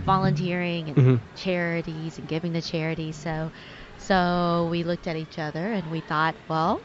volunteering 0.04 0.88
and 0.88 0.98
Mhm. 0.98 1.20
charities 1.34 2.18
and 2.18 2.28
giving 2.28 2.52
to 2.54 2.62
charities. 2.62 3.16
So, 3.16 3.52
so 3.96 4.68
we 4.70 4.82
looked 4.84 5.06
at 5.06 5.16
each 5.16 5.38
other 5.38 5.72
and 5.72 5.88
we 5.88 6.00
thought, 6.00 6.36
well, 6.48 6.84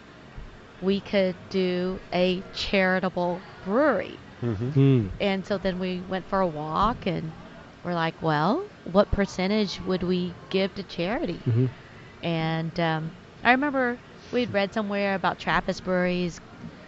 we 0.80 1.02
could 1.02 1.38
do 1.50 2.02
a 2.14 2.44
charitable 2.52 3.46
brewery. 3.62 4.20
Mm-hmm. 4.42 4.70
Hmm. 4.72 5.08
And 5.20 5.46
so 5.46 5.58
then 5.58 5.80
we 5.80 6.02
went 6.02 6.28
for 6.28 6.40
a 6.42 6.48
walk 6.48 7.06
and 7.08 7.34
we're 7.84 7.94
like, 7.94 8.22
well, 8.22 8.70
what 8.84 9.12
percentage 9.12 9.80
would 9.82 10.04
we 10.04 10.36
give 10.50 10.74
to 10.76 10.84
charity? 10.84 11.46
Mhm. 11.46 11.70
And 12.22 12.78
um, 12.80 13.14
I 13.44 13.52
remember 13.52 14.00
we'd 14.32 14.54
read 14.54 14.74
somewhere 14.74 15.16
about 15.16 15.40
Trappist 15.40 15.84
breweries 15.84 16.40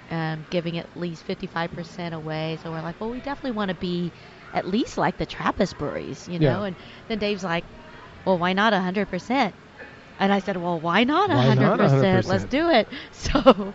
um, 0.10 0.45
giving 0.49 0.78
at 0.78 0.95
least 0.95 1.24
55% 1.24 2.14
away. 2.14 2.58
So 2.62 2.72
we're 2.72 2.82
like, 2.82 2.99
well, 2.99 3.10
we 3.10 3.22
definitely 3.22 3.51
want 3.51 3.70
to 3.70 3.76
be 3.76 4.14
at 4.56 4.66
least 4.66 4.97
like 4.97 5.18
the 5.18 5.28
Trappist 5.28 5.78
breweries, 5.78 6.28
you 6.28 6.39
know? 6.39 6.64
Yeah. 6.64 6.64
And 6.64 6.78
then 7.08 7.20
Dave's 7.20 7.43
like, 7.43 7.66
well, 8.26 8.39
why 8.39 8.53
not 8.53 8.74
100%? 8.74 9.56
And 10.20 10.34
I 10.34 10.39
said, 10.39 10.58
well, 10.58 10.82
why 10.82 11.03
not 11.06 11.30
Why 11.30 11.51
100%? 11.51 11.56
not 11.56 11.80
100%? 11.82 12.26
Let's 12.26 12.45
do 12.45 12.70
it. 12.70 12.91
So 13.12 13.74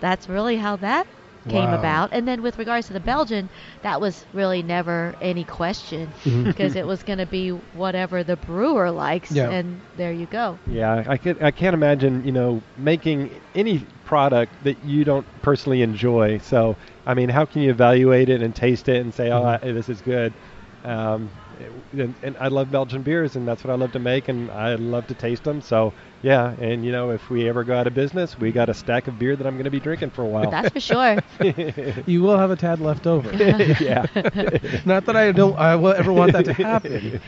that's 0.00 0.28
really 0.28 0.56
how 0.56 0.76
that 0.78 1.06
came 1.48 1.70
Wow. 1.70 1.72
about. 1.72 2.10
And 2.12 2.26
then 2.26 2.42
with 2.42 2.58
regards 2.58 2.86
to 2.88 2.92
the 2.92 3.00
Belgian, 3.00 3.50
that 3.82 4.00
was 4.00 4.26
really 4.32 4.62
never 4.62 5.14
any 5.20 5.44
question 5.44 6.14
because 6.42 6.74
it 6.76 6.86
was 6.86 7.02
going 7.02 7.18
to 7.18 7.26
be 7.26 7.50
whatever 7.50 8.22
the 8.24 8.36
brewer 8.36 8.90
likes. 8.90 9.34
Yeah. 9.34 9.48
And 9.48 9.82
there 9.94 10.12
you 10.12 10.26
go. 10.26 10.60
Yeah, 10.66 11.04
I 11.06 11.16
can 11.16 11.36
I 11.42 11.50
can't 11.50 11.74
imagine 11.74 12.24
you 12.24 12.32
know 12.32 12.62
making 12.76 13.40
any 13.54 13.86
product 14.04 14.62
that 14.64 14.82
you 14.84 15.04
don't 15.04 15.26
personally 15.42 15.82
enjoy. 15.82 16.38
So 16.38 16.76
I 17.06 17.14
mean, 17.14 17.28
how 17.28 17.44
can 17.44 17.62
you 17.62 17.70
evaluate 17.70 18.28
it 18.28 18.42
and 18.42 18.54
taste 18.54 18.88
it 18.88 19.00
and 19.00 19.14
say, 19.14 19.30
oh. 19.30 19.44
I, 19.44 19.58
this 19.58 19.88
is 19.88 20.00
good? 20.00 20.34
Um, 20.84 21.32
and, 21.92 22.14
and 22.22 22.36
I 22.38 22.48
love 22.48 22.70
Belgian 22.70 23.02
beers, 23.02 23.36
and 23.36 23.46
that's 23.46 23.62
what 23.64 23.70
I 23.70 23.74
love 23.76 23.92
to 23.92 23.98
make, 23.98 24.28
and 24.28 24.50
I 24.50 24.74
love 24.74 25.06
to 25.08 25.14
taste 25.14 25.44
them. 25.44 25.60
So 25.60 25.94
yeah, 26.22 26.54
and 26.58 26.84
you 26.84 26.92
know, 26.92 27.10
if 27.10 27.28
we 27.30 27.48
ever 27.48 27.64
go 27.64 27.76
out 27.76 27.86
of 27.86 27.94
business, 27.94 28.38
we 28.38 28.52
got 28.52 28.68
a 28.68 28.74
stack 28.74 29.08
of 29.08 29.18
beer 29.18 29.34
that 29.36 29.46
I'm 29.46 29.54
going 29.54 29.64
to 29.64 29.70
be 29.70 29.80
drinking 29.80 30.10
for 30.10 30.22
a 30.22 30.26
while. 30.26 30.50
That's 30.50 30.70
for 30.72 30.80
sure. 30.80 31.18
You 32.06 32.22
will 32.22 32.38
have 32.38 32.50
a 32.50 32.56
tad 32.56 32.80
left 32.80 33.06
over. 33.06 33.30
yeah. 33.80 34.06
Not 34.84 35.04
that 35.06 35.16
I 35.16 35.32
don't 35.32 35.56
I 35.58 35.76
will 35.76 35.92
ever 35.92 36.12
want 36.12 36.32
that 36.32 36.44
to 36.46 36.52
happen, 36.52 37.20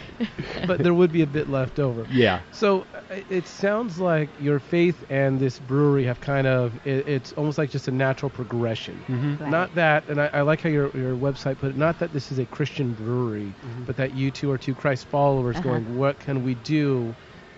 but 0.66 0.82
there 0.82 0.94
would 0.94 1.12
be 1.12 1.22
a 1.22 1.26
bit 1.26 1.48
left 1.48 1.78
over. 1.78 2.06
yeah. 2.10 2.40
So 2.52 2.86
uh, 2.94 3.16
it 3.28 3.46
sounds 3.46 3.98
like 3.98 4.28
your 4.40 4.58
faith 4.60 5.04
and 5.10 5.38
this 5.40 5.58
brewery 5.58 6.04
have 6.04 6.20
kind 6.20 6.46
of 6.46 6.74
it, 6.86 7.06
it's 7.08 7.32
almost 7.32 7.58
like 7.58 7.70
just 7.70 7.88
a 7.88 7.92
natural 7.92 8.30
progression. 8.30 9.04
Mm-hmm. 9.08 9.42
Right. 9.42 9.50
Not 9.50 9.74
that, 9.74 10.08
and 10.08 10.20
I, 10.20 10.30
I 10.32 10.40
like 10.42 10.60
how 10.62 10.68
your 10.68 10.90
your 10.96 11.16
website 11.16 11.58
put 11.58 11.70
it. 11.70 11.76
Not 11.76 11.98
that 11.98 12.12
this 12.12 12.30
is 12.32 12.38
a 12.38 12.46
Christian 12.46 12.92
brewery, 12.94 13.52
but 13.86 13.96
that 13.96 14.14
you 14.14 14.30
two 14.30 14.50
are 14.50 14.58
two 14.58 14.74
Christ 14.74 15.06
followers 15.06 15.56
Uh-huh. 15.56 15.62
going. 15.68 15.96
What 15.98 16.18
can 16.20 16.44
we 16.44 16.54
do? 16.54 17.14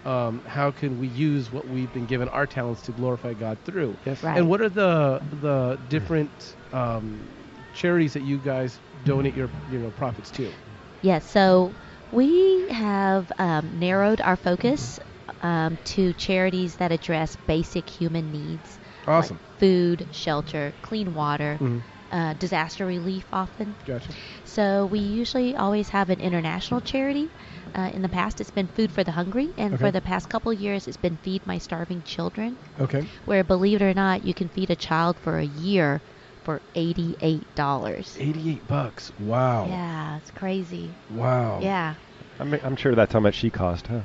Um, 0.06 0.42
how 0.46 0.70
can 0.70 0.98
we 0.98 1.08
use 1.08 1.50
what 1.50 1.66
we've 1.66 1.92
been 1.92 2.06
given 2.06 2.28
our 2.28 2.46
talents 2.46 2.82
to 2.82 2.92
glorify 2.92 3.34
God 3.34 3.58
through? 3.64 3.98
Yes. 4.04 4.22
Right. 4.22 4.38
And 4.38 4.48
what 4.48 4.60
are 4.60 4.68
the 4.70 5.20
the 5.30 5.78
different 5.88 6.56
um, 6.72 7.28
charities 7.72 8.12
that 8.14 8.22
you 8.22 8.38
guys 8.38 8.80
donate 9.02 9.34
your 9.34 9.50
you 9.68 9.78
know 9.78 9.90
profits 9.90 10.30
to? 10.32 10.54
Yes, 11.02 11.28
so 11.28 11.74
we 12.10 12.68
have 12.70 13.30
um, 13.38 13.78
narrowed 13.78 14.20
our 14.20 14.36
focus 14.36 14.98
um, 15.40 15.76
to 15.84 16.12
charities 16.14 16.76
that 16.76 16.92
address 16.92 17.36
basic 17.36 17.88
human 17.90 18.30
needs. 18.30 18.78
Awesome. 19.06 19.36
Like 19.36 19.58
food, 19.58 20.08
shelter, 20.12 20.74
clean 20.82 21.12
water, 21.14 21.58
Mhm. 21.60 21.82
uh, 22.10 22.34
disaster 22.34 22.86
relief 22.86 23.26
often. 23.32 23.76
Gotcha. 23.84 24.12
So 24.44 24.86
we 24.86 25.00
usually 25.00 25.56
always 25.56 25.88
have 25.90 26.10
an 26.10 26.20
international 26.20 26.80
charity. 26.80 27.30
Uh, 27.76 27.90
in 27.92 28.00
the 28.00 28.08
past, 28.08 28.40
it's 28.40 28.50
been 28.50 28.66
Food 28.68 28.90
for 28.90 29.04
the 29.04 29.12
Hungry, 29.12 29.52
and 29.58 29.74
Okay. 29.74 29.84
for 29.84 29.90
the 29.90 30.00
past 30.00 30.30
couple 30.30 30.50
years, 30.52 30.88
it's 30.88 30.96
been 30.96 31.18
Feed 31.18 31.44
My 31.46 31.58
Starving 31.58 32.02
Children, 32.02 32.56
Okay. 32.80 33.06
where, 33.26 33.44
believe 33.44 33.82
it 33.82 33.84
or 33.84 33.92
not, 33.92 34.24
you 34.24 34.32
can 34.32 34.48
feed 34.48 34.70
a 34.70 34.76
child 34.76 35.18
for 35.20 35.36
a 35.38 35.44
year 35.44 36.00
for 36.42 36.62
$88. 36.74 38.16
Eighty-eight 38.18 38.66
bucks. 38.66 39.12
Wow. 39.18 39.66
Yeah, 39.68 40.16
it's 40.16 40.30
crazy. 40.30 40.96
Wow. 41.10 41.58
Yeah. 41.60 41.96
I'm, 42.40 42.54
I'm 42.64 42.76
sure 42.76 42.94
that's 42.94 43.12
how 43.12 43.20
much 43.20 43.34
she 43.34 43.50
cost, 43.50 43.88
huh? 43.88 44.00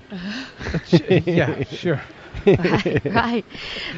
yeah. 1.26 1.64
Sure. 1.64 2.02
right, 2.46 3.02
right. 3.10 3.46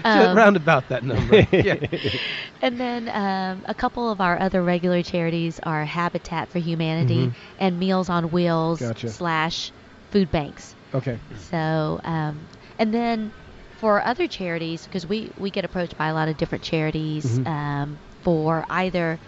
Um, 0.04 0.36
round 0.36 0.56
about 0.58 0.88
that 0.90 1.04
number. 1.04 1.46
yeah. 1.52 1.76
and 2.62 2.80
then 2.80 3.08
um, 3.10 3.64
a 3.68 3.76
couple 3.76 4.10
of 4.12 4.20
our 4.22 4.40
other 4.40 4.64
regular 4.64 5.04
charities 5.04 5.60
are 5.64 5.86
Habitat 5.86 6.50
for 6.50 6.60
Humanity 6.60 7.30
Mhm. 7.30 7.36
and 7.58 7.80
Meals 7.80 8.10
on 8.10 8.30
Wheels 8.30 8.80
Gotcha. 8.80 9.08
slash 9.08 9.72
food 10.12 10.30
banks. 10.32 10.76
Okay. 10.94 11.22
So, 11.34 12.00
um, 12.04 12.48
and 12.78 12.94
then 12.94 13.34
for 13.78 14.04
other 14.06 14.28
charities, 14.28 14.84
because 14.84 15.06
we, 15.06 15.32
we 15.36 15.52
get 15.52 15.66
approached 15.66 15.98
by 15.98 16.08
a 16.08 16.14
lot 16.14 16.28
of 16.30 16.38
different 16.38 16.64
charities 16.64 17.40
Mhm. 17.40 17.48
um, 17.48 18.00
for 18.22 18.64
either 18.70 19.20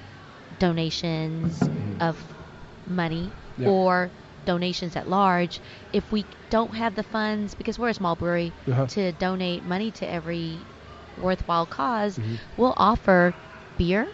donations 0.57 1.69
of 1.99 2.23
money 2.85 3.35
Yeah. 3.57 3.69
or 3.69 4.13
donations 4.45 4.95
at 4.95 5.07
large. 5.07 5.61
If 5.91 6.11
we 6.11 6.25
don't 6.49 6.75
have 6.75 6.95
the 6.95 7.03
funds, 7.03 7.53
because 7.55 7.77
we're 7.79 7.89
a 7.89 7.93
small 7.93 8.15
brewery, 8.15 8.53
Uh-huh. 8.67 8.85
to 8.87 9.11
donate 9.13 9.63
money 9.63 9.91
to 9.93 10.07
every 10.09 10.67
worthwhile 11.17 11.65
because 11.65 12.17
Mhm. 12.17 12.39
we'll 12.57 12.73
offer 12.77 13.33
beer 13.77 14.07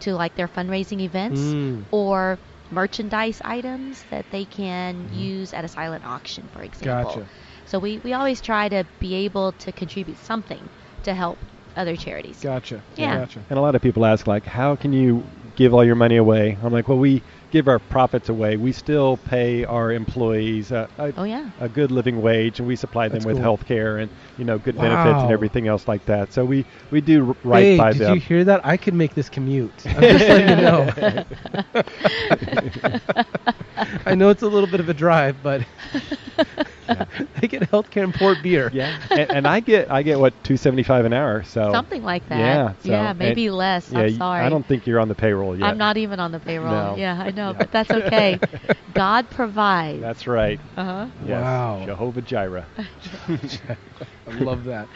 to 0.00 0.14
like 0.14 0.34
their 0.34 0.48
fundraising 0.48 1.00
events 1.00 1.40
Mm. 1.40 1.86
or 1.90 2.38
merchandise 2.70 3.40
items 3.44 4.04
that 4.10 4.28
they 4.30 4.44
can 4.44 5.08
use 5.12 5.54
at 5.54 5.64
a 5.64 5.68
silent 5.68 6.04
auction, 6.04 6.48
for 6.48 6.62
example. 6.62 7.10
Gotcha. 7.14 7.28
So 7.64 7.78
we, 7.78 7.98
we 8.00 8.12
always 8.12 8.40
try 8.40 8.68
to 8.68 8.84
be 8.98 9.14
able 9.26 9.52
to 9.52 9.72
contribute 9.72 10.18
something 10.18 10.68
to 11.04 11.14
help 11.14 11.38
other 11.76 11.94
charities. 11.96 12.40
Gotcha. 12.42 12.82
Yeah. 12.96 13.18
Gotcha. 13.18 13.44
And 13.48 13.58
a 13.58 13.62
lot 13.62 13.74
of 13.74 13.82
people 13.82 14.04
ask, 14.04 14.26
like, 14.26 14.46
how 14.46 14.76
can 14.76 14.92
you 14.92 15.30
give 15.54 15.74
all 15.74 15.84
your 15.84 15.94
money 15.94 16.16
away? 16.16 16.58
I'm 16.62 16.72
like, 16.72 16.88
well, 16.88 16.98
we 16.98 17.22
give 17.50 17.68
our 17.68 17.78
profits 17.78 18.28
away. 18.28 18.56
We 18.56 18.72
still 18.72 19.16
pay 19.18 19.64
our 19.64 19.92
employees 19.92 20.70
a, 20.72 20.88
a, 20.98 21.12
Oh 21.16 21.24
yeah. 21.24 21.50
a 21.58 21.68
good 21.68 21.90
living 21.90 22.20
wage, 22.20 22.58
and 22.58 22.66
we 22.66 22.76
supply 22.76 23.08
them 23.08 23.14
That's 23.20 23.26
with 23.26 23.36
cool. 23.36 23.42
health 23.42 23.64
care 23.64 23.98
and 23.98 24.10
you 24.36 24.44
know 24.44 24.58
good 24.58 24.76
benefits 24.76 25.22
and 25.22 25.30
everything 25.32 25.66
else 25.66 25.86
like 25.88 26.04
that. 26.06 26.32
So 26.32 26.44
we 26.44 26.66
we 26.90 27.00
do 27.00 27.28
r- 27.28 27.36
right 27.42 27.62
hey, 27.62 27.76
by 27.78 27.92
did 27.92 28.00
them. 28.02 28.14
you 28.14 28.20
hear 28.20 28.44
that? 28.44 28.64
I 28.64 28.76
could 28.76 28.94
make 28.94 29.14
this 29.14 29.28
commute. 29.28 29.84
I'm 29.86 30.00
just 30.00 30.28
letting 30.28 30.48
you 30.48 30.56
know. 30.56 30.90
I 34.06 34.14
know 34.14 34.30
it's 34.30 34.42
a 34.42 34.48
little 34.48 34.66
bit 34.68 34.80
of 34.80 34.88
a 34.88 34.94
drive, 34.94 35.42
but 35.42 35.66
I 37.42 37.46
get 37.46 37.62
healthcare 37.70 38.04
and 38.04 38.14
port 38.14 38.42
beer. 38.42 38.70
yeah, 38.72 38.98
and, 39.10 39.30
and 39.30 39.46
I 39.46 39.60
get 39.60 39.90
I 39.90 40.02
get 40.02 40.18
what 40.18 40.42
two 40.44 40.56
seventy 40.56 40.82
five 40.82 41.04
an 41.04 41.12
hour. 41.12 41.42
So 41.42 41.70
Something 41.72 42.02
like 42.02 42.26
that. 42.28 42.38
Yeah, 42.38 42.72
so- 42.80 42.88
yeah, 42.90 43.10
and- 43.10 43.18
maybe 43.18 43.50
less. 43.50 43.90
yeah, 43.90 44.00
I'm 44.00 44.14
sorry. 44.16 44.44
I 44.44 44.48
don't 44.48 44.66
think 44.66 44.86
you're 44.86 45.00
on 45.00 45.08
the 45.08 45.14
payroll 45.14 45.56
yet. 45.58 45.66
I'm 45.66 45.78
not 45.78 45.96
even 45.96 46.20
on 46.20 46.32
the 46.32 46.40
payroll. 46.40 46.70
No. 46.72 46.96
Yeah, 46.96 47.20
I 47.20 47.30
know, 47.30 47.48
Yeah. 47.50 47.58
but 47.58 47.70
that's 47.72 47.90
okay. 47.90 48.38
God 48.92 49.30
provides. 49.30 50.00
That's 50.00 50.26
right. 50.26 50.60
uh-huh. 50.76 51.08
Yes. 51.24 51.42
Wow. 51.42 51.82
Jehovah 51.84 52.22
Jireh. 52.22 52.68
I 53.28 53.76
love 54.30 54.64
that. 54.64 54.88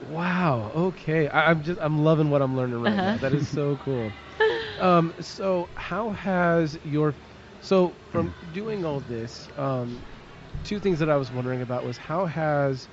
Wow. 0.00 0.72
Okay. 0.74 1.28
I, 1.28 1.50
I'm 1.50 1.62
just 1.62 1.78
I'm 1.80 1.98
loving 1.98 2.30
what 2.30 2.42
I'm 2.42 2.56
learning 2.56 2.80
right 2.80 2.96
now. 2.96 3.08
Uh-huh. 3.10 3.18
That 3.18 3.34
is 3.34 3.48
so 3.48 3.76
cool. 3.76 4.10
Um, 4.78 5.12
so 5.20 5.68
how 5.74 6.10
has 6.10 6.78
your 6.82 7.14
so 7.60 7.94
from 8.10 8.34
doing 8.52 8.84
all 8.86 9.00
this, 9.00 9.48
um, 9.56 10.06
two 10.62 10.80
things 10.80 10.98
that 11.00 11.10
I 11.10 11.16
was 11.16 11.30
wondering 11.32 11.62
about 11.62 11.84
was 11.84 11.98
how 11.98 12.26
has 12.26 12.88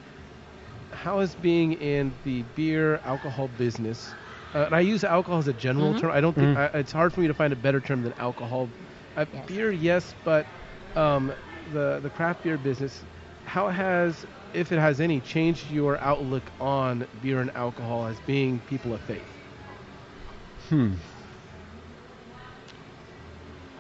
how 0.92 1.20
has 1.20 1.36
being 1.36 1.74
in 1.74 2.20
the 2.24 2.44
beer 2.44 3.00
alcohol 3.04 3.48
business 3.48 4.16
uh, 4.54 4.66
and 4.66 4.76
I 4.76 4.80
use 4.82 5.04
alcohol 5.04 5.40
as 5.40 5.48
a 5.48 5.54
general 5.54 5.94
Mhm. 5.94 5.98
term. 5.98 6.12
I 6.12 6.22
don't 6.22 6.38
think 6.38 6.52
Mhm. 6.52 6.56
I, 6.56 6.66
it's 6.74 6.92
hard 6.92 7.14
for 7.14 7.22
me 7.22 7.28
to 7.28 7.34
find 7.34 7.52
a 7.54 7.56
better 7.58 7.82
term 7.82 8.02
than 8.04 8.14
alcohol. 8.18 8.72
Uh, 9.16 9.26
Yes. 9.32 9.46
Beer, 9.46 9.72
yes, 9.72 10.16
but 10.24 10.48
um, 10.96 11.34
the 11.66 12.00
the 12.00 12.10
craft 12.10 12.42
beer 12.44 12.58
business. 12.58 13.06
How 13.44 13.70
has, 13.70 14.26
if 14.54 14.72
it 14.72 14.80
has 14.80 15.00
any, 15.02 15.20
changed 15.22 15.70
your 15.70 16.00
outlook 16.02 16.52
on 16.60 17.08
beer 17.20 17.40
and 17.42 17.52
alcohol 17.56 18.06
as 18.06 18.20
being 18.20 18.62
people 18.62 18.94
of 18.94 19.02
faith? 19.02 19.30
Hmm. 20.70 20.94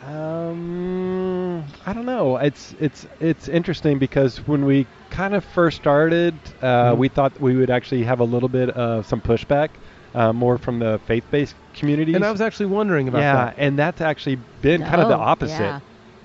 Um, 0.07 1.63
I 1.85 1.93
don't 1.93 2.05
know. 2.05 2.37
It's 2.37 2.73
it's 2.79 3.05
it's 3.19 3.47
interesting 3.49 3.99
because 3.99 4.37
when 4.47 4.65
we 4.65 4.87
kind 5.09 5.33
of 5.35 5.43
first 5.43 5.77
started, 5.77 6.33
uh, 6.61 6.93
Mhm. 6.93 6.97
we 6.97 7.07
thought 7.09 7.39
we 7.41 7.55
would 7.55 7.69
actually 7.69 8.03
have 8.03 8.19
a 8.19 8.23
little 8.23 8.49
bit 8.49 8.69
of 8.71 9.05
some 9.05 9.21
pushback, 9.21 9.69
uh, 10.15 10.31
more 10.33 10.57
from 10.57 10.79
the 10.79 10.99
faith-based 11.05 11.55
communities. 11.73 12.15
And 12.15 12.23
I 12.25 12.31
was 12.31 12.41
actually 12.41 12.67
wondering 12.67 13.07
about 13.07 13.19
yeah, 13.21 13.35
that. 13.35 13.55
and 13.57 13.77
that's 13.77 14.01
actually 14.01 14.37
been 14.61 14.81
kind 14.81 15.01
of 15.01 15.09
the 15.09 15.17
No, 15.17 15.23
opposite. 15.23 15.59
yeah. 15.59 15.79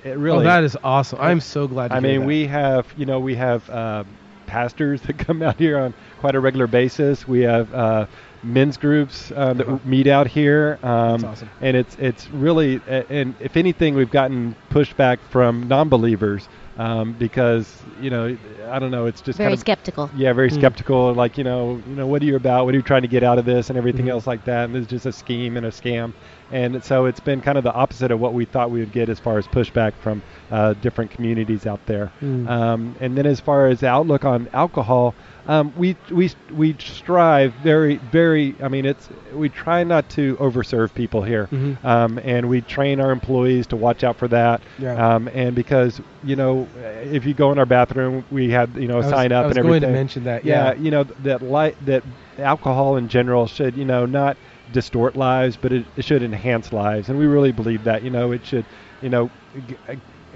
It 0.04 0.18
really. 0.18 0.44
Oh, 0.46 0.48
that 0.48 0.64
is 0.64 0.76
awesome. 0.82 1.18
I'm 1.20 1.40
so 1.40 1.66
glad 1.68 1.88
to 1.88 1.94
I 1.96 2.00
hear 2.00 2.10
mean, 2.10 2.20
that. 2.20 2.26
we 2.26 2.46
have 2.46 2.86
you 2.96 3.06
know 3.06 3.20
we 3.20 3.34
have 3.36 3.68
uh, 3.70 4.04
pastors 4.46 5.00
that 5.06 5.18
come 5.18 5.42
out 5.42 5.58
here 5.58 5.78
on 5.78 5.94
quite 6.20 6.34
a 6.34 6.40
regular 6.40 6.66
basis. 6.66 7.26
We 7.28 7.40
have 7.40 7.72
uh, 7.74 8.06
men's 8.42 8.76
groups 8.76 9.30
uh, 9.36 9.52
that 9.54 9.66
Uh-huh. 9.68 9.78
meet 9.84 10.06
out 10.06 10.26
here, 10.26 10.78
um, 10.82 11.12
That's 11.12 11.24
awesome. 11.24 11.50
and 11.60 11.76
it's 11.76 11.94
it's 11.98 12.28
really 12.30 12.80
and 12.86 13.36
if 13.38 13.56
anything, 13.56 13.94
we've 13.94 14.10
gotten 14.10 14.56
pushback 14.70 15.18
from 15.28 15.62
non-believers 15.68 16.48
um, 16.76 17.12
because 17.12 17.84
you 18.00 18.08
know 18.10 18.36
I 18.70 18.78
don't 18.78 18.90
know 18.90 19.04
it's 19.06 19.20
just 19.20 19.36
Very 19.36 19.48
kind 19.48 19.52
of 19.54 19.60
skeptical. 19.60 20.10
yeah 20.14 20.32
very 20.32 20.48
Mm. 20.50 20.54
skeptical 20.54 21.12
like 21.14 21.36
you 21.36 21.44
know 21.44 21.82
you 21.86 21.94
know 21.94 22.06
what 22.06 22.22
are 22.22 22.24
you 22.24 22.36
about 22.36 22.64
what 22.64 22.72
are 22.74 22.78
you 22.78 22.82
trying 22.82 23.02
to 23.02 23.08
get 23.08 23.22
out 23.22 23.38
of 23.38 23.44
this 23.44 23.68
and 23.68 23.76
everything 23.76 24.06
Mhm. 24.06 24.12
else 24.12 24.26
like 24.26 24.44
that 24.44 24.64
and 24.64 24.74
it's 24.76 24.86
just 24.86 25.04
a 25.04 25.12
scheme 25.12 25.58
and 25.58 25.66
a 25.66 25.70
scam 25.70 26.14
and 26.50 26.82
so 26.82 27.04
it's 27.04 27.20
been 27.20 27.42
kind 27.42 27.58
of 27.58 27.64
the 27.64 27.72
opposite 27.74 28.10
of 28.10 28.18
what 28.18 28.32
we 28.32 28.46
thought 28.46 28.70
we 28.70 28.80
would 28.80 28.90
get 28.92 29.10
as 29.10 29.20
far 29.20 29.36
as 29.36 29.46
pushback 29.46 29.92
from 29.98 30.22
uh, 30.50 30.72
different 30.80 31.10
communities 31.10 31.66
out 31.66 31.84
there 31.86 32.10
Mm. 32.22 32.48
um, 32.48 32.96
and 33.00 33.16
then 33.18 33.26
as 33.26 33.38
far 33.40 33.66
as 33.68 33.80
the 33.80 33.88
outlook 33.88 34.24
on 34.24 34.48
alcohol 34.54 35.14
um, 35.46 35.72
we 35.76 35.96
we 36.10 36.30
we 36.52 36.76
strive 36.78 37.52
very 37.54 37.96
very 37.96 38.54
I 38.62 38.68
mean 38.68 38.84
it's 38.84 39.08
we 39.32 39.48
try 39.48 39.82
not 39.84 40.08
to 40.10 40.36
overserve 40.36 40.94
people 40.94 41.22
here 41.22 41.48
Mhm. 41.50 41.84
um, 41.84 42.18
and 42.22 42.48
we 42.48 42.60
train 42.60 43.00
our 43.00 43.10
employees 43.10 43.66
to 43.68 43.76
watch 43.76 44.04
out 44.04 44.16
for 44.16 44.28
that 44.28 44.62
Yeah. 44.78 45.14
um, 45.14 45.28
and 45.34 45.54
because 45.56 46.00
you 46.22 46.36
know 46.36 46.68
if 47.02 47.24
you 47.24 47.34
go 47.34 47.50
in 47.52 47.58
our 47.58 47.66
bathroom 47.66 48.24
we 48.30 48.50
have 48.50 48.76
you 48.78 48.86
know 48.88 48.98
was- 48.98 49.08
sign 49.08 49.32
up 49.32 49.44
I 49.44 49.48
was 49.48 49.56
and 49.56 49.64
going 49.64 49.76
everything 49.76 49.88
to 49.94 49.98
mention 49.98 50.24
that. 50.24 50.44
yeah, 50.44 50.72
Yeah. 50.72 50.74
you 50.80 50.90
know 50.90 51.04
that 51.24 51.42
light 51.42 51.76
that 51.86 52.04
alcohol 52.38 52.96
in 52.96 53.08
general 53.08 53.46
should 53.46 53.76
you 53.76 53.84
know 53.84 54.06
not 54.06 54.36
distort 54.72 55.16
lives, 55.16 55.58
but 55.60 55.70
it, 55.70 55.84
it 55.98 56.04
should 56.04 56.22
enhance 56.22 56.72
lives, 56.72 57.10
and 57.10 57.18
we 57.18 57.26
really 57.26 57.52
believe 57.52 57.84
that. 57.84 58.02
You 58.02 58.08
know, 58.08 58.32
it 58.32 58.46
should, 58.46 58.64
you 59.02 59.10
know, 59.10 59.30
g- 59.68 59.76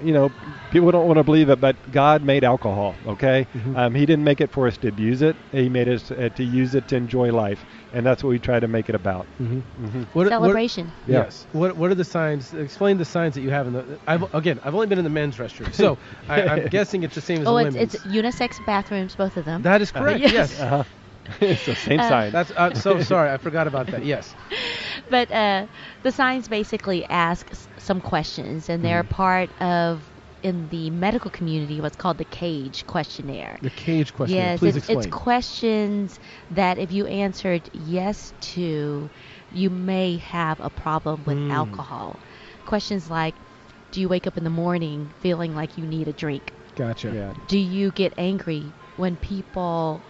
you 0.01 0.11
know, 0.13 0.29
people 0.71 0.91
don't 0.91 1.05
want 1.07 1.17
to 1.17 1.23
believe 1.23 1.49
it, 1.49 1.59
but 1.59 1.75
God 1.91 2.21
made 2.23 2.43
alcohol. 2.43 2.95
Okay, 3.05 3.47
Mhm. 3.53 3.75
um, 3.77 3.93
He 3.95 4.05
didn't 4.05 4.23
make 4.23 4.41
it 4.41 4.51
for 4.51 4.67
us 4.67 4.77
to 4.79 4.87
abuse 4.87 5.21
it. 5.21 5.35
He 5.51 5.69
made 5.69 5.87
us 5.89 6.11
uh, 6.11 6.29
to 6.35 6.43
use 6.43 6.75
it 6.75 6.87
to 6.89 6.95
enjoy 6.95 7.31
life, 7.31 7.65
and 7.91 8.05
that's 8.05 8.23
what 8.23 8.29
we 8.29 8.39
try 8.39 8.59
to 8.59 8.67
make 8.67 8.89
it 8.89 8.95
about. 8.95 9.27
Mhm. 9.39 9.61
hmm 9.75 10.03
What, 10.13 10.27
Celebration. 10.27 10.87
What, 11.05 11.11
Yes. 11.13 11.47
What 11.51 11.75
What 11.77 11.91
are 11.91 11.95
the 11.95 12.05
signs? 12.05 12.53
Explain 12.53 12.97
the 12.97 13.05
signs 13.05 13.35
that 13.35 13.41
you 13.41 13.49
have 13.51 13.67
in 13.67 13.73
the. 13.73 13.99
I've 14.07 14.25
again. 14.33 14.59
I've 14.63 14.73
only 14.75 14.87
been 14.87 14.99
in 14.99 15.03
the 15.03 15.09
men's 15.21 15.37
restroom, 15.37 15.73
so 15.73 15.97
I, 16.29 16.43
I'm 16.43 16.67
guessing 16.67 17.03
it's 17.03 17.15
the 17.15 17.21
same 17.21 17.41
as 17.41 17.47
oh, 17.47 17.55
the 17.57 17.65
it's, 17.65 17.75
women's. 17.75 17.95
it's 17.95 18.05
unisex 18.05 18.63
bathrooms, 18.65 19.15
both 19.15 19.37
of 19.37 19.45
them. 19.45 19.61
that 19.63 19.81
is 19.81 19.91
correct. 19.91 20.19
yes. 20.21 20.31
yes. 20.33 20.59
Uh-huh. 20.59 20.83
it's 21.41 21.65
the 21.65 21.75
same 21.75 21.99
Uh, 21.99 22.09
sign. 22.09 22.31
That's 22.31 22.51
uh, 22.51 22.73
so 22.73 23.01
sorry. 23.01 23.29
I 23.31 23.37
forgot 23.37 23.67
about 23.67 23.87
that. 23.87 24.05
Yes. 24.05 24.33
but 25.09 25.29
uh, 25.31 25.67
the 26.03 26.11
signs 26.11 26.47
basically 26.47 27.05
ask 27.09 27.49
s- 27.51 27.67
some 27.87 28.01
questions, 28.01 28.69
and 28.69 28.83
they're 28.85 29.03
Mhm. 29.03 29.09
part 29.09 29.49
of 29.61 30.11
in 30.43 30.69
the 30.69 30.89
medical 30.91 31.31
community 31.31 31.81
what's 31.81 31.95
called 31.95 32.19
the 32.19 32.25
CAGE 32.25 32.85
questionnaire. 32.85 33.57
The 33.61 33.71
cage 33.71 34.13
question. 34.13 34.37
yes, 34.37 34.59
Please 34.59 34.75
it's, 34.75 34.85
explain. 34.85 34.97
it's 34.99 35.07
questions 35.07 36.19
that 36.51 36.77
if 36.77 36.91
you 36.91 37.07
answered 37.07 37.67
yes 37.73 38.33
to, 38.53 39.09
you 39.49 39.69
may 39.71 40.17
have 40.17 40.59
a 40.59 40.69
problem 40.69 41.23
with 41.25 41.37
Mm. 41.37 41.51
alcohol. 41.51 42.21
Questions 42.65 43.09
like, 43.09 43.35
do 43.91 43.99
you 43.99 44.07
wake 44.07 44.27
up 44.27 44.37
in 44.37 44.43
the 44.43 44.51
morning 44.51 45.11
feeling 45.17 45.55
like 45.55 45.75
you 45.77 45.87
need 45.87 46.07
a 46.07 46.13
drink? 46.13 46.53
gotcha. 46.75 47.09
yeah. 47.11 47.33
Do 47.47 47.57
you 47.57 47.91
get 47.91 48.13
angry 48.17 48.75
when 48.95 49.17
people 49.17 50.05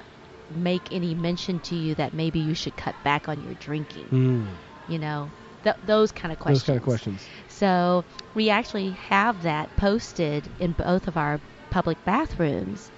make 0.49 0.89
any 0.91 1.15
mention 1.15 1.59
to 1.61 1.75
you 1.75 1.95
that 1.95 2.13
maybe 2.13 2.39
you 2.39 2.53
should 2.53 2.75
cut 2.75 3.01
back 3.01 3.29
on 3.29 3.39
your 3.39 3.55
drinking? 3.55 4.09
Mm, 4.11 4.57
You 4.85 4.99
know, 4.99 5.31
th- 5.63 5.75
those 5.83 6.11
kind 6.11 6.31
of 6.31 6.39
questions. 6.39 6.61
those 6.61 6.67
kind 6.67 6.77
of 6.77 6.83
questions. 6.83 7.27
So 7.47 8.05
we 8.33 8.49
actually 8.49 8.91
have 8.91 9.41
that 9.43 9.75
posted 9.75 10.51
in 10.59 10.73
both 10.73 11.07
of 11.07 11.17
our 11.17 11.41
public 11.69 12.03
bathrooms. 12.05 12.91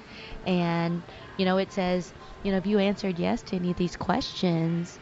And, 0.45 1.03
you 1.37 1.45
know, 1.45 1.57
it 1.57 1.71
says, 1.71 2.13
you 2.43 2.51
know, 2.51 2.57
if 2.57 2.65
you 2.65 2.79
answered 2.79 3.17
yes 3.19 3.41
to 3.43 3.55
any 3.55 3.71
of 3.71 3.77
these 3.77 3.95
questions, 3.95 4.99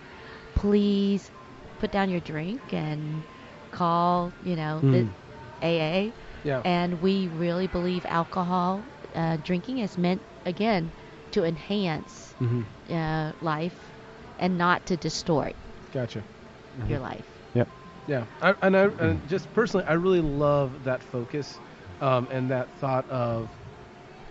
please 0.56 1.32
put 1.80 1.92
down 1.92 2.10
your 2.10 2.20
drink 2.22 2.74
and 2.74 3.24
call, 3.72 4.34
you 4.42 4.56
know, 4.56 4.82
Mm. 4.84 4.92
the 5.62 5.68
AA. 5.68 6.14
Yeah. 6.44 6.62
And 6.64 7.02
we 7.02 7.28
really 7.28 7.68
believe 7.68 8.06
alcohol 8.06 8.86
uh, 9.16 9.38
drinking 9.42 9.80
is 9.80 9.98
meant, 9.98 10.22
again, 10.46 10.92
to 11.32 11.44
enhance 11.44 12.36
hmm 12.40 12.62
uh, 12.90 13.34
life 13.42 13.92
and 14.40 14.58
not 14.58 14.86
to 14.86 14.96
distort 14.98 15.54
Gotcha. 15.92 16.24
your 16.88 17.00
life. 17.00 17.37
Yep. 18.08 18.28
Yeah, 18.42 18.48
I, 18.50 18.56
and 18.66 18.76
I 18.78 18.90
and 19.00 19.28
just 19.28 19.54
personally, 19.54 19.86
I 19.88 19.94
really 19.94 20.22
love 20.22 20.84
that 20.84 21.04
focus, 21.04 21.60
um, 22.02 22.28
and 22.32 22.50
that 22.52 22.72
thought 22.74 23.10
of. 23.10 23.52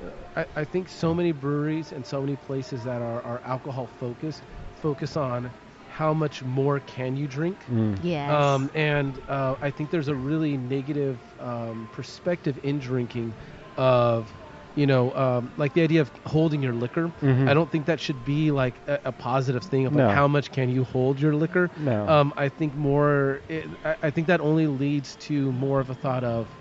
Uh, 0.03 0.11
I, 0.37 0.47
I 0.57 0.65
think 0.65 0.89
so 0.89 1.15
many 1.15 1.33
breweries 1.33 1.93
and 1.93 2.05
so 2.05 2.21
many 2.21 2.37
places 2.37 2.85
that 2.85 3.01
are, 3.03 3.23
are 3.23 3.41
alcohol 3.45 3.87
focused 3.87 4.45
focus 4.75 5.17
on 5.17 5.53
how 5.87 6.13
much 6.13 6.43
more 6.43 6.81
can 6.81 7.17
you 7.17 7.27
drink. 7.29 7.65
Mm. 7.71 7.99
Yes. 8.03 8.31
Um, 8.31 8.71
and 8.75 9.21
uh, 9.29 9.57
I 9.63 9.71
think 9.71 9.91
there's 9.91 10.09
a 10.09 10.15
really 10.15 10.57
negative 10.57 11.21
um, 11.39 11.89
perspective 11.93 12.59
in 12.63 12.79
drinking 12.79 13.35
of, 13.77 14.35
you 14.77 14.87
know, 14.87 15.13
um, 15.15 15.53
like 15.57 15.73
the 15.73 15.83
idea 15.83 16.01
of 16.03 16.11
holding 16.27 16.63
your 16.63 16.75
liquor. 16.75 17.09
Mhm. 17.21 17.49
I 17.49 17.55
don't 17.55 17.71
think 17.73 17.87
that 17.87 17.99
should 17.99 18.23
be 18.25 18.51
like 18.53 18.81
a, 18.87 18.99
a 19.07 19.13
positive 19.13 19.65
thing 19.65 19.87
of 19.87 19.93
like 19.95 20.05
No. 20.07 20.11
how 20.15 20.29
much 20.29 20.53
can 20.53 20.69
you 20.69 20.85
hold 20.85 21.19
your 21.19 21.35
liquor. 21.35 21.71
No. 21.77 22.07
Um, 22.09 22.33
I 22.37 22.49
think 22.51 22.75
more. 22.75 23.41
It, 23.49 23.67
I, 23.85 23.97
I 24.05 24.11
think 24.11 24.29
that 24.29 24.41
only 24.41 24.67
leads 24.69 25.17
to 25.29 25.51
more 25.53 25.81
of 25.81 25.91
a 25.91 25.95
thought 25.95 26.23
of, 26.25 26.55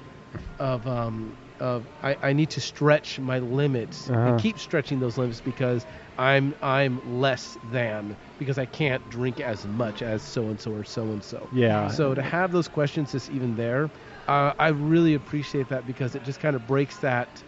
of 0.60 0.88
um, 0.88 1.38
of 1.60 1.88
I, 2.04 2.18
I 2.22 2.34
need 2.34 2.50
to 2.52 2.60
stretch 2.62 3.18
my 3.20 3.40
limits 3.40 4.10
Uh-huh. 4.10 4.20
and 4.20 4.40
keep 4.42 4.60
stretching 4.60 5.00
those 5.00 5.18
limits 5.18 5.40
because 5.42 5.86
I'm 6.18 6.54
I'm 6.62 7.00
less 7.04 7.58
than 7.64 8.18
because 8.38 8.58
I 8.58 8.66
can't 8.66 9.08
drink 9.10 9.40
as 9.40 9.66
much 9.66 10.02
as 10.02 10.22
so 10.22 10.50
and 10.50 10.60
so 10.60 10.72
or 10.74 10.84
so 10.84 11.12
and 11.12 11.24
so. 11.24 11.48
Yeah. 11.54 11.88
So 11.88 12.14
to 12.14 12.22
have 12.22 12.52
those 12.52 12.68
questions 12.68 13.12
just 13.14 13.30
even 13.30 13.56
there, 13.56 13.90
uh, 14.28 14.52
I 14.60 14.70
really 14.70 15.14
appreciate 15.14 15.70
that 15.70 15.86
because 15.86 16.14
it 16.16 16.24
just 16.24 16.40
kind 16.42 16.56
of 16.58 16.66
breaks 16.68 16.98
that 17.00 17.44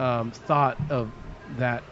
um, 0.00 0.32
thought 0.32 0.78
of 0.90 1.12
that. 1.56 1.84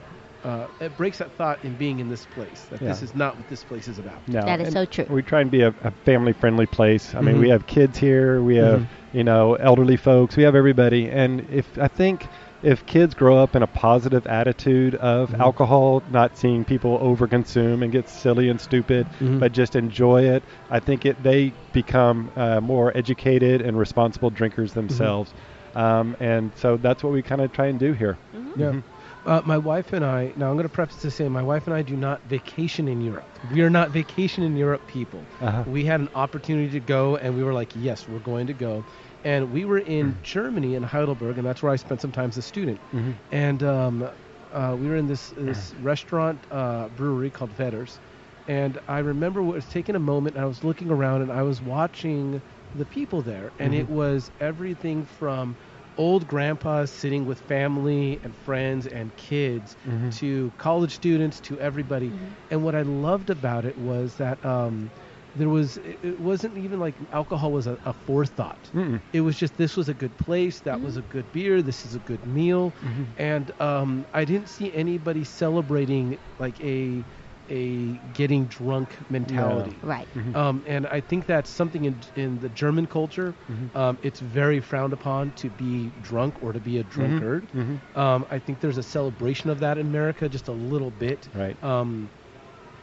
Uh, 0.45 0.69
it 0.81 0.97
breaks 0.97 1.19
that 1.19 1.33
thought 1.37 1.65
in 1.65 1.75
being 1.75 1.99
in 1.99 2.09
this 2.09 2.25
place 2.25 2.63
that 2.71 2.79
this 2.79 3.03
is 3.03 3.13
not 3.13 3.37
what 3.37 3.49
this 3.49 3.65
place 3.65 3.89
is 3.89 3.99
about. 3.99 4.27
No. 4.29 4.45
that 4.45 4.61
is 4.61 4.69
And 4.69 4.73
so 4.73 4.85
true. 4.87 5.05
We 5.11 5.21
try 5.23 5.41
and 5.41 5.51
be 5.51 5.63
a, 5.63 5.75
a 5.83 5.91
family-friendly 6.05 6.67
place. 6.67 7.13
I 7.13 7.21
mean, 7.23 7.39
we 7.41 7.49
Mhm. 7.49 7.53
have 7.53 7.67
kids 7.67 7.99
here. 7.99 8.41
We 8.41 8.55
have 8.57 8.83
Mhm. 8.83 8.89
you 9.13 9.25
know 9.25 9.55
elderly 9.57 9.97
folks. 9.97 10.37
We 10.37 10.45
have 10.45 10.55
everybody. 10.55 11.11
And 11.11 11.45
if 11.51 11.77
I 11.77 11.89
think 11.89 12.29
if 12.63 12.87
kids 12.87 13.15
grow 13.15 13.37
up 13.37 13.57
in 13.57 13.63
a 13.65 13.67
positive 13.67 14.27
attitude 14.29 14.95
of 14.95 15.31
Mhm. 15.33 15.41
alcohol, 15.41 16.05
not 16.09 16.37
seeing 16.37 16.65
people 16.65 16.99
overconsume 17.01 17.83
and 17.83 17.91
get 17.91 18.09
silly 18.09 18.49
and 18.49 18.61
stupid, 18.61 19.09
Mhm. 19.21 19.41
but 19.41 19.51
just 19.53 19.75
enjoy 19.75 20.23
it, 20.23 20.45
I 20.71 20.79
think 20.79 21.05
it 21.05 21.21
they 21.21 21.53
become 21.73 22.31
uh, 22.37 22.61
more 22.61 22.97
educated 22.97 23.61
and 23.61 23.77
responsible 23.77 24.31
drinkers 24.31 24.73
themselves. 24.73 25.35
Um, 25.75 26.17
and 26.21 26.53
so 26.57 26.77
that's 26.77 27.03
what 27.03 27.13
we 27.13 27.23
kind 27.23 27.41
of 27.41 27.53
try 27.53 27.67
and 27.67 27.79
do 27.79 27.93
here. 27.93 28.19
Mm-hmm. 28.35 28.61
Yeah. 28.61 28.81
Uh, 29.27 29.43
my 29.45 29.59
wife 29.59 29.93
and 29.93 30.05
I, 30.05 30.33
now 30.37 30.49
I'm 30.49 30.55
going 30.55 30.69
to 30.69 30.73
preface 30.73 31.03
to 31.03 31.11
say, 31.11 31.29
my 31.29 31.43
wife 31.43 31.67
and 31.67 31.75
I 31.75 31.83
do 31.83 31.97
not 31.97 32.23
vacation 32.23 32.89
in 32.89 33.03
Europe. 33.03 33.27
We 33.53 33.61
are 33.61 33.69
not 33.69 33.91
vacation 33.91 34.43
in 34.43 34.57
Europe 34.57 34.81
people. 34.87 35.23
Uh-huh. 35.41 35.65
We 35.67 35.85
had 35.85 36.01
an 36.01 36.09
opportunity 36.15 36.71
to 36.71 36.81
go, 36.81 37.17
and 37.17 37.37
we 37.37 37.43
were 37.43 37.53
like, 37.53 37.71
yes, 37.77 38.09
we're 38.09 38.21
going 38.21 38.47
to 38.47 38.55
go. 38.55 38.85
And 39.25 39.53
we 39.53 39.65
were 39.67 39.79
in 39.79 40.17
Germany, 40.23 40.77
in 40.77 40.83
Heidelberg, 40.83 41.37
and 41.37 41.47
that's 41.47 41.63
where 41.63 41.73
I 41.73 41.77
spent 41.77 42.01
some 42.01 42.13
time 42.13 42.31
as 42.31 42.39
a 42.39 42.43
student. 42.43 42.81
Mhm. 42.95 43.15
And 43.33 43.63
um, 43.63 44.09
uh, 44.53 44.77
we 44.81 44.89
were 44.89 44.97
in 44.97 45.09
this, 45.09 45.35
this 45.37 45.75
restaurant 45.83 46.39
uh, 46.51 46.89
brewery 46.97 47.29
called 47.29 47.51
Vetters. 47.59 47.99
And 48.47 48.79
I 48.89 49.01
remember 49.01 49.43
was 49.43 49.67
taking 49.67 49.95
a 49.95 49.99
moment, 50.01 50.37
and 50.37 50.45
I 50.45 50.49
was 50.49 50.65
looking 50.65 50.91
around, 50.91 51.21
and 51.21 51.31
I 51.31 51.43
was 51.43 51.61
watching 51.61 52.41
the 52.75 52.87
people 52.87 53.23
there, 53.23 53.53
and 53.59 53.73
Mhm. 53.73 53.75
it 53.75 53.89
was 53.89 54.31
everything 54.41 55.05
from 55.05 55.57
old 55.97 56.27
grandpas 56.27 56.93
sitting 56.93 57.25
with 57.25 57.41
family 57.41 58.21
and 58.23 58.37
friends 58.37 58.87
and 58.87 59.15
kids 59.17 59.77
Mhm. 59.85 60.11
to 60.11 60.53
college 60.59 60.95
students 60.95 61.41
to 61.41 61.59
everybody. 61.61 62.15
And 62.51 62.63
what 62.63 62.75
I 62.75 62.83
loved 62.83 63.31
about 63.31 63.65
it 63.65 63.77
was 63.77 64.17
that 64.17 64.45
um, 64.45 64.93
there 65.35 65.49
was 65.49 65.77
it, 65.79 65.99
it 66.03 66.21
wasn't 66.21 66.57
even 66.59 66.79
like 66.81 66.97
alcohol 67.13 67.53
was 67.53 67.67
a, 67.67 67.79
a 67.85 67.93
forethought. 67.93 68.73
Mm-mm. 68.75 69.03
It 69.13 69.23
was 69.23 69.37
just 69.37 69.57
this 69.57 69.77
was 69.77 69.89
a 69.89 69.95
good 69.95 70.17
place, 70.19 70.61
that 70.63 70.81
was 70.83 70.97
a 70.97 71.03
good 71.03 71.33
beer, 71.33 71.63
this 71.63 71.85
is 71.85 71.95
a 71.95 72.01
good 72.01 72.25
meal, 72.27 72.77
Mhm. 72.83 73.17
and 73.17 73.51
um, 73.61 74.07
I 74.13 74.25
didn't 74.25 74.49
see 74.51 74.73
anybody 74.73 75.25
celebrating 75.25 76.19
like 76.39 76.61
a 76.61 77.07
a 77.49 77.99
getting 78.13 78.47
drunk 78.47 78.97
mentality. 79.09 79.79
Right. 79.83 80.09
Mhm. 80.15 80.35
Um, 80.37 80.65
and 80.67 80.87
I 80.87 81.01
think 81.01 81.27
that's 81.27 81.51
something 81.51 81.85
in, 81.85 82.03
in 82.15 82.39
the 82.41 82.49
German 82.49 82.87
culture. 82.87 83.35
Mhm. 83.51 83.75
Um, 83.77 83.99
it's 84.03 84.21
very 84.21 84.61
frowned 84.61 84.93
upon 84.93 85.33
to 85.33 85.51
be 85.51 85.93
drunk 86.01 86.43
or 86.43 86.53
to 86.53 86.61
be 86.61 86.79
a 86.79 86.85
drunkard. 86.85 87.51
Mhm. 87.53 87.81
Um, 87.97 88.27
I 88.31 88.39
think 88.39 88.61
there's 88.61 88.79
a 88.79 88.83
celebration 88.83 89.51
of 89.51 89.61
that 89.61 89.79
in 89.79 89.87
America, 89.87 90.29
just 90.29 90.49
a 90.49 90.53
little 90.53 90.91
bit. 90.91 91.29
Right. 91.35 91.63
Um, 91.63 92.11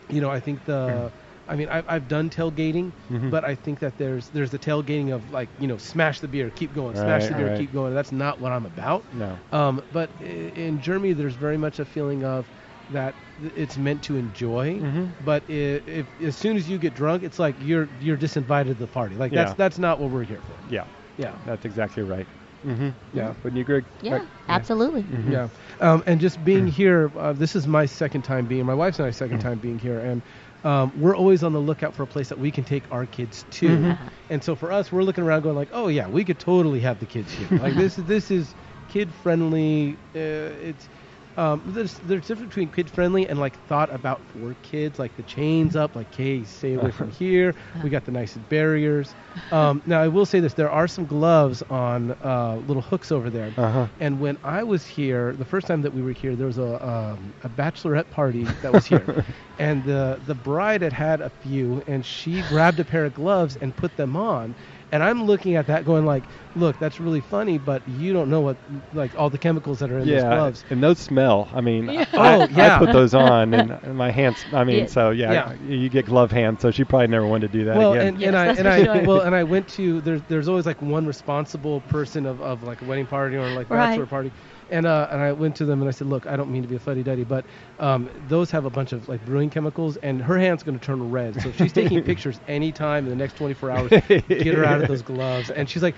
you 0.09 0.21
know, 0.21 0.29
I 0.29 0.39
think 0.39 0.63
the, 0.65 1.11
I 1.47 1.55
mean, 1.55 1.67
I've, 1.69 1.85
I've 1.87 2.07
done 2.07 2.29
tailgating, 2.29 2.93
Mhm. 3.09 3.29
but 3.31 3.43
I 3.43 3.55
think 3.55 3.79
that 3.79 3.97
there's 3.97 4.29
there's 4.29 4.49
the 4.51 4.59
tailgating 4.59 5.13
of 5.13 5.29
like, 5.31 5.49
you 5.59 5.67
know, 5.67 5.77
smash 5.77 6.19
the 6.19 6.27
beer, 6.27 6.49
keep 6.51 6.73
going, 6.73 6.95
smash 6.95 7.23
Right, 7.23 7.31
the 7.31 7.37
beer, 7.37 7.47
right. 7.49 7.57
keep 7.59 7.71
going. 7.73 7.93
That's 7.93 8.11
not 8.11 8.39
what 8.39 8.51
I'm 8.51 8.65
about. 8.65 9.05
No. 9.13 9.39
Um, 9.51 9.81
but 9.91 10.11
in 10.21 10.79
Germany, 10.79 11.13
there's 11.13 11.35
very 11.35 11.57
much 11.57 11.79
a 11.79 11.85
feeling 11.85 12.23
of 12.23 12.49
that 12.89 13.15
it's 13.37 13.77
meant 13.77 14.03
to 14.03 14.15
enjoy. 14.15 14.79
Mhm. 14.79 15.15
But 15.19 15.43
i 15.49 15.53
if 15.53 16.07
as 16.19 16.37
soon 16.37 16.57
as 16.57 16.69
you 16.69 16.77
get 16.79 16.93
drunk, 16.93 17.23
it's 17.23 17.39
like 17.39 17.55
you're 17.59 17.89
you're 17.99 18.17
disinvited 18.17 18.67
to 18.67 18.73
the 18.75 18.87
party. 18.87 19.15
Like 19.17 19.31
that's 19.33 19.51
Yeah. 19.51 19.55
that's 19.57 19.77
not 19.79 19.99
what 19.99 20.11
we're 20.11 20.23
here 20.23 20.41
for. 20.41 20.59
Yeah. 20.67 20.85
Yeah. 21.17 21.35
That's 21.45 21.65
exactly 21.65 22.03
right. 22.03 22.27
Mm-hmm. 22.65 22.89
Yeah. 23.13 23.33
Wouldn't 23.43 23.57
you 23.57 23.61
agree? 23.61 23.83
Yeah, 24.01 24.13
Right. 24.13 24.27
absolutely. 24.49 25.03
Mhm. 25.03 25.31
Yeah, 25.31 25.47
um, 25.79 26.01
and 26.07 26.19
just 26.19 26.43
being 26.43 26.65
here, 26.65 27.11
uh, 27.15 27.31
this 27.33 27.55
is 27.55 27.67
my 27.67 27.85
second 27.85 28.23
time 28.23 28.47
being. 28.47 28.65
My 28.65 28.73
wife's 28.73 28.97
and 28.97 29.05
I 29.07 29.11
2nd 29.11 29.39
time 29.39 29.59
being 29.59 29.77
here, 29.77 29.99
and 29.99 30.23
um, 30.63 30.91
we're 30.95 31.15
always 31.15 31.43
on 31.43 31.53
the 31.53 31.59
lookout 31.61 31.93
for 31.93 32.01
a 32.01 32.07
place 32.07 32.29
that 32.29 32.39
we 32.39 32.51
can 32.51 32.63
take 32.63 32.87
our 32.89 33.05
kids 33.05 33.45
to. 33.51 33.67
Mhm. 33.67 33.91
Uh-huh. 33.91 34.09
And 34.31 34.43
so 34.43 34.55
for 34.55 34.71
us, 34.71 34.91
we're 34.91 35.03
looking 35.03 35.23
around, 35.23 35.43
going 35.43 35.55
like, 35.55 35.69
"Oh 35.71 35.87
yeah, 35.89 36.07
we 36.07 36.25
could 36.25 36.39
totally 36.39 36.79
have 36.79 36.97
the 36.97 37.05
kids 37.05 37.31
here. 37.31 37.47
like 37.59 37.75
this 37.75 37.99
is 37.99 38.05
this 38.05 38.31
is 38.31 38.55
kid 38.87 39.13
friendly. 39.13 39.99
Uh, 40.15 40.19
it's 40.69 40.89
um, 41.37 41.61
there's 41.65 41.99
there's 41.99 42.25
a 42.25 42.27
difference 42.27 42.49
between 42.49 42.69
kid 42.69 42.89
friendly 42.89 43.27
and 43.27 43.39
like 43.39 43.57
thought 43.67 43.93
about 43.93 44.21
for 44.27 44.55
kids. 44.61 44.99
Like 44.99 45.15
the 45.15 45.23
chains 45.23 45.75
up, 45.75 45.95
like 45.95 46.13
hey, 46.13 46.43
stay 46.43 46.73
away 46.75 46.91
from 46.91 47.11
here. 47.21 47.53
We 47.83 47.89
got 47.89 48.05
the 48.05 48.11
nicest 48.11 48.47
barriers. 48.49 49.15
Um, 49.51 49.81
now 49.85 50.01
I 50.01 50.07
will 50.07 50.25
say 50.25 50.39
this: 50.39 50.53
there 50.53 50.71
are 50.71 50.87
some 50.87 51.05
gloves 51.05 51.61
on 51.69 52.11
uh, 52.23 52.55
little 52.67 52.81
hooks 52.81 53.11
over 53.11 53.29
there. 53.29 53.53
Uh-huh. 53.57 53.87
And 53.99 54.19
when 54.19 54.37
I 54.43 54.63
was 54.63 54.85
here, 54.85 55.33
the 55.33 55.45
first 55.45 55.67
time 55.67 55.81
that 55.81 55.93
we 55.93 56.01
were 56.01 56.13
here, 56.13 56.35
there 56.35 56.47
was 56.47 56.57
a 56.57 56.87
um, 56.87 57.33
a 57.43 57.49
bachelorette 57.49 58.09
party 58.11 58.43
that 58.61 58.71
was 58.71 58.85
here, 58.85 59.25
and 59.59 59.83
the 59.83 60.21
the 60.25 60.35
bride 60.35 60.81
had 60.81 60.93
had 60.93 61.21
a 61.21 61.29
few, 61.29 61.83
and 61.87 62.05
she 62.05 62.41
grabbed 62.43 62.79
a 62.79 62.85
pair 62.85 63.05
of 63.05 63.13
gloves 63.13 63.57
and 63.59 63.75
put 63.75 63.95
them 63.97 64.15
on, 64.15 64.55
and 64.91 65.03
I'm 65.03 65.23
looking 65.23 65.55
at 65.55 65.67
that 65.67 65.83
going 65.83 66.05
like, 66.05 66.27
look, 66.53 66.77
that's 66.77 66.99
really 66.99 67.21
funny, 67.21 67.57
but 67.57 67.87
you 67.87 68.13
don't 68.13 68.29
know 68.29 68.41
what 68.41 68.57
like 68.93 69.15
all 69.15 69.29
the 69.29 69.37
chemicals 69.39 69.79
that 69.79 69.91
are 69.91 69.97
in 69.99 70.07
those 70.07 70.21
gloves. 70.23 70.65
and 70.69 70.81
those 70.83 70.99
smell. 70.99 71.49
I 71.53 71.61
mean, 71.61 71.85
Yeah. 71.89 72.05
I, 72.13 72.35
Oh, 72.35 72.47
yeah. 72.51 72.75
I 72.75 72.79
put 72.79 72.93
those 72.93 73.13
on, 73.13 73.53
and, 73.53 73.71
and 73.71 73.95
my 73.97 74.11
hands. 74.11 74.45
I 74.53 74.63
mean, 74.63 74.79
Yeah. 74.81 74.85
so 74.85 75.09
yeah, 75.11 75.31
Yeah. 75.31 75.53
you 75.55 75.89
get 75.89 76.05
glove 76.05 76.31
hands. 76.31 76.61
So 76.61 76.71
she 76.71 76.83
probably 76.85 77.07
never 77.07 77.27
wanted 77.27 77.51
to 77.51 77.57
do 77.59 77.65
that 77.65 77.77
well, 77.77 77.93
again. 77.93 78.07
and, 78.07 78.19
Yes, 78.19 78.27
and 78.27 78.37
I 78.37 78.45
and 78.55 78.67
I 78.67 78.83
sure. 78.83 79.03
well, 79.05 79.21
and 79.21 79.35
I 79.35 79.43
went 79.43 79.67
to 79.69 80.01
there's 80.01 80.23
there's 80.23 80.47
always 80.47 80.65
like 80.65 80.81
one 80.81 81.05
responsible 81.05 81.81
person 81.81 82.25
of, 82.25 82.41
of 82.41 82.63
like 82.63 82.81
a 82.81 82.85
wedding 82.85 83.07
party 83.07 83.35
or 83.37 83.49
like 83.49 83.69
Right. 83.69 83.89
bachelor 83.89 84.05
party, 84.05 84.31
and 84.69 84.85
uh, 84.85 85.07
and 85.11 85.21
I 85.21 85.31
went 85.31 85.55
to 85.57 85.65
them 85.65 85.81
and 85.81 85.87
I 85.87 85.91
said, 85.91 86.07
look, 86.07 86.25
I 86.27 86.35
don't 86.35 86.51
mean 86.51 86.61
to 86.61 86.67
be 86.67 86.75
a 86.75 86.79
fuddy 86.79 87.03
duddy, 87.03 87.23
but 87.23 87.45
um, 87.79 88.09
those 88.27 88.51
have 88.51 88.65
a 88.65 88.69
bunch 88.69 88.93
of 88.93 89.07
like 89.07 89.23
brewing 89.25 89.49
chemicals, 89.49 89.97
and 89.97 90.21
her 90.21 90.37
hand's 90.37 90.63
going 90.63 90.77
to 90.77 90.85
turn 90.85 91.11
red. 91.11 91.41
So 91.41 91.49
if 91.49 91.57
she's 91.57 91.73
taking 91.73 92.03
pictures 92.11 92.39
anytime 92.47 93.05
in 93.05 93.09
the 93.09 93.15
next 93.15 93.35
24 93.37 93.71
hours, 93.71 93.89
get 94.07 94.53
her 94.53 94.65
out 94.65 94.81
of 94.81 94.87
those 94.87 95.01
gloves. 95.01 95.49
And 95.49 95.69
she's 95.69 95.83
like. 95.83 95.95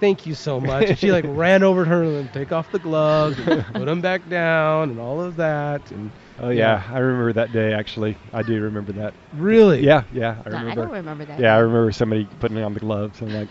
Thank 0.00 0.26
you 0.26 0.34
so 0.34 0.58
much. 0.60 0.88
And 0.88 0.98
she 0.98 1.12
like 1.12 1.24
ran 1.28 1.62
over 1.62 1.84
to 1.84 1.90
her 1.90 2.02
and 2.02 2.32
take 2.32 2.50
off 2.50 2.72
the 2.72 2.80
gloves, 2.80 3.38
and 3.38 3.64
put 3.66 3.84
them 3.84 4.00
back 4.00 4.28
down, 4.28 4.90
and 4.90 4.98
all 4.98 5.20
of 5.20 5.36
that. 5.36 5.92
And 5.92 6.10
oh 6.40 6.50
yeah, 6.50 6.82
I 6.90 6.98
remember 6.98 7.32
that 7.34 7.52
day. 7.52 7.72
Actually, 7.72 8.16
I 8.32 8.42
do 8.42 8.60
remember 8.60 8.90
that. 8.94 9.14
really, 9.32 9.84
Yeah, 9.84 10.02
yeah, 10.12 10.42
I 10.44 10.48
remember. 10.48 10.70
I 10.70 10.74
don't 10.74 10.90
remember 10.90 11.24
that. 11.26 11.38
Yeah, 11.38 11.54
I 11.54 11.58
remember 11.58 11.92
somebody 11.92 12.24
putting 12.40 12.58
on 12.58 12.74
the 12.74 12.80
gloves. 12.80 13.20
I'm 13.20 13.32
like, 13.32 13.48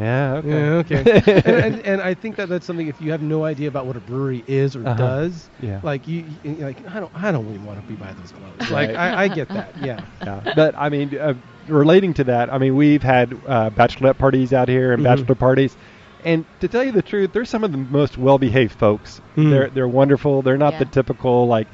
yeah, 0.00 0.34
okay. 0.36 0.48
Yeah, 0.94 1.00
okay. 1.00 1.42
and, 1.44 1.64
and, 1.74 1.86
and 1.86 2.00
I 2.02 2.14
think 2.14 2.36
that 2.36 2.48
that's 2.48 2.66
something. 2.66 2.86
If 2.88 3.00
you 3.00 3.10
have 3.12 3.22
no 3.22 3.44
idea 3.44 3.68
about 3.68 3.86
what 3.86 3.96
a 3.96 4.00
brewery 4.00 4.42
is 4.46 4.74
or 4.76 4.86
Uh-huh. 4.86 4.94
does, 4.96 5.50
Yeah. 5.60 5.80
like 5.82 6.08
you, 6.08 6.24
you 6.42 6.52
you're 6.54 6.66
like 6.68 6.86
I 6.88 7.00
don't, 7.00 7.12
I 7.14 7.30
don't 7.32 7.46
really 7.46 7.58
want 7.58 7.80
to 7.80 7.86
be 7.86 7.94
by 7.96 8.12
those 8.14 8.32
gloves. 8.32 8.70
Right. 8.70 8.88
Like 8.90 8.96
I, 8.96 9.24
I 9.24 9.28
get 9.28 9.48
that. 9.48 9.76
Yeah. 9.82 10.00
yeah. 10.22 10.52
But 10.56 10.74
I 10.76 10.88
mean, 10.88 11.16
uh, 11.18 11.34
relating 11.68 12.14
to 12.14 12.24
that, 12.24 12.52
I 12.52 12.58
mean, 12.58 12.74
we've 12.76 13.02
had 13.02 13.32
uh, 13.46 13.70
bachelorette 13.70 14.18
parties 14.18 14.52
out 14.52 14.68
here 14.68 14.92
and 14.92 15.02
Mhm. 15.02 15.04
bachelor 15.04 15.34
parties, 15.34 15.76
and 16.24 16.44
to 16.60 16.68
tell 16.68 16.84
you 16.84 16.92
the 16.92 17.02
truth, 17.02 17.32
they're 17.32 17.44
some 17.44 17.64
of 17.64 17.72
the 17.72 17.78
most 17.78 18.18
well-behaved 18.18 18.72
folks. 18.78 19.20
Mm. 19.36 19.50
They're 19.50 19.70
they're 19.70 19.88
wonderful. 19.88 20.42
They're 20.42 20.58
not 20.58 20.78
the 20.78 20.84
typical 20.84 21.46
like, 21.46 21.66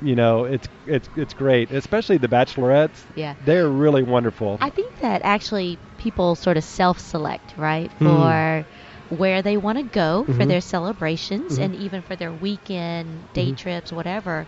you 0.00 0.16
know, 0.16 0.44
it's 0.44 0.66
it's 0.86 1.08
it's 1.16 1.34
great. 1.34 1.70
Especially 1.70 2.16
the 2.18 2.28
bachelorettes. 2.28 3.04
Yeah. 3.14 3.34
They're 3.44 3.68
really 3.68 4.02
wonderful. 4.02 4.58
I 4.60 4.70
think 4.70 4.98
that 5.00 5.20
actually 5.24 5.78
people 6.02 6.34
sort 6.36 6.56
of 6.56 6.64
self-select, 6.64 7.54
right, 7.56 7.92
Hmm. 7.98 8.04
for 8.04 8.66
where 9.08 9.42
they 9.42 9.56
want 9.56 9.78
to 9.78 9.84
go 9.84 10.26
for 10.26 10.44
Mhm. 10.44 10.46
their 10.46 10.60
celebrations 10.60 11.58
Mhm. 11.58 11.64
and 11.64 11.74
even 11.76 12.02
for 12.02 12.16
their 12.16 12.34
weekend 12.34 13.32
day 13.32 13.52
Mhm. 13.52 13.56
trips, 13.56 13.92
whatever. 13.92 14.46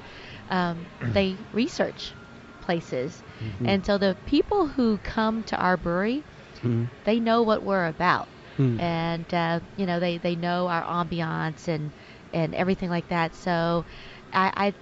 Um, 0.48 0.90
they 1.12 1.46
research 1.52 2.16
places, 2.60 3.22
Mm-hmm. 3.40 3.64
and 3.64 3.84
so 3.86 3.98
the 3.98 4.16
people 4.24 4.68
who 4.68 4.98
come 4.98 5.44
to 5.44 5.56
our 5.56 5.76
brewery, 5.76 6.26
Mhm. 6.62 6.90
they 7.04 7.20
know 7.20 7.42
what 7.42 7.62
we're 7.62 7.86
about, 7.86 8.28
Hmm. 8.56 8.78
and 8.78 9.32
uh, 9.34 9.60
you 9.76 9.86
know 9.86 10.00
they 10.00 10.18
they 10.18 10.36
know 10.36 10.68
our 10.68 10.84
ambiance 10.84 11.68
and 11.68 11.92
and 12.32 12.54
everything 12.54 12.90
like 12.90 13.08
that. 13.08 13.34
So, 13.34 13.84
I. 14.32 14.52
I 14.56 14.74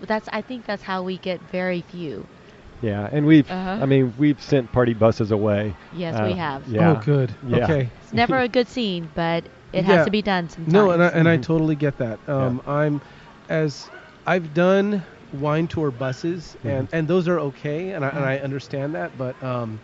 that's 0.00 0.28
I 0.32 0.42
think 0.42 0.66
that's 0.66 0.82
how 0.82 1.02
we 1.04 1.18
get 1.18 1.42
very 1.42 1.80
few. 1.82 2.28
Yeah, 2.80 3.08
and 3.12 3.26
we've 3.26 3.48
Uh-huh. 3.48 3.82
I 3.82 3.86
mean 3.86 4.14
we've 4.16 4.40
sent 4.40 4.72
party 4.72 4.94
buses 4.94 5.30
away. 5.30 5.76
Yes, 5.90 6.14
Uh, 6.14 6.22
we 6.22 6.34
have. 6.36 6.66
Yeah. 6.66 6.90
Oh, 6.92 6.96
good. 6.96 7.36
Yeah. 7.42 7.66
Okay. 7.68 7.92
It's 8.00 8.12
never 8.12 8.38
a 8.40 8.48
good 8.48 8.68
scene, 8.68 9.10
but 9.14 9.48
it 9.72 9.84
Yeah. 9.84 9.84
has 9.84 10.04
to 10.04 10.10
be 10.10 10.22
done 10.22 10.48
sometimes. 10.48 10.72
No, 10.72 10.90
and 10.90 11.02
I, 11.02 11.08
and 11.08 11.28
I 11.28 11.36
Mhm. 11.36 11.42
totally 11.42 11.76
get 11.76 11.98
that. 11.98 12.26
Um, 12.28 12.60
I'm 12.66 13.00
as 13.48 13.90
I've 14.26 14.52
done 14.52 15.04
wine 15.30 15.68
tour 15.68 15.90
buses, 15.90 16.56
and, 16.64 16.88
Mhm. 16.88 16.90
and 16.92 17.06
those 17.08 17.28
are 17.28 17.38
okay, 17.40 17.90
and 17.90 18.04
I, 18.04 18.08
and 18.08 18.18
Mhm. 18.18 18.24
I 18.24 18.38
understand 18.38 18.94
that, 18.94 19.16
but 19.16 19.40
um, 19.42 19.80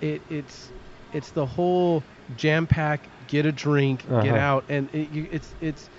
it, 0.00 0.24
it's 0.28 0.72
it's 1.12 1.30
the 1.32 1.46
whole 1.46 2.06
jam 2.34 2.66
pack, 2.66 3.10
get 3.26 3.46
a 3.46 3.52
drink, 3.52 4.08
get 4.18 4.34
Uh-huh. 4.34 4.36
out, 4.36 4.64
and 4.68 4.90
it, 4.92 5.10
you, 5.10 5.28
it's 5.30 5.54
it's 5.60 5.90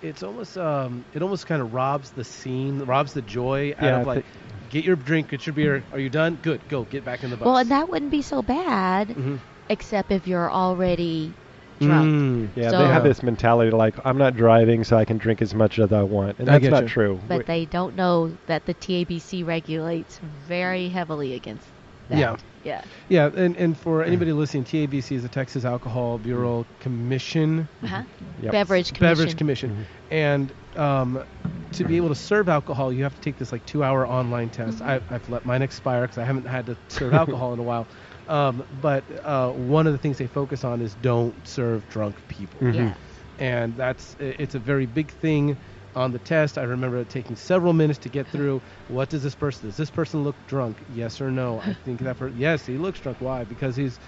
it's 0.00 0.22
almost 0.22 0.56
um, 0.58 1.06
it 1.12 1.22
almost 1.22 1.46
kind 1.46 1.62
of 1.62 1.72
robs 1.72 2.12
the 2.12 2.24
scene, 2.24 2.78
robs 2.80 3.12
the 3.12 3.22
joy 3.22 3.72
out 3.78 3.94
Yeah, 3.94 3.94
of 3.94 4.04
like. 4.06 4.26
Get 4.72 4.84
your 4.84 4.96
drink, 4.96 5.28
get 5.28 5.46
your 5.46 5.52
beer. 5.52 5.84
Are 5.92 5.98
you 5.98 6.08
done? 6.08 6.38
Good. 6.42 6.60
Go. 6.70 6.84
Get 6.84 7.04
back 7.04 7.22
in 7.22 7.30
the 7.30 7.36
bus. 7.36 7.44
well, 7.44 7.58
and 7.58 7.70
that 7.70 7.90
wouldn't 7.90 8.10
be 8.10 8.22
so 8.22 8.40
bad, 8.40 9.08
Mhm. 9.08 9.38
except 9.68 10.10
if 10.10 10.26
you're 10.26 10.50
already 10.50 11.32
drunk. 11.78 12.10
Mm. 12.10 12.48
Yeah, 12.56 12.70
So- 12.70 12.78
they 12.78 12.86
have 12.86 13.04
this 13.04 13.22
mentality 13.22 13.70
like 13.70 13.94
I'm 14.04 14.16
not 14.16 14.34
driving, 14.34 14.82
so 14.82 14.96
I 14.96 15.04
can 15.04 15.18
drink 15.18 15.42
as 15.42 15.54
much 15.54 15.78
as 15.78 15.92
I 15.92 16.02
want, 16.02 16.38
and 16.38 16.48
I 16.48 16.58
that's 16.58 16.70
not 16.70 16.82
you. 16.84 16.88
true. 16.88 17.20
But 17.28 17.38
We- 17.38 17.44
they 17.44 17.64
don't 17.66 17.94
know 17.96 18.32
that 18.46 18.64
the 18.64 18.72
TABC 18.72 19.42
regulates 19.44 20.18
very 20.48 20.88
heavily 20.88 21.34
against 21.34 21.66
that. 22.12 22.18
Yeah. 22.18 22.36
Yeah. 22.64 22.82
Yeah, 23.08 23.30
and, 23.34 23.56
and 23.56 23.76
for 23.76 24.04
anybody 24.04 24.32
listening, 24.32 24.62
TABC 24.64 25.16
is 25.16 25.22
the 25.24 25.28
Texas 25.28 25.64
Alcohol 25.64 26.18
Bureau 26.18 26.64
Commission, 26.78 27.68
Uh-huh. 27.82 28.02
Yep. 28.40 28.52
Beverage 28.52 28.92
commission. 28.92 29.16
Beverage 29.16 29.36
Commission, 29.36 29.86
and 30.10 30.52
um, 30.76 31.24
to 31.72 31.84
be 31.84 31.96
able 31.96 32.08
to 32.08 32.14
serve 32.14 32.48
alcohol, 32.48 32.92
you 32.92 33.02
have 33.02 33.14
to 33.14 33.20
take 33.20 33.36
this 33.36 33.50
like 33.50 33.64
two-hour 33.66 34.06
online 34.06 34.48
test. 34.50 34.78
Mhm. 34.78 34.86
I've, 34.86 35.04
I've 35.10 35.28
let 35.28 35.44
mine 35.44 35.62
expire 35.62 36.02
because 36.02 36.18
I 36.18 36.24
haven't 36.24 36.46
had 36.46 36.66
to 36.66 36.76
serve 36.88 37.14
alcohol 37.14 37.52
in 37.52 37.58
a 37.58 37.62
while. 37.64 37.88
Um, 38.28 38.64
but 38.70 39.04
uh, 39.24 39.50
one 39.50 39.86
of 39.88 39.92
the 39.92 39.98
things 39.98 40.18
they 40.18 40.28
focus 40.28 40.62
on 40.64 40.80
is 40.80 40.94
don't 40.94 41.46
serve 41.46 41.88
drunk 41.88 42.16
people, 42.28 42.60
Mhm. 42.60 42.74
Yeah. 42.74 42.94
and 43.38 43.74
that's 43.76 44.14
it's 44.20 44.54
a 44.54 44.60
very 44.60 44.86
big 44.86 45.10
thing 45.10 45.58
on 45.94 46.10
the 46.12 46.18
test. 46.18 46.58
I 46.58 46.62
remember 46.62 46.98
it 46.98 47.08
taking 47.08 47.36
several 47.36 47.72
minutes 47.72 47.98
to 48.00 48.08
get 48.08 48.28
through. 48.28 48.62
What 48.88 49.08
does 49.08 49.22
this 49.22 49.34
person? 49.34 49.68
Does 49.68 49.76
this 49.76 49.90
person 49.90 50.22
look 50.22 50.36
drunk? 50.46 50.84
Yes 50.88 51.20
or 51.20 51.30
no? 51.30 51.60
I 51.60 51.74
think 51.84 52.00
that 52.00 52.16
per- 52.18 52.28
yes, 52.28 52.64
he 52.66 52.78
looks 52.78 53.00
drunk. 53.00 53.20
Why? 53.20 53.44
Because 53.44 53.76
his 53.76 53.98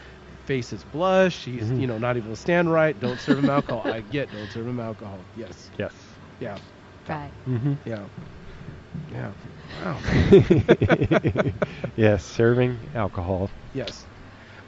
face 0.45 0.73
is 0.73 0.85
blush. 0.85 1.45
He's 1.45 1.71
Mhm. 1.71 1.81
you 1.81 1.87
know 1.87 1.99
not 1.99 2.17
able 2.17 2.31
to 2.31 2.37
stand 2.37 2.71
right. 2.71 2.99
Don't 2.99 3.21
serve 3.21 3.39
him 3.39 3.49
alcohol. 3.51 3.85
I 3.87 4.01
get. 4.03 4.31
Don't 4.31 4.51
serve 4.51 4.67
him 4.67 4.81
alcohol. 4.81 5.27
Yes. 5.35 5.71
Yes. 5.79 5.95
Yeah. 6.39 6.59
Right. 7.09 7.33
hmm 7.45 7.75
Yeah. 7.85 8.07
Yeah. 9.11 9.33
Wow. 9.85 9.99
yes, 11.97 12.25
serving 12.25 12.91
alcohol. 12.95 13.51
yes. 13.73 14.07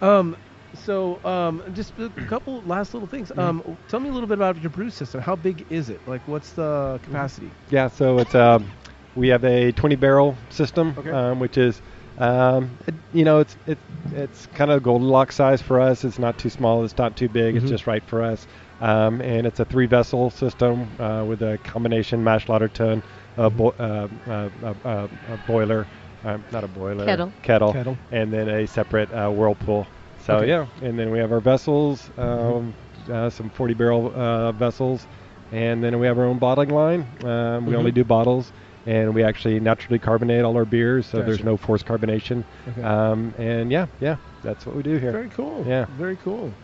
Um. 0.00 0.36
So, 0.76 1.20
um, 1.24 1.62
just 1.72 1.98
a 1.98 2.10
couple 2.26 2.62
last 2.62 2.94
little 2.94 3.08
things. 3.08 3.30
Mm-hmm. 3.30 3.40
Um, 3.68 3.78
tell 3.88 4.00
me 4.00 4.08
a 4.08 4.12
little 4.12 4.28
bit 4.28 4.38
about 4.38 4.58
your 4.58 4.70
brew 4.70 4.90
system. 4.90 5.20
How 5.20 5.36
big 5.36 5.66
is 5.68 5.88
it? 5.90 6.02
Like, 6.06 6.26
what's 6.28 6.52
the 6.52 7.00
capacity? 7.02 7.54
Yeah, 7.68 7.88
so 7.88 8.18
it's 8.18 8.34
um, 8.34 8.70
we 9.14 9.28
have 9.28 9.44
a 9.44 9.72
20 9.72 9.96
barrel 9.96 10.38
system, 10.50 10.94
Okay. 10.98 11.10
um, 11.10 11.38
which 11.40 11.56
is, 11.56 11.80
um, 12.18 12.78
it, 12.86 12.94
you 13.12 13.24
know, 13.24 13.40
it's 13.40 13.56
it, 13.66 13.78
it's 14.12 14.46
kind 14.46 14.70
of 14.70 14.82
Goldilocks 14.82 15.34
size 15.36 15.60
for 15.62 15.80
us. 15.80 16.04
It's 16.04 16.18
not 16.18 16.38
too 16.38 16.50
small. 16.50 16.84
It's 16.84 16.96
not 16.98 17.16
too 17.16 17.28
big. 17.28 17.54
Mhm. 17.54 17.58
It's 17.62 17.70
just 17.70 17.86
right 17.86 18.04
for 18.04 18.22
us. 18.22 18.46
Um, 18.80 19.20
and 19.22 19.46
it's 19.46 19.58
a 19.60 19.64
three 19.64 19.86
vessel 19.86 20.30
system 20.30 20.88
uh, 21.00 21.24
with 21.26 21.42
a 21.42 21.58
combination 21.58 22.22
mash 22.22 22.48
lauter 22.48 22.68
tun, 22.68 23.02
a, 23.36 23.50
bo- 23.50 23.74
uh, 23.78 24.08
uh, 24.26 24.50
uh, 24.62 24.74
uh, 24.84 25.08
a 25.26 25.36
boiler, 25.38 25.88
uh, 26.24 26.38
not 26.50 26.64
a 26.64 26.68
boiler, 26.68 27.04
Kettle. 27.04 27.32
kettle, 27.42 27.72
Kettle. 27.72 27.98
and 28.10 28.32
then 28.32 28.48
a 28.48 28.66
separate 28.66 29.10
uh, 29.12 29.30
whirlpool. 29.30 29.86
So 30.26 30.38
Okay. 30.38 30.48
yeah, 30.48 30.66
and 30.82 30.98
then 30.98 31.12
we 31.12 31.20
have 31.20 31.30
our 31.30 31.40
vessels, 31.40 32.10
um, 32.16 32.74
uh, 33.08 33.30
some 33.30 33.48
40 33.48 33.74
barrel 33.74 34.12
uh, 34.12 34.50
vessels, 34.50 35.06
and 35.52 35.84
then 35.84 36.00
we 36.00 36.06
have 36.08 36.18
our 36.18 36.24
own 36.24 36.38
bottling 36.40 36.70
line. 36.70 37.06
Um, 37.24 37.64
we 37.66 37.76
only 37.76 37.92
Mhm. 37.92 37.94
do 37.94 38.04
bottles, 38.04 38.52
and 38.86 39.14
we 39.14 39.22
actually 39.22 39.60
naturally 39.60 40.00
carbonate 40.00 40.42
all 40.44 40.56
our 40.56 40.64
beers, 40.64 41.06
so 41.06 41.22
there's 41.22 41.44
no 41.44 41.56
forced 41.56 41.86
carbonation. 41.86 42.44
Okay. 42.66 42.82
Um, 42.82 43.34
and 43.38 43.70
yeah, 43.70 43.86
yeah, 44.00 44.16
that's 44.42 44.66
what 44.66 44.74
we 44.74 44.82
do 44.82 44.96
here. 44.96 45.12
Very 45.12 45.28
cool. 45.28 45.64
Yeah. 45.64 45.86
Very 45.90 46.16
cool. 46.16 46.56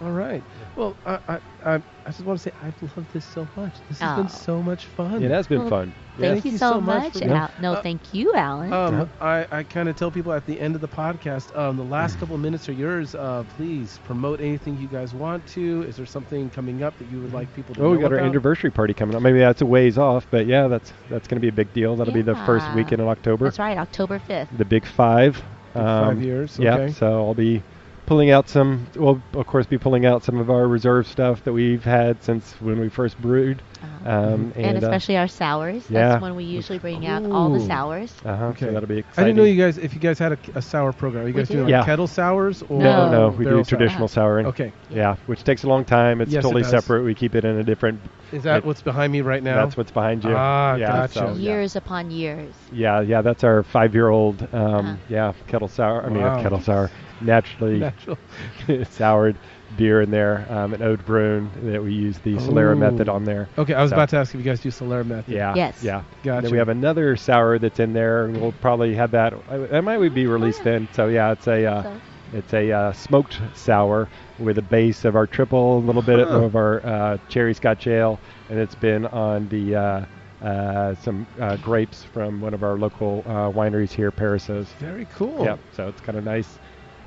All 0.00 0.12
right. 0.12 0.44
Well, 0.74 0.96
I, 1.04 1.18
I, 1.28 1.38
I, 1.64 1.74
I 2.06 2.10
just 2.10 2.22
want 2.22 2.38
to 2.38 2.42
say 2.42 2.50
I 2.60 2.72
love 2.96 3.06
this 3.12 3.24
so 3.26 3.46
much. 3.56 3.74
This 3.88 3.98
has 4.00 4.16
been 4.16 4.26
Oh. 4.26 4.28
so 4.28 4.62
much 4.62 4.86
fun. 4.86 5.22
It 5.22 5.30
has 5.30 5.46
been 5.46 5.60
Well, 5.60 5.68
fun. 5.68 5.94
Thank, 6.18 6.32
Thank 6.32 6.44
you 6.46 6.50
you 6.52 6.58
so, 6.58 6.72
so 6.72 6.80
much 6.80 7.14
much. 7.14 7.22
for- 7.24 7.30
Al- 7.30 7.50
no, 7.60 7.72
Uh, 7.74 7.82
thank 7.82 8.12
you, 8.14 8.32
Alan. 8.34 8.72
Um, 8.72 8.94
Yeah. 8.98 9.06
I, 9.20 9.46
I 9.50 9.62
kind 9.64 9.88
of 9.88 9.96
tell 9.96 10.10
people 10.10 10.32
at 10.32 10.44
the 10.46 10.58
end 10.58 10.74
of 10.74 10.80
the 10.80 10.88
podcast, 10.88 11.54
um, 11.56 11.76
the 11.76 11.84
last 11.84 12.18
couple 12.18 12.34
of 12.34 12.40
minutes 12.40 12.68
are 12.68 12.72
yours. 12.72 13.14
Uh, 13.14 13.44
please 13.44 13.98
promote 14.04 14.40
anything 14.40 14.76
you 14.76 14.88
guys 14.88 15.14
want 15.14 15.46
to. 15.48 15.82
Is 15.86 15.96
there 15.96 16.06
something 16.06 16.50
coming 16.50 16.82
up 16.82 16.96
that 16.98 17.06
you 17.06 17.20
would 17.20 17.32
like 17.32 17.52
people 17.52 17.74
to 17.74 17.80
Oh, 17.80 17.84
know 17.84 17.90
we 17.90 17.98
got 17.98 18.12
our 18.12 18.18
about? 18.18 18.28
anniversary 18.28 18.70
party 18.70 18.94
coming 18.94 19.14
up. 19.14 19.22
Maybe 19.22 19.38
that's 19.38 19.60
a 19.62 19.66
ways 19.66 19.96
off, 19.98 20.26
but 20.30 20.46
yeah, 20.46 20.68
that's 20.68 20.92
that's 21.08 21.28
going 21.28 21.36
to 21.36 21.40
be 21.42 21.48
a 21.48 21.52
big 21.52 21.72
deal. 21.72 21.96
That'll 21.96 22.14
be 22.14 22.22
the 22.22 22.34
first 22.46 22.66
Yeah. 22.66 22.76
weekend 22.76 23.00
in 23.02 23.08
October. 23.08 23.44
That's 23.46 23.58
right, 23.58 23.76
October 23.78 24.18
5th. 24.18 24.48
The 24.56 24.64
big 24.64 24.84
five. 24.86 25.34
Big 25.74 25.82
five 25.82 26.08
Um, 26.18 26.22
years. 26.22 26.58
Yeah, 26.58 26.74
Okay. 26.76 26.92
so 26.92 27.26
I'll 27.26 27.34
be 27.34 27.62
pulling 28.06 28.30
out 28.30 28.48
some. 28.48 28.86
We'll 28.96 29.20
of 29.34 29.46
course 29.46 29.66
be 29.66 29.78
pulling 29.78 30.04
out 30.06 30.22
some 30.24 30.38
of 30.38 30.50
our 30.50 30.66
reserve 30.66 31.06
stuff 31.06 31.44
that 31.44 31.52
we've 31.52 31.84
had 31.84 32.22
since 32.22 32.52
when 32.60 32.78
we 32.80 32.88
first 32.88 33.20
brewed. 33.20 33.62
Uh-huh. 33.82 34.10
Um, 34.10 34.52
and, 34.54 34.76
and, 34.76 34.76
uh, 34.76 34.86
especially 34.86 35.16
our 35.16 35.26
sours. 35.26 35.84
yeah. 35.90 36.10
That's 36.10 36.22
when 36.22 36.36
we 36.36 36.44
usually 36.44 36.78
bring 36.78 37.04
out 37.06 37.24
all 37.30 37.50
the 37.50 37.58
sours. 37.60 38.14
uh-huh, 38.24 38.44
Okay. 38.46 38.66
So 38.66 38.72
that'll 38.72 38.88
be 38.88 38.96
I 38.96 38.98
exciting. 38.98 39.24
didn't 39.34 39.36
know 39.38 39.44
you 39.50 39.60
guys 39.60 39.76
if 39.78 39.92
you 39.94 39.98
guys 40.00 40.18
had 40.20 40.32
a, 40.32 40.38
a 40.56 40.62
sour 40.62 40.92
program. 40.92 41.24
Are 41.24 41.28
you 41.28 41.34
We 41.34 41.40
guys 41.40 41.48
doing 41.48 41.66
do. 41.66 41.72
like 41.72 41.80
Yeah. 41.80 41.84
kettle 41.84 42.06
sours 42.06 42.62
or 42.68 42.80
No, 42.80 43.10
No. 43.10 43.12
no, 43.12 43.28
we 43.30 43.38
do 43.38 43.50
barrel 43.50 43.64
sour? 43.64 43.78
traditional 43.78 44.08
souring. 44.08 44.46
Okay. 44.46 44.72
Yeah, 44.90 45.16
which 45.26 45.42
takes 45.42 45.64
a 45.64 45.68
long 45.68 45.84
time. 45.84 46.20
It's 46.20 46.30
Yes, 46.32 46.42
totally 46.44 46.62
does. 46.62 46.70
separate. 46.70 47.02
We 47.02 47.14
keep 47.14 47.34
it 47.34 47.44
in 47.44 47.58
a 47.58 47.64
different. 47.64 48.00
Is 48.30 48.44
that 48.44 48.58
It- 48.58 48.64
what's 48.64 48.82
behind 48.82 49.12
me 49.12 49.20
right 49.20 49.42
now? 49.42 49.56
That's 49.56 49.76
what's 49.76 49.90
behind 49.90 50.22
you. 50.24 50.32
Ah, 50.34 50.76
yeah, 50.76 50.86
gotcha. 50.86 51.12
so, 51.14 51.26
yeah. 51.28 51.32
Years 51.34 51.74
upon 51.76 52.10
years. 52.12 52.54
Yeah, 52.72 53.00
yeah, 53.00 53.20
that's 53.22 53.42
our 53.44 53.62
five-year-old. 53.64 54.46
Um, 54.52 54.62
Uh-huh. 54.62 54.94
Yeah, 55.08 55.32
kettle 55.48 55.68
sour. 55.68 56.04
I 56.04 56.08
mean, 56.08 56.22
Wow. 56.22 56.38
uh, 56.38 56.42
kettle 56.42 56.60
sour, 56.60 56.90
naturally 57.24 57.78
Natural. 57.78 58.18
soured 58.90 59.36
beer 59.76 60.02
in 60.02 60.10
there, 60.10 60.46
um, 60.50 60.74
an 60.74 60.82
Oud 60.82 61.04
Bruin 61.06 61.50
that 61.62 61.82
we 61.82 61.92
use 61.94 62.18
the 62.18 62.34
Solera 62.36 62.72
Ooh. 62.74 62.78
method 62.78 63.08
on 63.08 63.24
there. 63.24 63.48
Okay, 63.56 63.72
I 63.74 63.80
was 63.82 63.90
So- 63.90 63.96
about 63.96 64.10
to 64.10 64.16
ask 64.18 64.34
if 64.34 64.38
you 64.40 64.44
guys 64.44 64.60
do 64.60 64.68
Solera 64.70 65.04
method. 65.06 65.32
Yeah. 65.32 65.54
Yes. 65.54 65.82
Yeah. 65.82 65.98
And 65.98 66.04
Gotcha. 66.24 66.42
then 66.42 66.52
we 66.52 66.58
have 66.58 66.68
another 66.68 67.16
sour 67.16 67.58
that's 67.58 67.80
in 67.80 67.92
there, 67.94 68.26
and 68.26 68.38
we'll 68.40 68.52
probably 68.52 68.94
have 68.94 69.12
that. 69.12 69.32
uh, 69.32 69.58
That 69.70 69.82
might 69.82 69.96
be 70.14 70.26
released 70.26 70.60
Oh, 70.60 70.70
yeah. 70.70 70.78
then. 70.78 70.88
So 70.92 71.06
yeah, 71.08 71.32
it's 71.32 71.46
a 71.48 71.64
uh, 71.64 71.82
So, 71.84 72.00
it's 72.34 72.52
a 72.54 72.70
uh, 72.72 72.92
smoked 72.92 73.40
sour 73.54 74.08
with 74.38 74.58
a 74.58 74.62
base 74.62 75.04
of 75.06 75.16
our 75.16 75.26
triple, 75.26 75.78
a 75.78 75.80
little 75.80 76.02
bit 76.02 76.18
Huh. 76.26 76.42
of 76.42 76.54
our 76.56 76.84
uh, 76.84 77.18
cherry 77.28 77.54
Scotch 77.54 77.86
ale, 77.86 78.18
and 78.50 78.58
it's 78.58 78.74
been 78.74 79.06
on 79.06 79.48
the 79.48 79.74
uh, 79.76 80.04
uh, 80.42 80.94
some 80.96 81.26
uh, 81.40 81.56
grapes 81.56 82.02
from 82.04 82.40
one 82.42 82.52
of 82.52 82.62
our 82.62 82.76
local 82.76 83.22
uh, 83.26 83.48
wineries 83.50 83.90
here, 83.92 84.10
Perissos. 84.10 84.66
Very 84.80 85.06
cool. 85.14 85.44
Yep. 85.44 85.60
So 85.72 85.88
it's 85.88 86.00
kind 86.02 86.18
of 86.18 86.24
nice. 86.24 86.58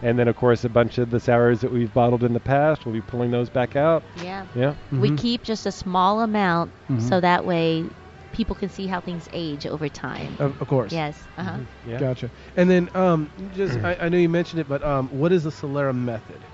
And 0.06 0.20
then 0.20 0.28
of 0.28 0.36
course 0.36 0.64
a 0.64 0.70
bunch 0.70 1.00
of 1.00 1.10
the 1.10 1.20
sours 1.20 1.62
that 1.62 1.72
we've 1.72 1.92
bottled 1.92 2.24
in 2.24 2.34
the 2.34 2.40
past, 2.40 2.86
we'll 2.86 2.94
be 2.94 3.02
pulling 3.02 3.32
those 3.32 3.50
back 3.50 3.76
out. 3.76 4.06
yeah. 4.16 4.46
Yeah. 4.54 4.76
We 4.92 5.10
Mhm. 5.10 5.18
keep 5.18 5.44
just 5.44 5.66
a 5.66 5.72
small 5.72 6.22
amount 6.22 6.74
Mhm. 6.90 7.02
so 7.02 7.20
that 7.20 7.44
way 7.44 7.90
people 8.32 8.56
can 8.56 8.70
see 8.70 8.86
how 8.86 9.02
things 9.02 9.28
age 9.34 9.66
over 9.66 9.90
time. 9.90 10.36
Of, 10.40 10.62
of 10.62 10.68
course. 10.68 10.92
Yes. 10.92 11.28
Uh-huh. 11.38 11.52
Mm-hmm. 11.52 11.90
Yeah. 11.90 12.00
Gotcha. 12.00 12.30
And 12.56 12.70
then 12.70 12.90
um, 12.94 13.32
just 13.52 13.80
I, 13.80 13.98
I 14.02 14.10
know 14.10 14.18
you 14.18 14.30
mentioned 14.30 14.60
it, 14.60 14.68
but 14.68 14.84
um, 14.84 15.08
what 15.10 15.32
is 15.32 15.44
the 15.44 15.50
Solera 15.50 15.96
method? 15.96 16.46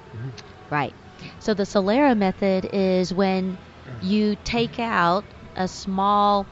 Right. 0.70 0.96
So 1.40 1.54
the 1.54 1.64
Solera 1.64 2.16
method 2.18 2.70
is 2.72 3.14
when 3.14 3.58
you 4.00 4.36
take 4.46 4.80
out 4.80 5.26
a 5.58 5.68
small 5.68 6.48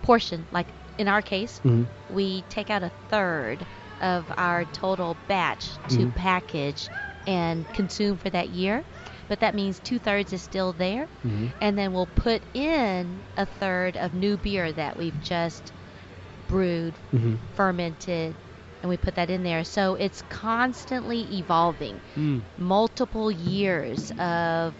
portion, 0.00 0.46
like 0.50 0.72
in 0.98 1.08
our 1.08 1.20
case, 1.20 1.60
we 2.08 2.42
take 2.48 2.70
out 2.70 2.82
a 2.82 2.90
third 3.10 3.66
of 4.02 4.30
our 4.36 4.66
total 4.66 5.20
batch 5.28 5.78
to 5.88 6.06
Mhm. 6.06 6.14
package 6.14 6.90
and 7.26 7.70
consume 7.72 8.18
for 8.18 8.30
that 8.30 8.50
year. 8.50 8.84
But 9.28 9.40
that 9.40 9.54
means 9.54 9.80
two 9.80 9.98
thirds 10.00 10.32
is 10.32 10.42
still 10.42 10.72
there. 10.74 11.08
Mm-hmm. 11.24 11.48
And 11.60 11.78
then 11.78 11.92
we'll 11.92 12.08
put 12.08 12.46
in 12.54 13.24
a 13.36 13.46
third 13.46 13.96
of 13.96 14.14
new 14.14 14.36
beer 14.38 14.72
that 14.72 14.96
we've 14.96 15.20
just 15.20 15.72
brewed, 16.48 16.98
Mm-hmm. 17.12 17.36
fermented, 17.52 18.36
and 18.82 18.88
we 18.90 18.96
put 18.98 19.14
that 19.16 19.30
in 19.30 19.42
there. 19.42 19.64
So 19.64 19.94
it's 19.96 20.22
constantly 20.22 21.38
evolving 21.38 22.02
Mm. 22.16 22.46
multiple 22.56 23.30
years 23.30 24.10
of 24.18 24.76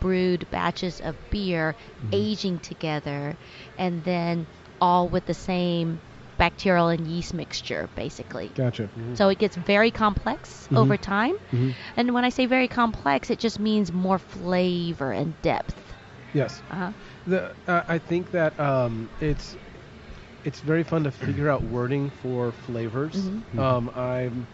brewed 0.00 0.48
batches 0.50 1.00
of 1.00 1.16
beer 1.30 1.76
Mm-hmm. 2.02 2.10
aging 2.12 2.60
together 2.60 3.36
and 3.76 4.04
then 4.04 4.46
all 4.80 5.08
with 5.08 5.24
the 5.26 5.34
same 5.34 6.00
bacterial 6.38 6.88
and 6.88 7.06
yeast 7.06 7.34
mixture 7.34 7.88
basically 7.94 8.52
Gotcha. 8.54 8.88
so 9.14 9.28
it 9.28 9.38
gets 9.38 9.56
very 9.56 9.90
complex 9.90 10.66
Mhm. 10.70 10.76
over 10.78 10.96
time 10.96 11.34
Mhm. 11.52 11.74
and 11.96 12.14
when 12.14 12.24
i 12.24 12.30
say 12.30 12.46
very 12.46 12.68
complex 12.68 13.30
it 13.30 13.38
just 13.38 13.58
means 13.58 13.92
more 13.92 14.18
flavor 14.18 15.10
and 15.12 15.40
depth 15.42 15.94
Yes. 16.34 16.62
uh-huh. 16.70 16.92
The, 17.26 17.54
uh, 17.66 17.82
I 17.88 17.98
think 17.98 18.30
that 18.32 18.58
um, 18.60 19.10
it's 19.18 19.56
it's 20.44 20.60
very 20.60 20.82
fun 20.84 21.04
to 21.04 21.10
figure 21.10 21.48
out 21.48 21.64
wording 21.64 22.10
for 22.10 22.52
flavors. 22.52 23.30
Mhm. 23.54 23.58
Um, 23.58 23.90
I'm 23.94 24.46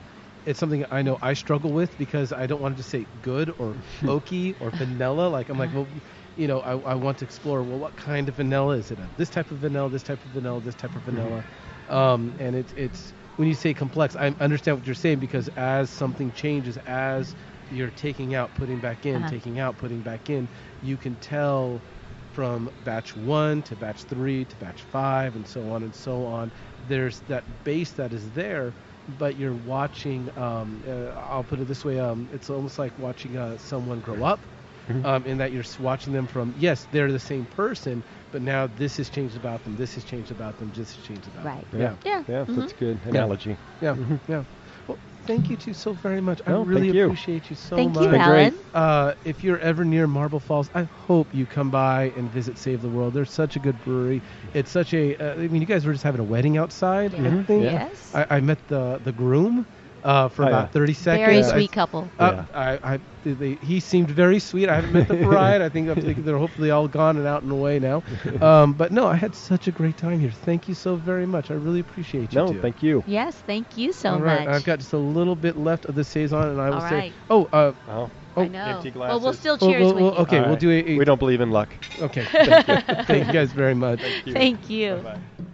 it's 0.46 0.58
something 0.60 0.84
I 0.90 1.02
know 1.02 1.18
I 1.22 1.32
struggle 1.32 1.72
with 1.72 1.96
because 1.96 2.30
I 2.32 2.46
don't 2.46 2.60
want 2.60 2.76
to 2.76 2.78
just 2.78 2.90
say 2.90 3.06
good 3.22 3.52
or 3.58 3.74
oaky 4.02 4.54
or 4.60 4.70
vanilla. 4.70 5.28
Like 5.28 5.48
I'm 5.48 5.58
like, 5.58 5.72
well, 5.72 5.88
you 6.36 6.46
know, 6.46 6.60
I, 6.60 6.92
I 6.92 6.94
want 6.94 7.18
to 7.18 7.24
explore. 7.24 7.64
Well, 7.64 7.78
what 7.80 7.96
kind 7.96 8.28
of 8.28 8.36
vanilla 8.36 8.76
is 8.76 8.90
it? 8.90 8.98
This 9.16 9.30
type 9.30 9.50
of 9.50 9.58
vanilla, 9.58 9.90
this 9.90 10.02
type 10.02 10.24
of 10.24 10.30
vanilla, 10.30 10.60
this 10.60 10.74
type 10.74 10.94
of 10.96 11.02
vanilla. 11.02 11.44
Um, 11.88 12.34
and 12.38 12.54
it's 12.56 12.72
it's 12.76 13.12
when 13.36 13.48
you 13.48 13.54
say 13.54 13.74
complex, 13.74 14.16
I 14.16 14.34
understand 14.40 14.78
what 14.78 14.86
you're 14.86 14.94
saying 14.94 15.18
because 15.18 15.48
as 15.56 15.90
something 15.90 16.32
changes, 16.32 16.76
as 16.86 17.34
you're 17.68 17.90
taking 17.90 18.34
out, 18.34 18.54
putting 18.54 18.80
back 18.80 19.06
in, 19.06 19.24
Uh-huh. 19.24 19.26
taking 19.26 19.58
out, 19.58 19.76
putting 19.76 20.02
back 20.02 20.30
in, 20.30 20.48
you 20.80 20.96
can 20.96 21.16
tell 21.16 21.84
from 22.30 22.70
batch 22.80 23.14
one 23.16 23.62
to 23.62 23.76
batch 23.76 24.04
three 24.04 24.44
to 24.46 24.56
batch 24.56 24.82
five 24.82 25.36
and 25.36 25.46
so 25.46 25.70
on 25.70 25.82
and 25.82 25.94
so 25.94 26.24
on. 26.24 26.52
There's 26.82 27.20
that 27.22 27.64
base 27.64 27.92
that 27.92 28.12
is 28.12 28.32
there, 28.32 28.74
but 29.08 29.36
you're 29.36 29.54
watching. 29.54 30.30
Um, 30.36 30.82
uh, 30.86 31.08
I'll 31.16 31.44
put 31.44 31.60
it 31.60 31.66
this 31.68 31.84
way: 31.84 31.98
um, 31.98 32.28
it's 32.32 32.50
almost 32.50 32.78
like 32.78 32.98
watching 32.98 33.36
uh, 33.36 33.58
someone 33.58 34.00
grow 34.00 34.22
up. 34.22 34.46
Mhm. 34.88 35.04
Um, 35.04 35.26
in 35.26 35.38
that 35.38 35.50
you're 35.52 35.62
s- 35.62 35.78
watching 35.78 36.12
them 36.12 36.26
from 36.26 36.52
yes, 36.56 36.86
they're 36.90 37.10
the 37.12 37.18
same 37.18 37.46
person, 37.46 38.04
but 38.30 38.42
now 38.42 38.66
this 38.66 38.96
has 38.98 39.08
changed 39.10 39.36
about 39.36 39.62
them, 39.64 39.76
this 39.76 39.94
has 39.94 40.04
changed 40.04 40.30
about 40.30 40.58
them, 40.58 40.70
this 40.72 40.94
has 40.94 41.02
changed 41.02 41.26
about 41.26 41.44
Right. 41.44 41.70
them. 41.70 41.80
Yeah. 41.80 41.96
Yeah, 42.04 42.22
yeah 42.28 42.38
Yeah, 42.38 42.44
mhm. 42.44 42.56
that's 42.56 42.72
a 42.72 42.76
good 42.76 43.00
analogy. 43.04 43.58
yeah, 43.80 43.94
Mhm. 43.94 44.20
yeah. 44.28 44.44
Well, 44.86 44.98
thank 45.26 45.48
you 45.48 45.56
two 45.56 45.72
so 45.72 45.92
very 45.94 46.20
much. 46.20 46.42
I 46.46 46.50
really 46.52 46.82
thank 46.88 46.94
you. 46.94 47.04
appreciate 47.04 47.48
you 47.48 47.56
so 47.56 47.76
thank 47.76 47.94
much. 47.94 48.04
you 48.04 48.14
alan. 48.14 48.58
Uh, 48.74 49.14
if 49.24 49.42
you're 49.42 49.58
ever 49.58 49.84
near 49.84 50.06
Marble 50.06 50.40
Falls, 50.40 50.68
I 50.74 50.82
hope 50.82 51.32
you 51.34 51.46
come 51.46 51.70
by 51.70 52.12
and 52.16 52.30
visit 52.30 52.58
Save 52.58 52.82
the 52.82 52.90
World. 52.90 53.14
They're 53.14 53.24
such 53.24 53.56
a 53.56 53.60
good 53.60 53.80
brewery. 53.80 54.22
It's 54.52 54.70
such 54.70 54.92
a. 54.92 55.16
Uh, 55.16 55.42
I 55.42 55.48
mean, 55.48 55.62
you 55.62 55.66
guys 55.66 55.86
were 55.86 55.92
just 55.92 56.04
having 56.04 56.20
a 56.20 56.24
wedding 56.24 56.58
outside. 56.58 57.14
I 57.14 57.18
Mhm. 57.18 57.46
think. 57.46 57.64
Yeah. 57.64 57.72
yes 57.88 58.10
I, 58.14 58.26
I 58.36 58.40
met 58.40 58.66
the 58.66 58.98
the 59.02 59.12
groom 59.12 59.66
uh, 60.04 60.28
for 60.28 60.44
Oh, 60.44 60.48
about 60.48 60.64
yeah. 60.66 60.80
30 60.80 60.92
seconds. 60.94 61.26
very 61.26 61.38
I- 61.38 61.50
sweet 61.52 61.72
couple 61.72 62.12
Uh, 62.18 62.44
I, 62.54 62.78
I, 62.82 63.00
they, 63.22 63.32
they, 63.32 63.58
he 63.62 63.80
seemed 63.80 64.10
very 64.10 64.38
sweet. 64.38 64.68
I 64.68 64.74
haven't 64.76 64.92
met 64.92 65.08
the 65.08 65.16
bride. 65.24 65.62
I 65.62 65.70
think 65.70 65.88
I'm 65.88 66.00
thinking 66.00 66.24
they're 66.24 66.38
hopefully 66.38 66.70
all 66.70 66.88
gone 66.88 67.16
and 67.16 67.26
out 67.26 67.42
and 67.42 67.50
away 67.52 67.78
now. 67.78 68.02
Um, 68.40 68.74
but 68.74 68.92
no, 68.92 69.06
I 69.06 69.16
had 69.16 69.34
such 69.34 69.66
a 69.66 69.72
great 69.72 69.96
time 69.96 70.20
here. 70.20 70.30
Thank 70.30 70.68
you 70.68 70.74
so 70.74 70.96
very 70.96 71.26
much. 71.26 71.50
I 71.50 71.54
really 71.54 71.80
appreciate 71.80 72.32
you. 72.32 72.38
No, 72.38 72.52
two. 72.52 72.60
thank 72.60 72.82
you. 72.82 73.02
yes 73.06 73.42
thank 73.46 73.76
you 73.78 73.92
so 73.92 74.10
All 74.10 74.20
right, 74.20 74.44
much 74.46 74.54
I've 74.54 74.64
got 74.64 74.78
just 74.80 74.92
a 74.92 74.98
little 74.98 75.36
bit 75.36 75.56
left 75.56 75.86
of 75.86 75.94
the 75.94 76.04
saison, 76.04 76.48
and 76.48 76.60
I 76.60 76.68
will 76.70 76.74
All 76.76 76.88
say, 76.88 76.94
right. 76.96 77.14
oh, 77.30 77.48
uh, 77.52 77.72
Oh, 77.88 78.10
oh, 78.36 78.42
i 78.42 78.48
know 78.48 78.64
empty 78.64 78.90
well 78.90 79.20
we'll 79.20 79.32
glasses. 79.32 79.38
still 79.40 79.56
well, 79.60 79.70
cheers 79.70 79.82
well, 79.84 79.94
with 79.94 80.02
well, 80.02 80.12
you 80.14 80.18
okay, 80.20 80.38
All 80.40 80.46
we'll 80.48 80.56
do 80.56 80.70
a, 80.70 80.84
a 80.90 80.98
we 80.98 81.04
don't 81.04 81.18
believe 81.18 81.40
in 81.40 81.50
luck. 81.50 81.78
Okay, 81.98 82.24
thank 82.30 82.68
you. 82.68 82.76
thank 83.04 83.26
you 83.26 83.32
guys 83.32 83.52
very 83.52 83.74
much. 83.74 84.00
Thank 84.00 84.26
you. 84.26 84.32
thank 84.34 84.68
you 84.70 84.96
Bye-bye. 84.96 85.50